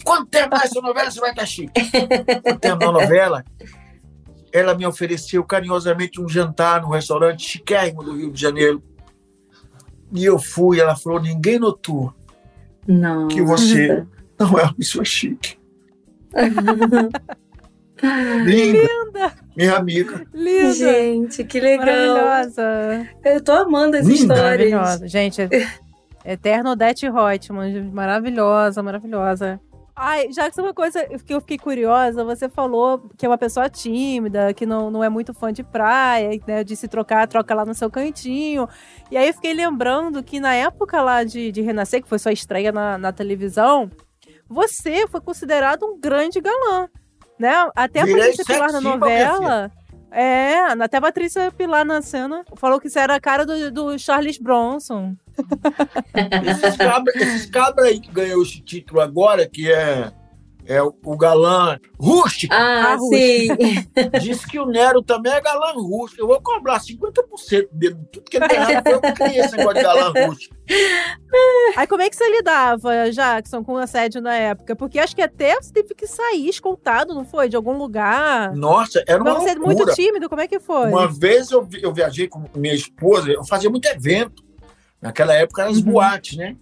Quanto 0.04 0.28
tempo 0.28 0.50
mais 0.56 0.72
essa 0.72 0.82
novela 0.82 1.12
você 1.12 1.20
vai 1.20 1.32
estar 1.32 1.46
chique? 1.46 1.72
Quanto 2.44 2.60
tempo 2.60 2.86
na 2.86 2.92
novela, 2.92 3.44
ela 4.52 4.76
me 4.76 4.86
ofereceu 4.86 5.44
carinhosamente 5.44 6.22
um 6.22 6.28
jantar 6.28 6.82
no 6.82 6.90
restaurante 6.90 7.44
chiquérrimo 7.44 8.04
do 8.04 8.16
Rio 8.16 8.32
de 8.32 8.42
Janeiro. 8.42 8.84
E 10.12 10.26
eu 10.26 10.40
fui, 10.40 10.80
ela 10.80 10.96
falou, 10.96 11.22
ninguém 11.22 11.60
notou 11.60 12.14
Nossa. 12.88 13.36
que 13.36 13.42
você 13.42 14.06
não 14.40 14.58
é 14.58 14.64
uma 14.64 14.74
pessoa 14.74 15.06
chique. 15.06 15.58
Linda. 18.46 19.34
Minha 19.56 19.76
amiga. 19.76 20.26
Linda. 20.34 20.74
Gente, 20.74 21.44
que 21.44 21.60
legal. 21.60 21.86
Maravilhosa. 21.86 23.10
Eu 23.26 23.44
tô 23.44 23.52
amando 23.52 23.98
as 23.98 24.06
Linda. 24.08 24.34
histórias. 24.34 24.72
Maravilhosa. 24.72 25.08
Gente, 25.08 25.42
Eterno 26.24 26.72
Odete 26.72 27.10
Reutemann. 27.10 27.92
Maravilhosa, 27.92 28.82
maravilhosa. 28.82 29.60
Ai, 30.02 30.32
já 30.32 30.50
que 30.50 30.58
é 30.58 30.64
uma 30.64 30.74
coisa 30.74 31.06
que 31.26 31.34
eu 31.34 31.42
fiquei 31.42 31.58
curiosa, 31.58 32.24
você 32.24 32.48
falou 32.48 33.10
que 33.18 33.26
é 33.26 33.30
uma 33.30 33.38
pessoa 33.38 33.70
tímida, 33.70 34.54
que 34.54 34.66
não, 34.66 34.90
não 34.90 35.04
é 35.04 35.10
muito 35.10 35.34
fã 35.34 35.52
de 35.52 35.62
praia, 35.62 36.30
né? 36.48 36.64
De 36.64 36.74
se 36.74 36.88
trocar, 36.88 37.28
troca 37.28 37.54
lá 37.54 37.66
no 37.66 37.74
seu 37.74 37.92
cantinho. 37.92 38.66
E 39.12 39.18
aí 39.18 39.28
eu 39.28 39.34
fiquei 39.34 39.54
lembrando 39.54 40.24
que 40.24 40.40
na 40.40 40.56
época 40.56 41.02
lá 41.02 41.26
de, 41.26 41.52
de 41.52 41.62
Renascer, 41.62 42.02
que 42.02 42.08
foi 42.08 42.18
sua 42.18 42.32
estreia 42.32 42.72
na, 42.72 42.98
na 42.98 43.12
televisão, 43.12 43.92
você 44.48 45.06
foi 45.06 45.20
considerado 45.20 45.84
um 45.84 46.00
grande 46.00 46.40
galã. 46.40 46.88
Né? 47.38 47.70
Até 47.76 48.00
a 48.00 48.06
Virei 48.06 48.22
Patrícia 48.22 48.46
Pilar 48.46 48.72
na 48.72 48.80
sex 48.80 48.94
symbol, 48.94 49.10
minha 49.10 49.30
novela. 49.34 49.72
É, 50.12 50.56
até 50.80 50.98
a 50.98 51.02
Patrícia 51.02 51.52
Pilar 51.52 51.86
na 51.86 52.02
cena 52.02 52.44
falou 52.56 52.80
que 52.80 52.90
você 52.90 53.00
era 53.00 53.16
a 53.16 53.20
cara 53.20 53.46
do, 53.46 53.72
do 53.72 54.00
Charles 54.00 54.38
Bronson. 54.38 55.16
Esses 56.46 56.78
cabras 56.78 57.46
cabra 57.46 57.86
aí 57.86 58.00
que 58.00 58.12
ganhou 58.12 58.42
esse 58.42 58.60
título 58.62 59.00
agora, 59.00 59.48
que 59.48 59.72
é, 59.72 60.12
é 60.70 60.84
o, 60.84 60.94
o 61.04 61.18
galã 61.18 61.80
rústico. 62.00 62.54
Ah, 62.54 62.94
Ah, 62.94 63.00
sim. 63.00 63.48
Diz 64.22 64.46
que 64.46 64.60
o 64.60 64.66
Nero 64.68 65.02
também 65.02 65.34
é 65.34 65.42
galã 65.42 65.74
rústico. 65.74 66.22
Eu 66.22 66.28
vou 66.28 66.40
cobrar 66.42 66.80
50% 66.80 67.68
dele, 67.72 67.98
tudo 68.12 68.30
que 68.30 68.38
ele 68.38 68.48
ganhava. 68.48 68.84
Foi 68.84 68.94
eu 68.94 69.02
criei 69.16 69.40
esse 69.40 69.58
negócio 69.58 69.78
de 69.78 69.84
galã 69.84 70.14
rústico. 70.28 70.56
Aí 71.76 71.88
como 71.88 72.02
é 72.04 72.10
que 72.10 72.16
você 72.16 72.30
lidava, 72.30 73.10
Jackson, 73.12 73.64
com 73.64 73.74
o 73.74 73.78
assédio 73.78 74.22
na 74.22 74.36
época? 74.36 74.76
Porque 74.76 75.00
acho 75.00 75.16
que 75.16 75.22
até 75.22 75.56
você 75.60 75.74
teve 75.74 75.96
que 75.96 76.06
sair 76.06 76.48
escoltado, 76.48 77.16
não 77.16 77.26
foi? 77.26 77.50
De 77.50 77.56
algum 77.56 77.78
lugar. 77.78 78.54
Nossa, 78.56 79.04
era 79.08 79.22
uma 79.22 79.40
você 79.40 79.50
é 79.50 79.56
muito 79.56 79.86
tímido, 79.94 80.30
como 80.30 80.42
é 80.42 80.48
que 80.48 80.60
foi? 80.60 80.90
Uma 80.90 81.08
vez 81.08 81.50
eu, 81.52 81.68
eu 81.82 81.92
viajei 81.92 82.28
com 82.28 82.44
minha 82.56 82.74
esposa, 82.76 83.32
eu 83.32 83.44
fazia 83.44 83.70
muito 83.70 83.88
evento. 83.88 84.44
Naquela 85.02 85.34
época 85.34 85.62
eram 85.64 85.72
as 85.72 85.78
Uhum. 85.80 85.86
boates, 85.94 86.38
né? 86.38 86.56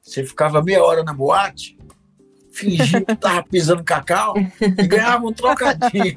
Você 0.00 0.24
ficava 0.24 0.62
meia 0.62 0.82
hora 0.82 1.02
na 1.02 1.12
boate, 1.12 1.76
fingia 2.60 3.00
que 3.04 3.16
tava 3.16 3.42
pisando 3.42 3.82
cacau 3.82 4.34
e 4.60 4.86
ganhava 4.86 5.26
um 5.26 5.32
trocadinho. 5.32 6.14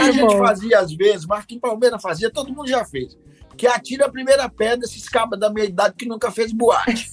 a 0.00 0.12
gente 0.12 0.38
fazia 0.38 0.78
às 0.78 0.92
vezes, 0.92 1.26
Marquinhos 1.26 1.60
Palmeira 1.60 1.98
fazia, 1.98 2.30
todo 2.30 2.52
mundo 2.54 2.68
já 2.68 2.84
fez. 2.84 3.18
Que 3.56 3.66
atira 3.66 4.06
a 4.06 4.10
primeira 4.10 4.48
pedra 4.48 4.86
esses 4.86 5.08
cabas 5.08 5.38
da 5.38 5.50
minha 5.50 5.66
idade 5.66 5.94
que 5.96 6.06
nunca 6.06 6.30
fez 6.30 6.52
boate. 6.52 7.10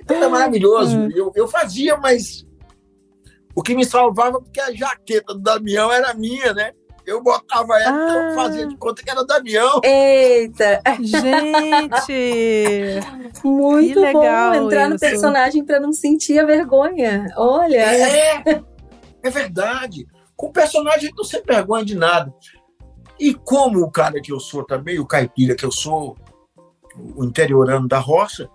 Então 0.00 0.16
era 0.16 0.28
maravilhoso. 0.30 0.96
Eu, 1.14 1.30
eu 1.34 1.46
fazia, 1.46 1.98
mas 1.98 2.46
o 3.54 3.62
que 3.62 3.74
me 3.74 3.84
salvava 3.84 4.40
porque 4.40 4.60
a 4.60 4.72
jaqueta 4.72 5.34
do 5.34 5.40
Damião 5.40 5.92
era 5.92 6.14
minha, 6.14 6.54
né? 6.54 6.72
Eu 7.08 7.22
botava 7.22 7.80
ela, 7.80 8.04
então 8.04 8.20
Ah. 8.20 8.28
eu 8.28 8.34
fazia 8.34 8.66
de 8.66 8.76
conta 8.76 9.02
que 9.02 9.10
era 9.10 9.24
Damião. 9.24 9.80
Eita, 9.82 10.82
Gente! 11.00 13.00
muito 13.42 13.94
Que 13.94 13.98
legal 14.00 14.52
bom 14.52 14.66
entrar 14.66 14.88
no 14.88 14.96
isso. 14.96 15.00
personagem 15.00 15.64
pra 15.64 15.80
não 15.80 15.92
sentir 15.92 16.38
a 16.38 16.44
vergonha. 16.44 17.32
Olha. 17.36 17.76
É, 17.76 18.62
é 19.22 19.30
verdade. 19.30 20.06
Com 20.36 20.48
o 20.48 20.52
personagem 20.52 20.98
a 20.98 21.02
gente 21.02 21.16
não 21.16 21.24
sem 21.24 21.42
vergonha 21.42 21.84
de 21.84 21.96
nada. 21.96 22.32
E 23.18 23.34
como 23.34 23.80
o 23.82 23.90
cara 23.90 24.20
que 24.20 24.32
eu 24.32 24.38
sou 24.38 24.64
também, 24.64 24.98
o 24.98 25.06
caipira 25.06 25.56
que 25.56 25.64
eu 25.64 25.72
sou, 25.72 26.16
o 27.16 27.24
interiorano 27.24 27.88
da 27.88 27.98
roça, 27.98 28.48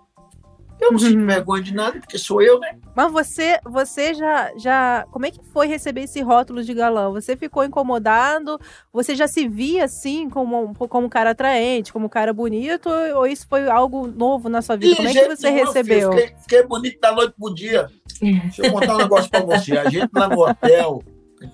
eu 0.80 0.92
não 0.92 0.98
sinto 0.98 1.18
Uhum. 1.18 1.26
vergonha 1.26 1.62
de 1.62 1.72
nada, 1.74 1.98
porque 2.00 2.18
sou 2.18 2.42
eu, 2.42 2.58
né? 2.60 2.76
Mas 2.94 3.10
você, 3.12 3.58
você 3.64 4.12
já, 4.14 4.50
já. 4.56 5.06
Como 5.10 5.24
é 5.24 5.30
que 5.30 5.40
foi 5.52 5.66
receber 5.66 6.02
esse 6.02 6.20
rótulo 6.20 6.62
de 6.62 6.74
galã? 6.74 7.10
Você 7.10 7.36
ficou 7.36 7.64
incomodado? 7.64 8.58
Você 8.92 9.14
já 9.14 9.26
se 9.26 9.48
via 9.48 9.84
assim, 9.84 10.28
como 10.28 10.62
um, 10.62 10.74
como 10.74 11.06
um 11.06 11.08
cara 11.08 11.30
atraente, 11.30 11.92
como 11.92 12.06
um 12.06 12.08
cara 12.08 12.32
bonito? 12.32 12.88
Ou 13.14 13.26
isso 13.26 13.46
foi 13.48 13.68
algo 13.68 14.06
novo 14.06 14.48
na 14.48 14.60
sua 14.62 14.76
vida? 14.76 14.90
De 14.90 14.96
Como 14.96 15.08
é 15.08 15.12
que 15.12 15.28
você 15.36 15.50
nenhum, 15.50 15.66
recebeu? 15.66 16.12
filho. 16.12 16.20
Fiquei, 16.22 16.36
fiquei 16.40 16.62
bonito 16.66 17.00
da 17.00 17.12
noite 17.12 17.34
pro 17.38 17.54
dia. 17.54 17.88
Deixa 18.20 18.66
eu 18.66 18.72
contar 18.72 18.94
um 18.94 18.98
negócio 18.98 19.30
pra 19.30 19.40
você. 19.40 19.76
A 19.78 19.88
gente 19.88 20.10
lá 20.14 20.28
no 20.28 20.40
hotel, 20.40 21.02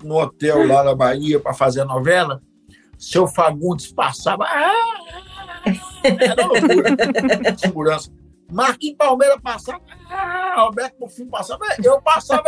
no 0.03 0.15
hotel 0.17 0.67
lá 0.67 0.83
na 0.83 0.93
Bahia, 0.95 1.39
pra 1.39 1.53
fazer 1.53 1.81
a 1.81 1.85
novela, 1.85 2.41
seu 2.97 3.27
Fagundes 3.27 3.91
passava. 3.93 4.43
Ah, 4.45 4.73
ah, 4.73 5.63
ah, 5.65 6.23
era 6.23 6.45
loucura. 6.45 7.57
Segurança. 7.57 8.11
Marquinhos 8.51 8.97
Palmeira 8.97 9.39
passava. 9.39 9.81
Ah, 10.09 10.61
Roberto 10.63 10.97
Bonfim 10.99 11.25
passava. 11.27 11.63
Eu 11.83 12.01
passava 12.01 12.43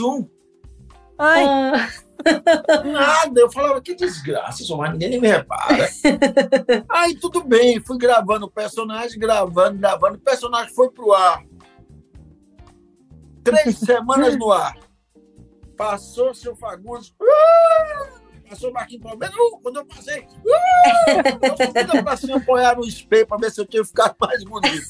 um. 0.00 0.28
Ai, 1.18 1.44
Ah, 1.44 1.88
Nada. 2.84 3.40
Eu 3.40 3.50
falava, 3.50 3.80
que 3.80 3.94
desgraça, 3.94 4.62
isso, 4.62 4.76
mas 4.76 4.92
ninguém 4.92 5.20
me 5.20 5.26
repara. 5.28 5.88
Aí 6.88 7.16
tudo 7.16 7.42
bem, 7.42 7.80
fui 7.80 7.96
gravando 7.98 8.46
o 8.46 8.50
personagem, 8.50 9.18
gravando, 9.18 9.78
gravando. 9.78 10.16
O 10.16 10.20
personagem 10.20 10.72
foi 10.74 10.90
pro 10.90 11.12
ar. 11.12 11.42
Três 13.42 13.78
semanas 13.78 14.36
no 14.36 14.52
ar. 14.52 14.76
Passou 15.76 16.34
seu 16.34 16.54
Fagundes. 16.56 17.10
uh, 17.20 18.27
Passou 18.48 18.70
o 18.70 18.72
Marquinhos 18.72 19.02
Palmeiras. 19.02 19.36
uh, 19.36 19.60
quando 19.62 19.76
eu 19.76 19.84
passei. 19.84 20.20
uh, 20.20 20.26
eu 21.74 21.86
da 21.86 22.02
pracinha 22.02 22.36
apoiar 22.36 22.76
no 22.76 22.84
espelho 22.84 23.26
para 23.26 23.36
ver 23.38 23.50
se 23.50 23.60
eu 23.60 23.66
tinha 23.66 23.84
ficado 23.84 24.16
mais 24.20 24.42
bonito. 24.44 24.86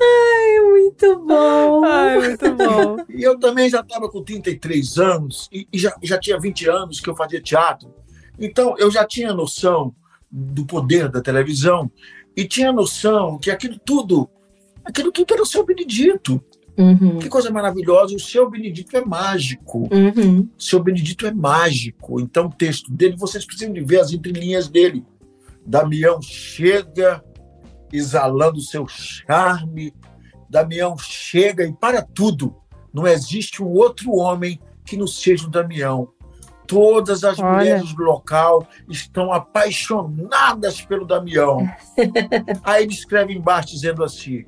é 0.00 0.60
muito 0.60 1.18
bom. 1.20 1.84
ai, 1.84 2.18
muito 2.18 2.54
bom. 2.54 2.96
E 3.08 3.22
eu 3.22 3.38
também 3.38 3.68
já 3.68 3.80
estava 3.80 4.08
com 4.08 4.22
33 4.22 4.98
anos 4.98 5.48
e, 5.52 5.68
e 5.72 5.78
já, 5.78 5.94
já 6.02 6.18
tinha 6.18 6.38
20 6.38 6.68
anos 6.68 7.00
que 7.00 7.10
eu 7.10 7.16
fazia 7.16 7.40
teatro. 7.42 7.94
Então 8.38 8.74
eu 8.78 8.90
já 8.90 9.04
tinha 9.04 9.32
noção 9.32 9.94
do 10.30 10.66
poder 10.66 11.08
da 11.08 11.20
televisão 11.20 11.90
e 12.36 12.46
tinha 12.46 12.72
noção 12.72 13.38
que 13.38 13.50
aquilo 13.50 13.78
tudo, 13.78 14.28
aquilo 14.84 15.10
tudo 15.10 15.34
era 15.34 15.42
o 15.42 15.46
seu 15.46 15.64
Benedito. 15.64 16.42
Uhum, 16.78 17.18
Que 17.18 17.28
coisa 17.28 17.50
maravilhosa, 17.50 18.14
o 18.14 18.20
seu 18.20 18.50
Benedito 18.50 18.96
é 18.96 19.04
mágico. 19.04 19.88
uhum. 19.92 20.48
O 20.58 20.62
seu 20.62 20.82
Benedito 20.82 21.26
é 21.26 21.32
mágico. 21.32 22.20
Então 22.20 22.46
o 22.46 22.52
texto 22.52 22.92
dele, 22.92 23.16
vocês 23.16 23.44
precisam 23.44 23.72
de 23.72 23.80
ver 23.80 24.00
as 24.00 24.12
entrelinhas 24.12 24.68
dele. 24.68 25.04
Damião 25.66 26.20
chega 26.22 27.24
exalando 27.92 28.60
seu 28.60 28.86
charme. 28.86 29.92
Damião 30.48 30.96
chega 30.98 31.64
e 31.64 31.72
para 31.72 32.02
tudo. 32.02 32.54
Não 32.92 33.06
existe 33.06 33.62
um 33.62 33.68
outro 33.68 34.12
homem 34.12 34.60
que 34.84 34.96
não 34.96 35.06
seja 35.06 35.46
o 35.46 35.50
Damião. 35.50 36.08
Todas 36.66 37.22
as 37.24 37.38
Olha. 37.38 37.52
mulheres 37.58 37.92
do 37.94 38.02
local 38.02 38.66
estão 38.88 39.32
apaixonadas 39.32 40.80
pelo 40.80 41.06
Damião. 41.06 41.58
Aí 42.64 42.84
ele 42.84 42.92
escreve 42.92 43.32
embaixo 43.32 43.68
dizendo 43.68 44.02
assim: 44.02 44.44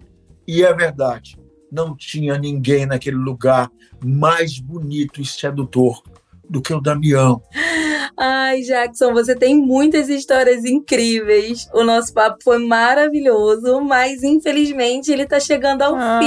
e 0.46 0.62
é 0.64 0.72
verdade, 0.74 1.38
não 1.70 1.96
tinha 1.96 2.38
ninguém 2.38 2.86
naquele 2.86 3.16
lugar 3.16 3.70
mais 4.04 4.58
bonito 4.58 5.20
e 5.20 5.24
sedutor 5.26 6.02
do 6.48 6.62
que 6.62 6.72
o 6.72 6.80
Damião. 6.80 7.42
Ai, 8.16 8.62
Jackson, 8.62 9.12
você 9.12 9.34
tem 9.34 9.56
muitas 9.56 10.08
histórias 10.08 10.64
incríveis. 10.64 11.68
O 11.74 11.84
nosso 11.84 12.12
papo 12.12 12.38
foi 12.42 12.58
maravilhoso, 12.58 13.80
mas 13.80 14.22
infelizmente 14.22 15.12
ele 15.12 15.26
tá 15.26 15.38
chegando 15.38 15.82
ao 15.82 15.94
Ah, 15.96 16.20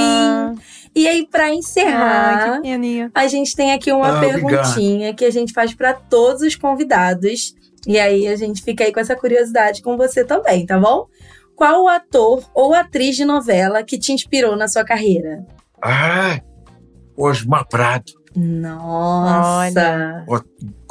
fim. 0.56 0.62
E 0.96 1.08
aí, 1.08 1.26
pra 1.30 1.46
ai, 1.46 1.56
encerrar, 1.56 2.56
pequenininha. 2.58 3.12
a 3.14 3.28
gente 3.28 3.56
tem 3.56 3.72
aqui 3.72 3.92
uma 3.92 4.18
Ah, 4.18 4.20
perguntinha 4.20 5.14
que 5.14 5.26
a 5.26 5.32
gente 5.32 5.54
faz 5.54 5.74
pra 5.74 5.94
todos 5.94 6.42
os 6.42 6.56
convidados. 6.56 7.56
E 7.88 7.98
aí 8.00 8.28
a 8.28 8.36
gente 8.36 8.62
fica 8.62 8.84
aí 8.84 8.94
com 8.94 9.00
essa 9.00 9.16
curiosidade 9.16 9.82
com 9.82 9.98
você 9.98 10.24
também, 10.24 10.66
tá 10.66 10.78
bom? 10.80 11.08
Qual 11.62 11.84
o 11.84 11.88
ator 11.88 12.44
ou 12.56 12.74
atriz 12.74 13.16
de 13.16 13.24
novela 13.24 13.84
que 13.84 14.00
te 14.00 14.12
inspirou 14.12 14.56
na 14.56 14.68
sua 14.68 14.84
carreira? 14.84 15.46
Ah, 15.80 16.42
Osmar 17.16 17.68
Prado. 17.68 18.14
Nossa! 18.36 20.26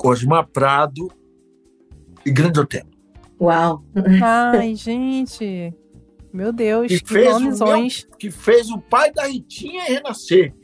Osmar 0.00 0.46
Prado 0.46 1.10
e 2.24 2.30
Grande 2.30 2.60
Hotel. 2.60 2.84
Uau! 3.40 3.82
Ai, 4.22 4.76
gente. 4.78 5.74
Meu 6.32 6.52
Deus, 6.52 6.92
E 6.92 7.00
que 7.00 7.14
fez 7.14 7.34
o 7.34 7.40
nomezões. 7.40 8.06
Que 8.16 8.30
fez 8.30 8.70
o 8.70 8.78
pai 8.78 9.12
da 9.12 9.26
Ritinha 9.26 9.82
renascer. 9.82 10.54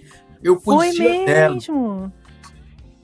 Eu 0.40 0.60
Foi 0.60 0.76
conhecia 0.76 1.28
ela. 1.28 1.54
mesmo. 1.56 2.12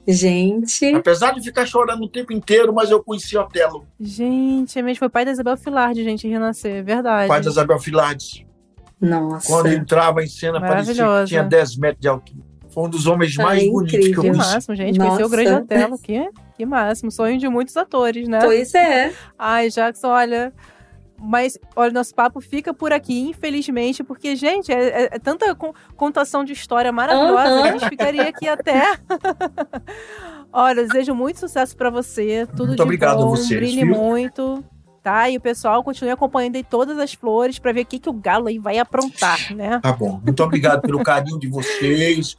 Gente, 0.07 0.93
Apesar 0.95 1.31
de 1.33 1.41
ficar 1.41 1.65
chorando 1.65 2.03
o 2.03 2.09
tempo 2.09 2.33
inteiro, 2.33 2.73
mas 2.73 2.91
eu 2.91 3.01
conheci 3.01 3.37
Otelo, 3.37 3.85
Gente, 3.99 4.77
é 4.77 4.81
mesmo. 4.81 4.99
Foi 4.99 5.09
pai 5.09 5.23
da 5.23 5.31
Isabel 5.31 5.55
Filardi, 5.55 6.03
gente, 6.03 6.27
renascer. 6.27 6.75
é 6.77 6.81
Verdade. 6.83 7.27
pai 7.29 7.41
da 7.41 7.49
Isabel 7.49 7.79
Filardes. 7.79 8.43
nossa! 8.99 9.47
Quando 9.47 9.67
entrava 9.67 10.21
em 10.21 10.27
cena, 10.27 10.59
parecia 10.59 10.93
que 10.93 11.25
tinha 11.27 11.43
10 11.43 11.77
metros 11.77 12.01
de 12.01 12.07
altura. 12.09 12.43
Foi 12.69 12.83
um 12.85 12.89
dos 12.89 13.05
homens 13.05 13.37
Ah, 13.39 13.43
mais 13.43 13.63
bonitos 13.69 13.91
que 13.91 13.95
eu 13.97 13.99
incrível. 14.01 14.23
Que 14.23 14.29
conheci. 14.31 14.53
máximo, 14.53 14.75
gente. 14.75 14.97
Conheceu 14.97 15.17
o 15.17 15.29
Nossa. 15.29 15.35
Grande 15.37 15.51
Otelo. 15.63 15.97
Que, 15.99 16.29
que 16.57 16.65
máximo. 16.65 17.11
Sonho 17.11 17.37
de 17.37 17.47
muitos 17.47 17.77
atores, 17.77 18.27
né? 18.27 18.39
Pois 18.41 18.73
é. 18.73 19.13
Ai, 19.37 19.69
Jackson, 19.69 20.07
olha. 20.07 20.51
Mas, 21.25 21.57
olha, 21.75 21.91
nosso 21.93 22.13
papo 22.13 22.41
fica 22.41 22.73
por 22.73 22.91
aqui, 22.91 23.21
infelizmente, 23.29 24.03
porque, 24.03 24.35
gente, 24.35 24.71
é, 24.73 25.03
é- 25.03 25.09
é 25.13 25.19
tanta 25.19 25.55
con- 25.55 25.73
contação 25.95 26.43
de 26.43 26.51
história 26.51 26.91
maravilhosa 26.91 27.47
Aham. 27.49 27.61
que 27.61 27.67
a 27.67 27.71
gente 27.71 27.89
ficaria 27.89 28.27
aqui 28.27 28.45
até. 28.47 28.81
olha, 30.51 30.85
desejo 30.85 31.13
muito 31.15 31.39
sucesso 31.39 31.75
pra 31.75 31.89
você. 31.89 32.45
Tudo 32.47 32.67
Muito 32.67 32.75
de 32.75 32.81
obrigado 32.81 33.21
a 33.21 33.25
bom, 33.25 33.29
vocês, 33.31 33.59
brilhe 33.59 33.85
viu? 33.85 33.95
muito. 33.95 34.63
Tá? 35.01 35.29
E 35.29 35.35
o 35.35 35.41
pessoal 35.41 35.83
continue 35.83 36.11
acompanhando 36.11 36.55
aí 36.55 36.63
todas 36.63 36.97
as 36.97 37.13
flores 37.13 37.59
pra 37.59 37.73
ver 37.73 37.81
o 37.81 37.85
que, 37.85 37.99
que 37.99 38.09
o 38.09 38.13
galo 38.13 38.47
aí 38.47 38.57
vai 38.57 38.77
aprontar, 38.77 39.53
né? 39.53 39.79
Tá 39.81 39.91
bom. 39.91 40.21
Muito 40.23 40.41
obrigado 40.41 40.81
pelo 40.81 41.03
carinho 41.03 41.37
de 41.37 41.47
vocês, 41.49 42.37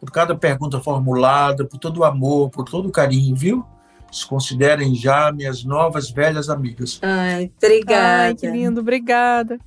por 0.00 0.10
cada 0.10 0.34
pergunta 0.34 0.80
formulada, 0.80 1.64
por 1.64 1.78
todo 1.78 1.98
o 1.98 2.04
amor, 2.04 2.50
por 2.50 2.64
todo 2.64 2.88
o 2.88 2.92
carinho, 2.92 3.36
viu? 3.36 3.64
Se 4.10 4.26
considerem 4.26 4.94
já 4.94 5.30
minhas 5.32 5.64
novas 5.64 6.10
velhas 6.10 6.48
amigas. 6.48 6.98
Ai, 7.02 7.50
obrigada. 7.56 8.22
Ai, 8.22 8.34
que 8.34 8.46
lindo, 8.46 8.80
obrigada. 8.80 9.58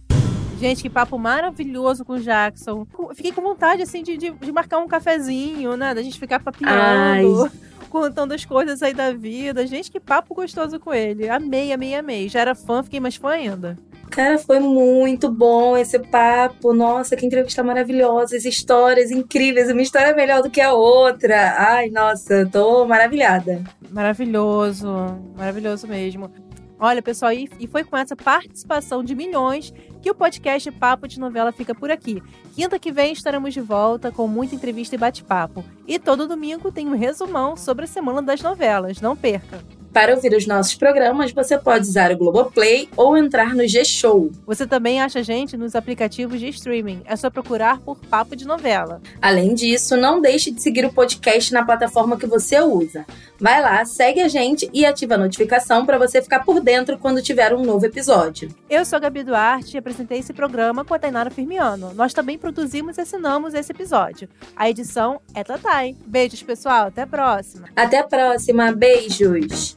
Gente, 0.60 0.82
que 0.82 0.90
papo 0.90 1.18
maravilhoso 1.18 2.06
com 2.06 2.14
o 2.14 2.20
Jackson. 2.20 2.88
Fiquei 3.16 3.32
com 3.32 3.42
vontade, 3.42 3.82
assim, 3.82 4.02
de, 4.04 4.18
de, 4.18 4.32
de 4.32 4.52
marcar 4.52 4.80
um 4.80 4.88
cafezinho, 4.88 5.76
né? 5.76 5.94
Da 5.94 6.02
gente 6.02 6.20
ficar 6.20 6.40
papiando. 6.40 7.52
contando 7.90 8.32
as 8.32 8.44
coisas 8.44 8.82
aí 8.82 8.94
da 8.94 9.14
vida. 9.14 9.68
Gente, 9.68 9.92
que 9.92 10.00
papo 10.00 10.34
gostoso 10.34 10.80
com 10.80 10.94
ele. 10.94 11.30
Amei, 11.30 11.72
amei, 11.72 11.94
amei. 11.94 12.28
Já 12.28 12.40
era 12.40 12.56
fã, 12.56 12.82
fiquei 12.82 13.00
mais 13.00 13.16
fã 13.16 13.30
ainda. 13.30 13.78
Cara, 14.14 14.38
foi 14.38 14.60
muito 14.60 15.28
bom 15.28 15.76
esse 15.76 15.98
papo. 15.98 16.72
Nossa, 16.72 17.16
que 17.16 17.26
entrevista 17.26 17.64
maravilhosa. 17.64 18.38
As 18.38 18.46
histórias 18.46 19.10
incríveis. 19.10 19.72
Uma 19.72 19.82
história 19.82 20.14
melhor 20.14 20.44
do 20.44 20.52
que 20.52 20.62
a 20.62 20.72
outra. 20.72 21.56
Ai, 21.58 21.90
nossa, 21.90 22.46
tô 22.46 22.86
maravilhada. 22.86 23.64
Maravilhoso. 23.90 24.88
Maravilhoso 25.36 25.88
mesmo. 25.88 26.32
Olha, 26.80 27.02
pessoal, 27.02 27.32
e 27.34 27.66
foi 27.66 27.84
com 27.84 27.98
essa 27.98 28.16
participação 28.16 29.04
de 29.04 29.16
milhões 29.16 29.74
que 30.00 30.12
o 30.12 30.16
podcast 30.16 30.70
Papo 30.70 31.08
de 31.08 31.20
Novela 31.20 31.52
fica 31.52 31.74
por 31.74 31.90
aqui. 31.90 32.22
Quinta 32.54 32.78
que 32.78 32.92
vem 32.92 33.14
estaremos 33.14 33.52
de 33.52 33.62
volta 33.62 34.12
com 34.12 34.28
muita 34.28 34.54
entrevista 34.54 34.94
e 34.94 34.98
bate-papo. 34.98 35.66
E 35.88 35.98
todo 35.98 36.28
domingo 36.28 36.72
tem 36.72 36.88
um 36.88 36.96
resumão 36.96 37.58
sobre 37.58 37.86
a 37.86 37.88
semana 37.88 38.22
das 38.22 38.44
novelas. 38.44 39.02
Não 39.02 39.18
perca! 39.18 39.83
Para 39.94 40.16
ouvir 40.16 40.34
os 40.34 40.48
nossos 40.48 40.74
programas, 40.74 41.32
você 41.32 41.56
pode 41.56 41.88
usar 41.88 42.12
o 42.12 42.18
Globoplay 42.18 42.90
ou 42.98 43.16
entrar 43.16 43.54
no 43.54 43.68
G-Show. 43.68 44.32
Você 44.44 44.66
também 44.66 45.00
acha 45.00 45.20
a 45.20 45.22
gente 45.22 45.56
nos 45.56 45.76
aplicativos 45.76 46.40
de 46.40 46.50
streaming. 46.50 47.04
É 47.06 47.16
só 47.16 47.30
procurar 47.30 47.80
por 47.80 48.00
Papo 48.00 48.36
de 48.36 48.44
Novela. 48.44 49.00
Além 49.22 49.54
disso, 49.54 49.96
não 49.96 50.20
deixe 50.20 50.50
de 50.50 50.64
seguir 50.64 50.84
o 50.84 50.92
podcast 50.92 51.54
na 51.54 51.64
plataforma 51.64 52.18
que 52.18 52.26
você 52.26 52.60
usa. 52.60 53.06
Vai 53.44 53.62
lá, 53.62 53.84
segue 53.84 54.22
a 54.22 54.30
gente 54.30 54.70
e 54.72 54.86
ativa 54.86 55.16
a 55.16 55.18
notificação 55.18 55.86
para 55.86 55.98
você 55.98 56.22
ficar 56.22 56.46
por 56.46 56.62
dentro 56.62 56.98
quando 56.98 57.22
tiver 57.22 57.54
um 57.54 57.62
novo 57.62 57.86
episódio. 57.86 58.50
Eu 58.70 58.86
sou 58.86 58.96
a 58.96 59.00
Gabi 59.02 59.22
Duarte 59.22 59.76
e 59.76 59.78
apresentei 59.78 60.20
esse 60.20 60.32
programa 60.32 60.86
com 60.86 60.94
a 60.94 61.00
Tainara 61.00 61.30
Firmiano. 61.30 61.94
Nós 61.94 62.14
também 62.14 62.38
produzimos 62.38 62.98
e 62.98 63.02
assinamos 63.02 63.54
esse 63.54 63.70
episódio. 63.74 64.30
A 64.56 64.70
edição 64.70 65.20
é 65.36 65.44
Tatai. 65.44 65.94
Beijos, 66.06 66.42
pessoal. 66.42 66.88
Até 66.88 67.02
a 67.02 67.08
próxima. 67.08 67.68
Até 67.76 68.00
a 68.00 68.08
próxima. 68.08 68.72
Beijos. 68.72 69.76